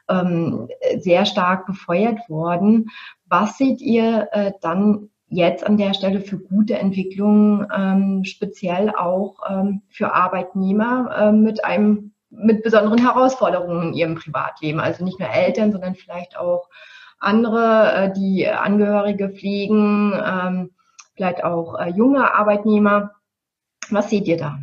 ähm, 0.09 0.69
sehr 0.99 1.25
stark 1.25 1.65
befeuert 1.65 2.19
worden. 2.29 2.89
Was 3.27 3.57
seht 3.57 3.79
ihr 3.79 4.27
dann 4.61 5.09
jetzt 5.29 5.65
an 5.65 5.77
der 5.77 5.93
Stelle 5.93 6.19
für 6.19 6.37
gute 6.37 6.77
Entwicklungen, 6.77 7.65
ähm, 7.73 8.25
speziell 8.25 8.89
auch 8.89 9.37
ähm, 9.49 9.83
für 9.87 10.13
Arbeitnehmer 10.13 11.31
mit 11.31 11.63
einem 11.63 12.10
mit 12.31 12.63
besonderen 12.63 12.99
Herausforderungen 12.99 13.89
in 13.89 13.93
ihrem 13.93 14.15
Privatleben. 14.15 14.79
Also 14.79 15.03
nicht 15.03 15.19
nur 15.19 15.29
Eltern, 15.29 15.71
sondern 15.71 15.95
vielleicht 15.95 16.37
auch 16.37 16.69
andere, 17.19 17.93
äh, 17.93 18.13
die 18.13 18.47
Angehörige 18.47 19.29
pflegen, 19.29 20.13
ähm, 20.25 20.71
vielleicht 21.15 21.43
auch 21.43 21.79
äh, 21.79 21.89
junge 21.89 22.33
Arbeitnehmer. 22.33 23.11
Was 23.89 24.09
seht 24.09 24.27
ihr 24.27 24.37
da? 24.37 24.59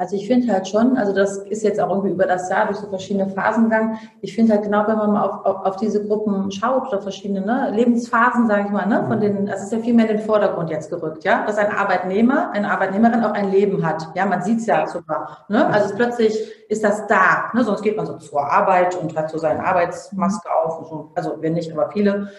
Also 0.00 0.16
ich 0.16 0.26
finde 0.26 0.50
halt 0.50 0.66
schon, 0.66 0.96
also 0.96 1.12
das 1.12 1.36
ist 1.36 1.62
jetzt 1.62 1.78
auch 1.78 1.90
irgendwie 1.90 2.12
über 2.12 2.24
das 2.24 2.48
Jahr 2.48 2.64
durch 2.68 2.78
so 2.78 2.88
verschiedene 2.88 3.28
Phasen 3.28 3.64
gegangen. 3.64 3.98
Ich 4.22 4.34
finde 4.34 4.54
halt 4.54 4.62
genau, 4.62 4.88
wenn 4.88 4.96
man 4.96 5.12
mal 5.12 5.28
auf, 5.28 5.44
auf, 5.44 5.66
auf 5.66 5.76
diese 5.76 6.06
Gruppen 6.06 6.50
schaut 6.50 6.88
oder 6.88 7.02
verschiedene 7.02 7.42
ne, 7.42 7.70
Lebensphasen, 7.74 8.46
sage 8.46 8.64
ich 8.64 8.70
mal, 8.70 8.86
ne, 8.86 9.04
von 9.06 9.20
den, 9.20 9.44
das 9.44 9.62
ist 9.62 9.72
ja 9.74 9.78
viel 9.78 9.92
mehr 9.92 10.08
in 10.08 10.16
den 10.16 10.24
Vordergrund 10.24 10.70
jetzt 10.70 10.88
gerückt, 10.88 11.22
ja, 11.24 11.44
dass 11.44 11.58
ein 11.58 11.70
Arbeitnehmer, 11.70 12.50
eine 12.52 12.72
Arbeitnehmerin 12.72 13.22
auch 13.22 13.32
ein 13.32 13.50
Leben 13.50 13.84
hat. 13.84 14.08
Ja, 14.14 14.24
man 14.24 14.40
sieht 14.40 14.60
es 14.60 14.66
ja 14.66 14.86
sogar. 14.86 15.44
Ne? 15.50 15.66
Also 15.66 15.94
plötzlich 15.94 16.34
ist 16.70 16.82
das 16.82 17.06
da. 17.06 17.50
Ne? 17.52 17.62
Sonst 17.62 17.82
geht 17.82 17.98
man 17.98 18.06
so 18.06 18.16
zur 18.16 18.42
Arbeit 18.42 18.96
und 18.96 19.14
hat 19.18 19.28
so 19.28 19.36
seine 19.36 19.62
Arbeitsmaske 19.62 20.48
auf 20.64 20.78
und 20.78 20.86
so. 20.86 21.10
Also 21.14 21.42
wir 21.42 21.50
nicht, 21.50 21.72
aber 21.72 21.90
viele. 21.90 22.30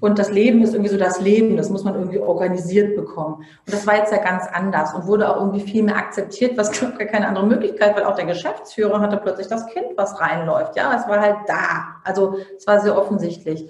Und 0.00 0.18
das 0.18 0.30
Leben 0.30 0.62
ist 0.62 0.72
irgendwie 0.72 0.90
so 0.90 0.96
das 0.96 1.20
Leben, 1.20 1.56
das 1.56 1.68
muss 1.68 1.84
man 1.84 1.94
irgendwie 1.94 2.18
organisiert 2.18 2.96
bekommen. 2.96 3.34
Und 3.66 3.72
das 3.72 3.86
war 3.86 3.96
jetzt 3.96 4.12
ja 4.12 4.18
ganz 4.18 4.46
anders 4.50 4.94
und 4.94 5.06
wurde 5.06 5.28
auch 5.28 5.36
irgendwie 5.36 5.60
viel 5.60 5.82
mehr 5.82 5.96
akzeptiert, 5.96 6.56
was 6.56 6.80
gar 6.80 6.92
keine 6.92 7.28
andere 7.28 7.46
Möglichkeit, 7.46 7.94
weil 7.94 8.04
auch 8.04 8.16
der 8.16 8.24
Geschäftsführer 8.24 9.00
hatte 9.00 9.18
plötzlich 9.18 9.48
das 9.48 9.66
Kind, 9.66 9.86
was 9.96 10.18
reinläuft. 10.20 10.76
Ja, 10.76 10.94
es 10.96 11.06
war 11.06 11.20
halt 11.20 11.36
da. 11.46 11.96
Also 12.02 12.36
es 12.56 12.66
war 12.66 12.80
sehr 12.80 12.96
offensichtlich. 12.96 13.68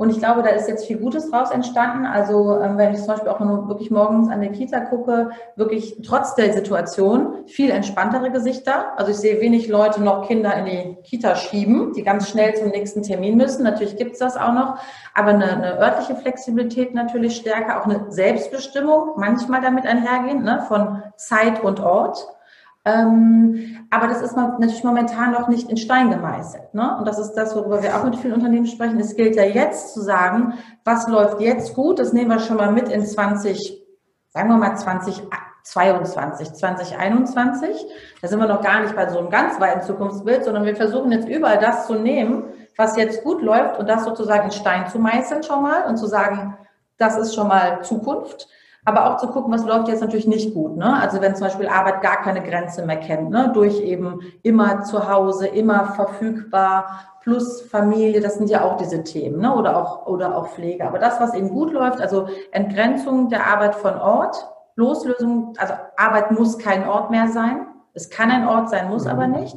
Und 0.00 0.08
ich 0.08 0.18
glaube, 0.18 0.42
da 0.42 0.48
ist 0.48 0.66
jetzt 0.66 0.86
viel 0.86 0.96
Gutes 0.96 1.30
draus 1.30 1.50
entstanden. 1.50 2.06
Also 2.06 2.58
ähm, 2.58 2.78
wenn 2.78 2.94
ich 2.94 3.00
zum 3.00 3.08
Beispiel 3.08 3.28
auch 3.28 3.38
nur 3.38 3.68
wirklich 3.68 3.90
morgens 3.90 4.30
an 4.30 4.40
der 4.40 4.50
Kita 4.50 4.80
gucke, 4.80 5.28
wirklich 5.56 6.00
trotz 6.02 6.34
der 6.34 6.54
Situation 6.54 7.46
viel 7.46 7.70
entspanntere 7.70 8.30
Gesichter. 8.30 8.98
Also 8.98 9.10
ich 9.10 9.18
sehe 9.18 9.42
wenig 9.42 9.68
Leute 9.68 10.02
noch 10.02 10.26
Kinder 10.26 10.54
in 10.56 10.64
die 10.64 10.96
Kita 11.02 11.36
schieben, 11.36 11.92
die 11.92 12.02
ganz 12.02 12.30
schnell 12.30 12.54
zum 12.54 12.68
nächsten 12.68 13.02
Termin 13.02 13.36
müssen. 13.36 13.62
Natürlich 13.62 13.98
gibt 13.98 14.12
es 14.12 14.20
das 14.20 14.38
auch 14.38 14.54
noch, 14.54 14.78
aber 15.12 15.32
eine, 15.32 15.52
eine 15.52 15.78
örtliche 15.78 16.16
Flexibilität 16.16 16.94
natürlich 16.94 17.36
stärker, 17.36 17.78
auch 17.78 17.84
eine 17.84 18.10
Selbstbestimmung 18.10 19.10
manchmal 19.16 19.60
damit 19.60 19.84
einhergehen, 19.84 20.44
ne, 20.44 20.64
von 20.66 21.02
Zeit 21.16 21.62
und 21.62 21.78
Ort. 21.80 22.26
Ähm, 22.84 23.86
aber 23.90 24.06
das 24.06 24.22
ist 24.22 24.36
natürlich 24.36 24.82
momentan 24.84 25.32
noch 25.32 25.48
nicht 25.48 25.68
in 25.68 25.76
Stein 25.76 26.10
gemeißelt. 26.10 26.72
Ne? 26.74 26.96
Und 26.98 27.06
das 27.06 27.18
ist 27.18 27.34
das, 27.34 27.54
worüber 27.54 27.82
wir 27.82 27.96
auch 27.96 28.04
mit 28.04 28.16
vielen 28.16 28.34
Unternehmen 28.34 28.66
sprechen. 28.66 28.98
Es 28.98 29.16
gilt 29.16 29.36
ja 29.36 29.44
jetzt 29.44 29.92
zu 29.92 30.00
sagen, 30.00 30.54
was 30.84 31.06
läuft 31.08 31.40
jetzt 31.40 31.74
gut. 31.74 31.98
Das 31.98 32.12
nehmen 32.12 32.30
wir 32.30 32.38
schon 32.38 32.56
mal 32.56 32.72
mit 32.72 32.88
in 32.88 33.04
20, 33.04 33.82
sagen 34.32 34.48
wir 34.48 34.56
mal 34.56 34.76
20 34.76 35.22
22, 35.62 36.54
2021. 36.54 37.86
Da 38.20 38.28
sind 38.28 38.38
wir 38.38 38.48
noch 38.48 38.62
gar 38.62 38.80
nicht 38.80 38.96
bei 38.96 39.08
so 39.08 39.18
einem 39.18 39.30
ganz 39.30 39.60
weiten 39.60 39.82
Zukunftsbild, 39.82 40.44
sondern 40.44 40.64
wir 40.64 40.76
versuchen 40.76 41.12
jetzt 41.12 41.28
überall 41.28 41.58
das 41.58 41.86
zu 41.86 41.94
nehmen, 41.94 42.44
was 42.76 42.96
jetzt 42.96 43.22
gut 43.24 43.42
läuft 43.42 43.78
und 43.78 43.88
das 43.88 44.04
sozusagen 44.04 44.44
in 44.44 44.52
Stein 44.52 44.88
zu 44.88 44.98
meißeln 44.98 45.42
schon 45.42 45.62
mal 45.62 45.84
und 45.86 45.96
zu 45.96 46.06
sagen, 46.06 46.56
das 46.96 47.16
ist 47.16 47.34
schon 47.34 47.48
mal 47.48 47.82
Zukunft. 47.82 48.48
Aber 48.90 49.08
auch 49.08 49.18
zu 49.18 49.28
gucken, 49.28 49.52
was 49.52 49.64
läuft 49.64 49.86
jetzt 49.86 50.00
natürlich 50.00 50.26
nicht 50.26 50.52
gut. 50.52 50.76
Ne? 50.76 51.00
Also 51.00 51.20
wenn 51.20 51.36
zum 51.36 51.46
Beispiel 51.46 51.68
Arbeit 51.68 52.02
gar 52.02 52.22
keine 52.22 52.42
Grenze 52.42 52.84
mehr 52.84 52.96
kennt, 52.96 53.30
ne? 53.30 53.52
durch 53.54 53.80
eben 53.80 54.18
immer 54.42 54.82
zu 54.82 55.08
Hause, 55.08 55.46
immer 55.46 55.92
verfügbar, 55.94 57.06
plus 57.22 57.60
Familie, 57.60 58.20
das 58.20 58.34
sind 58.34 58.50
ja 58.50 58.64
auch 58.64 58.76
diese 58.78 59.04
Themen, 59.04 59.42
ne? 59.42 59.54
oder, 59.54 59.76
auch, 59.76 60.06
oder 60.08 60.36
auch 60.36 60.48
Pflege. 60.48 60.84
Aber 60.84 60.98
das, 60.98 61.20
was 61.20 61.34
eben 61.34 61.50
gut 61.50 61.72
läuft, 61.72 62.00
also 62.00 62.26
Entgrenzung 62.50 63.28
der 63.28 63.46
Arbeit 63.46 63.76
von 63.76 63.94
Ort, 63.94 64.44
Loslösung, 64.74 65.52
also 65.56 65.74
Arbeit 65.96 66.32
muss 66.32 66.58
kein 66.58 66.88
Ort 66.88 67.12
mehr 67.12 67.28
sein. 67.28 67.66
Es 67.94 68.10
kann 68.10 68.32
ein 68.32 68.48
Ort 68.48 68.70
sein, 68.70 68.88
muss 68.88 69.04
mhm. 69.04 69.10
aber 69.10 69.28
nicht. 69.28 69.56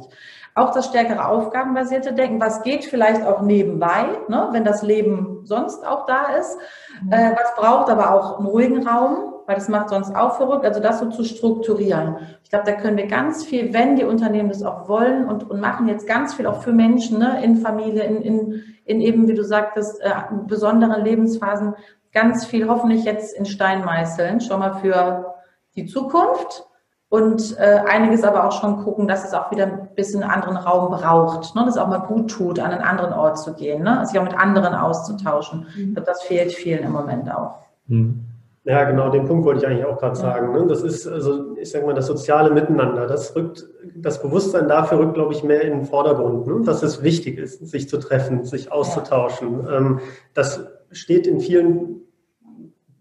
Auch 0.56 0.72
das 0.72 0.86
stärkere 0.86 1.26
aufgabenbasierte 1.26 2.12
Denken, 2.12 2.40
was 2.40 2.62
geht 2.62 2.84
vielleicht 2.84 3.24
auch 3.24 3.42
nebenbei, 3.42 4.06
ne, 4.28 4.48
wenn 4.52 4.64
das 4.64 4.82
Leben 4.82 5.40
sonst 5.42 5.84
auch 5.84 6.06
da 6.06 6.36
ist. 6.38 6.56
Mhm. 7.02 7.12
Äh, 7.12 7.32
was 7.32 7.54
braucht 7.56 7.90
aber 7.90 8.14
auch 8.14 8.38
einen 8.38 8.46
ruhigen 8.46 8.86
Raum, 8.86 9.34
weil 9.46 9.56
das 9.56 9.68
macht 9.68 9.88
sonst 9.88 10.14
auch 10.14 10.36
verrückt. 10.36 10.64
Also 10.64 10.80
das 10.80 11.00
so 11.00 11.10
zu 11.10 11.24
strukturieren. 11.24 12.18
Ich 12.44 12.50
glaube, 12.50 12.66
da 12.66 12.72
können 12.72 12.96
wir 12.96 13.08
ganz 13.08 13.44
viel, 13.44 13.74
wenn 13.74 13.96
die 13.96 14.04
Unternehmen 14.04 14.48
das 14.48 14.62
auch 14.62 14.88
wollen 14.88 15.28
und, 15.28 15.50
und 15.50 15.60
machen 15.60 15.88
jetzt 15.88 16.06
ganz 16.06 16.34
viel 16.34 16.46
auch 16.46 16.62
für 16.62 16.72
Menschen 16.72 17.18
ne, 17.18 17.42
in 17.42 17.56
Familie, 17.56 18.04
in, 18.04 18.22
in, 18.22 18.62
in 18.84 19.00
eben, 19.00 19.26
wie 19.26 19.34
du 19.34 19.42
sagtest, 19.42 20.00
äh, 20.02 20.12
besonderen 20.46 21.04
Lebensphasen, 21.04 21.74
ganz 22.12 22.46
viel 22.46 22.68
hoffentlich 22.68 23.04
jetzt 23.04 23.36
in 23.36 23.44
Stein 23.44 23.84
meißeln, 23.84 24.40
schon 24.40 24.60
mal 24.60 24.74
für 24.74 25.34
die 25.74 25.86
Zukunft 25.86 26.64
und 27.14 27.56
äh, 27.60 27.78
einiges 27.88 28.24
aber 28.24 28.44
auch 28.44 28.60
schon 28.60 28.82
gucken, 28.82 29.06
dass 29.06 29.24
es 29.24 29.34
auch 29.34 29.52
wieder 29.52 29.66
ein 29.66 29.88
bisschen 29.94 30.24
einen 30.24 30.32
anderen 30.32 30.56
Raum 30.56 30.90
braucht, 30.90 31.54
ne? 31.54 31.64
dass 31.64 31.76
es 31.76 31.80
auch 31.80 31.86
mal 31.86 31.98
gut 31.98 32.28
tut, 32.28 32.58
an 32.58 32.72
einen 32.72 32.82
anderen 32.82 33.12
Ort 33.12 33.38
zu 33.38 33.54
gehen, 33.54 33.84
ne? 33.84 34.04
sich 34.04 34.18
auch 34.18 34.24
mit 34.24 34.36
anderen 34.36 34.74
auszutauschen. 34.74 35.60
Mhm. 35.60 35.80
Ich 35.80 35.94
glaube, 35.94 36.06
das 36.06 36.24
fehlt 36.24 36.50
vielen 36.50 36.82
im 36.82 36.90
Moment 36.90 37.32
auch. 37.32 37.60
Mhm. 37.86 38.24
Ja, 38.64 38.82
genau, 38.82 39.10
den 39.10 39.26
Punkt 39.26 39.44
wollte 39.44 39.60
ich 39.60 39.66
eigentlich 39.68 39.84
auch 39.84 39.96
gerade 39.96 40.16
sagen. 40.16 40.54
Ne? 40.54 40.66
Das 40.66 40.82
ist, 40.82 41.06
also 41.06 41.54
ich 41.56 41.70
sage 41.70 41.86
mal, 41.86 41.94
das 41.94 42.08
soziale 42.08 42.50
Miteinander. 42.50 43.06
Das 43.06 43.36
rückt, 43.36 43.64
das 43.94 44.20
Bewusstsein 44.20 44.66
dafür 44.66 44.98
rückt, 44.98 45.14
glaube 45.14 45.34
ich, 45.34 45.44
mehr 45.44 45.62
in 45.62 45.70
den 45.70 45.84
Vordergrund, 45.84 46.48
ne? 46.48 46.62
dass 46.64 46.82
es 46.82 47.04
wichtig 47.04 47.38
ist, 47.38 47.64
sich 47.64 47.88
zu 47.88 47.98
treffen, 47.98 48.42
sich 48.42 48.72
auszutauschen. 48.72 49.66
Ja. 49.66 49.76
Ähm, 49.76 50.00
das 50.32 50.66
steht 50.90 51.28
in 51.28 51.38
vielen 51.38 52.03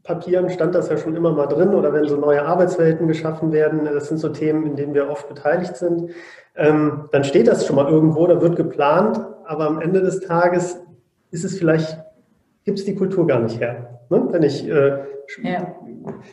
Papieren 0.04 0.50
stand 0.50 0.76
das 0.76 0.90
ja 0.90 0.98
schon 0.98 1.16
immer 1.16 1.32
mal 1.32 1.48
drin 1.48 1.74
oder 1.74 1.94
wenn 1.94 2.08
so 2.08 2.18
neue 2.18 2.46
Arbeitswelten 2.46 3.08
geschaffen 3.08 3.54
werden, 3.54 3.86
das 3.86 4.10
sind 4.10 4.18
so 4.18 4.30
Themen, 4.30 4.66
in 4.66 4.76
denen 4.76 4.94
wir 4.94 5.10
oft 5.10 5.30
beteiligt 5.30 5.78
sind, 5.78 6.12
ähm, 6.56 7.08
dann 7.12 7.24
steht 7.24 7.48
das 7.48 7.66
schon 7.66 7.78
mal 7.78 7.90
irgendwo, 7.90 8.28
da 8.28 8.42
wird 8.42 8.58
geplant, 8.58 9.20
aber 9.46 9.66
am 9.66 9.80
Ende 9.80 10.02
des 10.02 10.20
Tages 10.20 10.82
ist 11.32 11.46
es 11.46 11.58
vielleicht, 11.58 12.03
gibt 12.66 12.80
es 12.80 12.86
die 12.86 12.96
Kultur 12.96 13.28
gar 13.28 13.40
nicht 13.40 13.60
her. 13.60 14.00
Ne? 14.10 14.28
Wenn 14.30 14.44
ich 14.44 14.68
äh, 14.68 15.00
ja. 15.42 15.76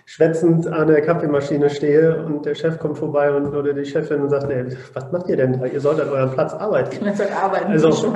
schwätzend 0.06 0.66
an 0.66 0.88
der 0.88 1.02
Kaffeemaschine 1.02 1.70
stehe 1.70 2.24
und 2.24 2.44
der 2.44 2.54
Chef 2.54 2.78
kommt 2.78 2.98
vorbei 2.98 3.32
und, 3.32 3.54
oder 3.54 3.72
die 3.72 3.84
Chefin 3.84 4.22
und 4.22 4.30
sagt, 4.30 4.50
ey, 4.50 4.66
was 4.94 5.12
macht 5.12 5.28
ihr 5.28 5.36
denn 5.36 5.58
da? 5.58 5.66
Ihr 5.66 5.80
sollt 5.80 6.00
an 6.00 6.08
eurem 6.08 6.30
Platz 6.30 6.54
arbeiten. 6.54 7.04
Ihr 7.04 7.14
sollt 7.14 7.32
arbeiten, 7.32 7.72
also 7.72 8.12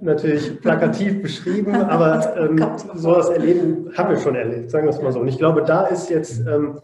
natürlich 0.00 0.60
plakativ 0.60 1.22
beschrieben, 1.22 1.74
aber 1.88 2.36
ähm, 2.36 2.64
sowas 2.94 3.28
erleben, 3.30 3.90
haben 3.96 4.10
wir 4.10 4.18
schon 4.18 4.34
erlebt, 4.34 4.70
sagen 4.70 4.86
wir 4.86 4.90
es 4.90 5.02
mal 5.02 5.12
so. 5.12 5.20
Und 5.20 5.28
ich 5.28 5.38
glaube, 5.38 5.62
da 5.62 5.86
ist 5.86 6.10
jetzt 6.10 6.40
ähm, 6.46 6.80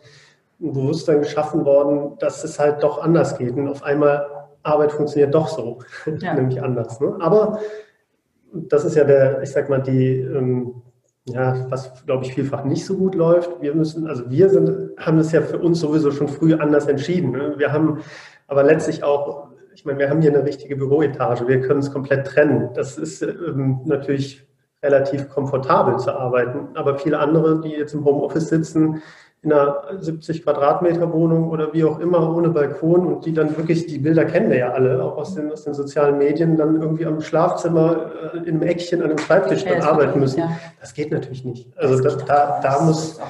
ein 0.61 0.73
Bewusstsein 0.73 1.21
geschaffen 1.21 1.65
worden, 1.65 2.17
dass 2.19 2.45
es 2.45 2.59
halt 2.59 2.83
doch 2.83 3.03
anders 3.03 3.37
geht. 3.37 3.57
Und 3.57 3.69
auf 3.69 3.83
einmal 3.83 4.27
Arbeit 4.63 4.93
funktioniert 4.93 5.35
doch 5.35 5.49
so, 5.49 5.79
ja. 6.19 6.35
nämlich 6.35 6.63
anders. 6.63 7.01
Ne? 7.01 7.17
Aber 7.21 7.59
das 8.53 8.85
ist 8.85 8.97
ja 8.97 9.05
der, 9.05 9.43
ich 9.43 9.51
sag 9.51 9.69
mal, 9.69 9.83
die 9.83 10.21
ähm, 10.21 10.83
ja, 11.25 11.67
was 11.71 12.05
glaube 12.05 12.25
ich 12.25 12.35
vielfach 12.35 12.65
nicht 12.65 12.85
so 12.85 12.97
gut 12.97 13.15
läuft. 13.15 13.61
Wir 13.61 13.75
müssen, 13.75 14.07
also 14.07 14.29
wir 14.29 14.49
sind, 14.49 14.97
haben 14.99 15.19
es 15.19 15.33
ja 15.33 15.41
für 15.43 15.59
uns 15.59 15.81
sowieso 15.81 16.11
schon 16.11 16.29
früh 16.29 16.55
anders 16.55 16.87
entschieden. 16.87 17.31
Ne? 17.31 17.55
Wir 17.57 17.73
haben 17.73 18.01
aber 18.49 18.65
letztlich 18.65 19.05
auch, 19.05 19.49
ich 19.75 19.85
meine, 19.85 20.01
wir 20.01 20.11
haben 20.11 20.21
hier 20.21 20.35
eine 20.35 20.45
richtige 20.45 20.77
Büroetage. 20.77 21.47
Wir 21.47 21.61
können 21.61 21.81
es 21.81 21.93
komplett 21.93 22.27
trennen. 22.27 22.71
Das 22.75 22.99
ist 22.99 23.23
ähm, 23.23 23.81
natürlich 23.85 24.47
relativ 24.83 25.29
komfortabel 25.29 25.99
zu 25.99 26.13
arbeiten. 26.13 26.69
Aber 26.75 26.99
viele 26.99 27.19
andere, 27.19 27.61
die 27.61 27.71
jetzt 27.71 27.95
im 27.95 28.05
Homeoffice 28.05 28.49
sitzen, 28.49 29.01
in 29.43 29.53
einer 29.53 29.83
70 29.99 30.45
Quadratmeter 30.45 31.13
Wohnung 31.13 31.51
oder 31.51 31.73
wie 31.73 31.83
auch 31.83 31.99
immer 31.99 32.35
ohne 32.35 32.51
Balkon 32.51 33.07
und 33.07 33.27
die 33.27 33.33
dann 33.33 33.57
wirklich, 33.57 33.87
die 33.87 33.99
Bilder 33.99 34.25
kennen 34.25 34.51
wir 34.51 34.59
ja 34.59 34.71
alle, 34.71 35.03
auch 35.03 35.17
aus 35.17 35.35
den, 35.35 35.51
aus 35.51 35.65
den 35.65 35.75
sozialen 35.75 36.17
Medien, 36.17 36.57
dann 36.57 36.81
irgendwie 36.81 37.07
am 37.07 37.21
Schlafzimmer 37.21 38.13
äh, 38.35 38.39
in 38.39 38.55
einem 38.55 38.63
Eckchen 38.63 39.03
an 39.03 39.11
einem 39.11 39.19
Schreibtisch 39.19 39.65
ja, 39.65 39.73
dann 39.73 39.83
arbeiten 39.83 40.21
müssen. 40.21 40.39
Ja. 40.39 40.51
Das 40.81 40.95
geht 40.95 41.11
natürlich 41.11 41.45
nicht. 41.45 41.77
Also 41.77 42.01
da, 42.01 42.17
da, 42.25 42.61
da 42.63 42.83
muss, 42.83 43.21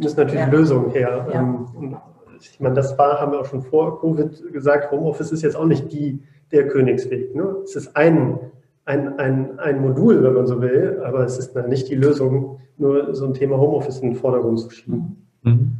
muss 0.00 0.16
natürlich 0.16 0.40
ja. 0.40 0.48
Lösung 0.48 0.90
her. 0.90 1.28
Ähm, 1.32 1.66
und 1.76 1.96
ich 2.40 2.58
meine, 2.58 2.74
das 2.74 2.98
war, 2.98 3.20
haben 3.20 3.30
wir 3.30 3.40
auch 3.40 3.46
schon 3.46 3.62
vor 3.62 4.00
Covid 4.00 4.52
gesagt, 4.52 4.90
Homeoffice 4.90 5.30
ist 5.30 5.42
jetzt 5.42 5.56
auch 5.56 5.66
nicht 5.66 5.92
die, 5.92 6.20
der 6.50 6.66
Königsweg. 6.66 7.32
Ne? 7.36 7.58
Es 7.62 7.76
ist 7.76 7.96
ein, 7.96 8.40
ein, 8.86 9.20
ein, 9.20 9.60
ein 9.60 9.80
Modul, 9.80 10.24
wenn 10.24 10.34
man 10.34 10.48
so 10.48 10.60
will, 10.60 11.00
aber 11.04 11.20
es 11.20 11.38
ist 11.38 11.54
nicht 11.68 11.88
die 11.88 11.94
Lösung, 11.94 12.58
nur 12.76 13.14
so 13.14 13.26
ein 13.26 13.34
Thema 13.34 13.56
Homeoffice 13.56 14.00
in 14.00 14.10
den 14.10 14.16
Vordergrund 14.16 14.58
zu 14.58 14.70
schieben. 14.70 15.29
Mhm. 15.42 15.76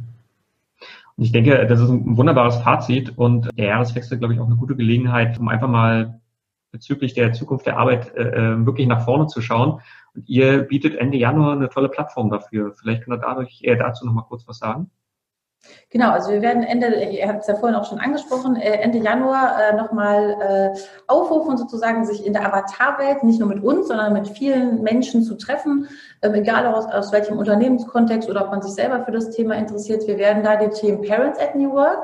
Und 1.17 1.23
ich 1.23 1.31
denke, 1.31 1.65
das 1.67 1.79
ist 1.79 1.89
ein 1.89 2.17
wunderbares 2.17 2.57
Fazit 2.57 3.17
und 3.17 3.49
der 3.57 3.65
Jahreswechsel, 3.65 4.17
glaube 4.17 4.33
ich, 4.33 4.39
auch 4.39 4.47
eine 4.47 4.55
gute 4.55 4.75
Gelegenheit, 4.75 5.39
um 5.39 5.49
einfach 5.49 5.67
mal 5.67 6.19
bezüglich 6.71 7.13
der 7.13 7.33
Zukunft 7.33 7.65
der 7.65 7.77
Arbeit 7.77 8.15
äh, 8.15 8.53
äh 8.53 8.65
wirklich 8.65 8.87
nach 8.87 9.03
vorne 9.03 9.27
zu 9.27 9.41
schauen. 9.41 9.81
Und 10.15 10.27
ihr 10.27 10.63
bietet 10.63 10.95
Ende 10.95 11.17
Januar 11.17 11.53
eine 11.53 11.69
tolle 11.69 11.89
Plattform 11.89 12.29
dafür. 12.29 12.73
Vielleicht 12.73 13.03
könnt 13.03 13.17
ihr 13.17 13.25
dadurch, 13.25 13.61
äh, 13.63 13.75
dazu 13.75 14.05
noch 14.05 14.13
mal 14.13 14.23
kurz 14.23 14.47
was 14.47 14.57
sagen. 14.57 14.89
Genau, 15.89 16.11
also 16.11 16.31
wir 16.31 16.41
werden 16.41 16.63
Ende, 16.63 16.87
ihr 17.03 17.27
habt 17.27 17.41
es 17.41 17.47
ja 17.47 17.55
vorhin 17.55 17.77
auch 17.77 17.85
schon 17.85 17.99
angesprochen, 17.99 18.55
äh, 18.55 18.77
Ende 18.77 18.97
Januar 18.97 19.61
äh, 19.61 19.75
nochmal 19.75 20.73
äh, 20.75 20.79
aufrufen, 21.07 21.57
sozusagen 21.57 22.05
sich 22.05 22.25
in 22.25 22.33
der 22.33 22.45
Avatarwelt 22.45 23.23
nicht 23.23 23.39
nur 23.39 23.49
mit 23.49 23.63
uns, 23.63 23.87
sondern 23.87 24.13
mit 24.13 24.29
vielen 24.29 24.81
Menschen 24.81 25.21
zu 25.21 25.35
treffen, 25.35 25.87
ähm, 26.21 26.33
egal 26.33 26.65
aus, 26.65 26.85
aus 26.85 27.11
welchem 27.11 27.37
Unternehmenskontext 27.37 28.29
oder 28.29 28.45
ob 28.45 28.51
man 28.51 28.61
sich 28.61 28.73
selber 28.73 29.03
für 29.03 29.11
das 29.11 29.31
Thema 29.31 29.55
interessiert. 29.55 30.07
Wir 30.07 30.17
werden 30.17 30.43
da 30.43 30.55
die 30.55 30.69
Themen 30.69 31.01
Parents 31.01 31.39
at 31.39 31.55
New 31.55 31.71
Work, 31.73 32.03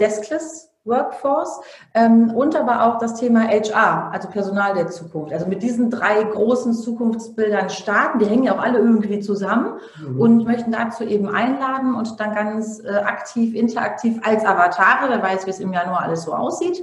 Deskless 0.00 0.69
Workforce 0.84 1.60
ähm, 1.94 2.30
und 2.30 2.56
aber 2.56 2.86
auch 2.86 2.98
das 2.98 3.14
Thema 3.14 3.46
HR, 3.48 4.10
also 4.12 4.28
Personal 4.28 4.74
der 4.74 4.88
Zukunft. 4.88 5.32
Also 5.32 5.46
mit 5.46 5.62
diesen 5.62 5.90
drei 5.90 6.22
großen 6.22 6.72
Zukunftsbildern 6.74 7.68
starten, 7.68 8.18
die 8.18 8.26
hängen 8.26 8.44
ja 8.44 8.54
auch 8.54 8.62
alle 8.62 8.78
irgendwie 8.78 9.20
zusammen 9.20 9.74
mhm. 9.98 10.20
und 10.20 10.44
möchten 10.44 10.72
dazu 10.72 11.04
eben 11.04 11.28
einladen 11.28 11.94
und 11.94 12.18
dann 12.18 12.34
ganz 12.34 12.82
äh, 12.82 12.96
aktiv, 12.96 13.54
interaktiv 13.54 14.18
als 14.24 14.44
Avatare, 14.44 15.10
wer 15.10 15.22
weiß, 15.22 15.46
wie 15.46 15.50
es 15.50 15.60
im 15.60 15.72
Januar 15.72 16.02
alles 16.02 16.22
so 16.22 16.32
aussieht. 16.32 16.82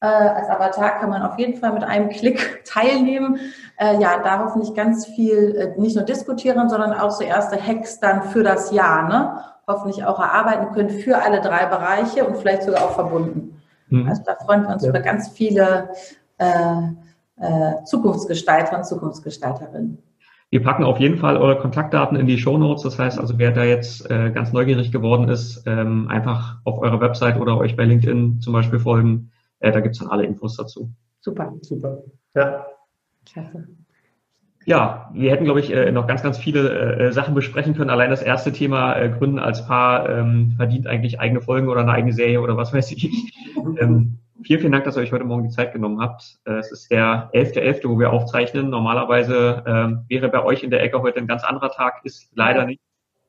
Äh, 0.00 0.06
als 0.06 0.48
Avatar 0.48 1.00
kann 1.00 1.10
man 1.10 1.22
auf 1.22 1.38
jeden 1.38 1.58
Fall 1.58 1.72
mit 1.72 1.82
einem 1.82 2.10
Klick 2.10 2.62
teilnehmen. 2.66 3.40
Äh, 3.78 4.00
ja, 4.00 4.18
da 4.22 4.44
hoffentlich 4.44 4.74
ganz 4.74 5.06
viel 5.06 5.56
äh, 5.56 5.80
nicht 5.80 5.96
nur 5.96 6.04
diskutieren, 6.04 6.68
sondern 6.68 6.92
auch 6.92 7.10
so 7.10 7.24
erste 7.24 7.56
Hacks 7.56 7.98
dann 7.98 8.22
für 8.24 8.42
das 8.42 8.70
Jahr. 8.70 9.08
Ne? 9.08 9.42
Hoffentlich 9.68 10.04
auch 10.04 10.18
erarbeiten 10.18 10.72
können 10.72 10.90
für 10.90 11.22
alle 11.22 11.40
drei 11.40 11.66
Bereiche 11.66 12.24
und 12.24 12.38
vielleicht 12.38 12.62
sogar 12.64 12.82
auch 12.84 12.92
verbunden. 12.92 13.60
Mhm. 13.88 14.08
Also 14.08 14.22
da 14.24 14.34
freuen 14.44 14.62
wir 14.62 14.70
uns 14.70 14.82
ja. 14.82 14.88
über 14.90 15.00
ganz 15.00 15.28
viele 15.28 15.90
äh, 16.38 16.82
äh, 17.36 17.84
Zukunftsgestalter 17.84 18.78
und 18.78 18.84
Zukunftsgestalterinnen. 18.84 19.98
Wir 20.50 20.62
packen 20.62 20.84
auf 20.84 20.98
jeden 20.98 21.18
Fall 21.18 21.36
eure 21.36 21.58
Kontaktdaten 21.58 22.16
in 22.16 22.26
die 22.26 22.38
Show 22.38 22.56
Notes. 22.56 22.82
Das 22.82 22.98
heißt 22.98 23.18
also, 23.18 23.38
wer 23.38 23.52
da 23.52 23.64
jetzt 23.64 24.10
äh, 24.10 24.30
ganz 24.30 24.52
neugierig 24.52 24.90
geworden 24.90 25.28
ist, 25.28 25.62
ähm, 25.66 26.08
einfach 26.08 26.56
auf 26.64 26.80
eurer 26.80 27.00
Website 27.00 27.38
oder 27.38 27.58
euch 27.58 27.76
bei 27.76 27.84
LinkedIn 27.84 28.40
zum 28.40 28.54
Beispiel 28.54 28.78
folgen. 28.78 29.30
Äh, 29.60 29.72
da 29.72 29.80
gibt's 29.80 29.98
dann 29.98 30.08
alle 30.08 30.24
Infos 30.24 30.56
dazu. 30.56 30.90
Super. 31.20 31.52
Super. 31.60 31.98
Ja. 32.34 32.66
Klasse. 33.26 33.68
Ja, 34.68 35.08
wir 35.14 35.30
hätten, 35.30 35.46
glaube 35.46 35.60
ich, 35.60 35.72
äh, 35.72 35.90
noch 35.92 36.06
ganz, 36.06 36.22
ganz 36.22 36.36
viele 36.36 36.98
äh, 36.98 37.10
Sachen 37.10 37.34
besprechen 37.34 37.74
können. 37.74 37.88
Allein 37.88 38.10
das 38.10 38.20
erste 38.20 38.52
Thema 38.52 38.96
äh, 38.96 39.08
Gründen 39.08 39.38
als 39.38 39.66
Paar 39.66 40.06
ähm, 40.10 40.52
verdient 40.58 40.86
eigentlich 40.86 41.18
eigene 41.18 41.40
Folgen 41.40 41.70
oder 41.70 41.80
eine 41.80 41.92
eigene 41.92 42.12
Serie 42.12 42.42
oder 42.42 42.58
was 42.58 42.70
weiß 42.74 42.92
ich. 42.92 43.32
ähm, 43.80 44.18
vielen, 44.42 44.60
vielen 44.60 44.72
Dank, 44.72 44.84
dass 44.84 44.98
ihr 44.98 45.00
euch 45.00 45.10
heute 45.10 45.24
Morgen 45.24 45.44
die 45.44 45.54
Zeit 45.54 45.72
genommen 45.72 46.02
habt. 46.02 46.36
es 46.44 46.70
ist 46.70 46.90
der 46.90 47.30
11.11., 47.32 47.80
.11., 47.80 47.88
wo 47.88 47.98
wir 47.98 48.12
aufzeichnen. 48.12 48.68
Normalerweise 48.68 49.64
ähm, 49.66 50.04
wäre 50.06 50.28
bei 50.28 50.44
euch 50.44 50.62
in 50.62 50.68
der 50.68 50.82
Ecke 50.82 51.00
heute 51.00 51.18
ein 51.18 51.26
ganz 51.26 51.44
anderer 51.44 51.70
Tag, 51.70 52.02
ist 52.04 52.28
leider 52.34 52.66
nicht. 52.66 52.82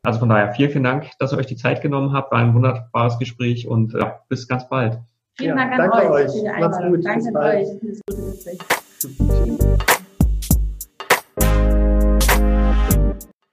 Also 0.04 0.20
von 0.20 0.28
daher 0.28 0.52
vielen, 0.52 0.72
vielen 0.72 0.84
Dank, 0.84 1.10
dass 1.20 1.32
ihr 1.32 1.38
euch 1.38 1.48
die 1.48 1.56
Zeit 1.56 1.82
genommen 1.82 2.12
habt. 2.12 2.34
War 2.34 2.40
ein 2.40 2.54
wunderbares 2.54 3.18
Gespräch 3.18 3.66
und 3.66 3.94
ja, 3.94 4.20
bis 4.28 4.46
ganz 4.50 4.68
bald. 4.68 5.00
Vielen 5.38 5.58
ja, 5.58 5.78
Dank 5.78 5.94
an 5.94 6.02
euch. 6.02 6.28
euch. 6.28 6.60
Macht's 6.60 6.80
gut. 6.80 7.06
Danke 7.06 7.30
an 7.30 7.38
euch. 7.38 7.68
Das 7.82 8.02
gute 8.10 8.32
Gespräch. 8.32 10.00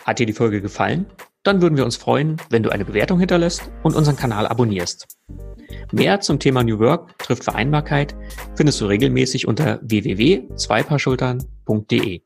Hat 0.05 0.19
dir 0.19 0.27
die 0.27 0.33
Folge 0.33 0.61
gefallen? 0.61 1.07
Dann 1.43 1.63
würden 1.63 1.77
wir 1.77 1.85
uns 1.85 1.97
freuen, 1.97 2.37
wenn 2.51 2.63
du 2.63 2.71
eine 2.71 2.85
Bewertung 2.85 3.19
hinterlässt 3.19 3.71
und 3.83 3.95
unseren 3.95 4.17
Kanal 4.17 4.47
abonnierst. 4.47 5.07
Mehr 5.93 6.21
zum 6.21 6.39
Thema 6.39 6.65
New 6.65 6.79
Work 6.79 7.19
trifft 7.19 7.45
Vereinbarkeit 7.45 8.15
findest 8.55 8.81
du 8.81 8.87
regelmäßig 8.87 9.47
unter 9.47 9.79
www.zweipaarschultern.de. 9.83 12.23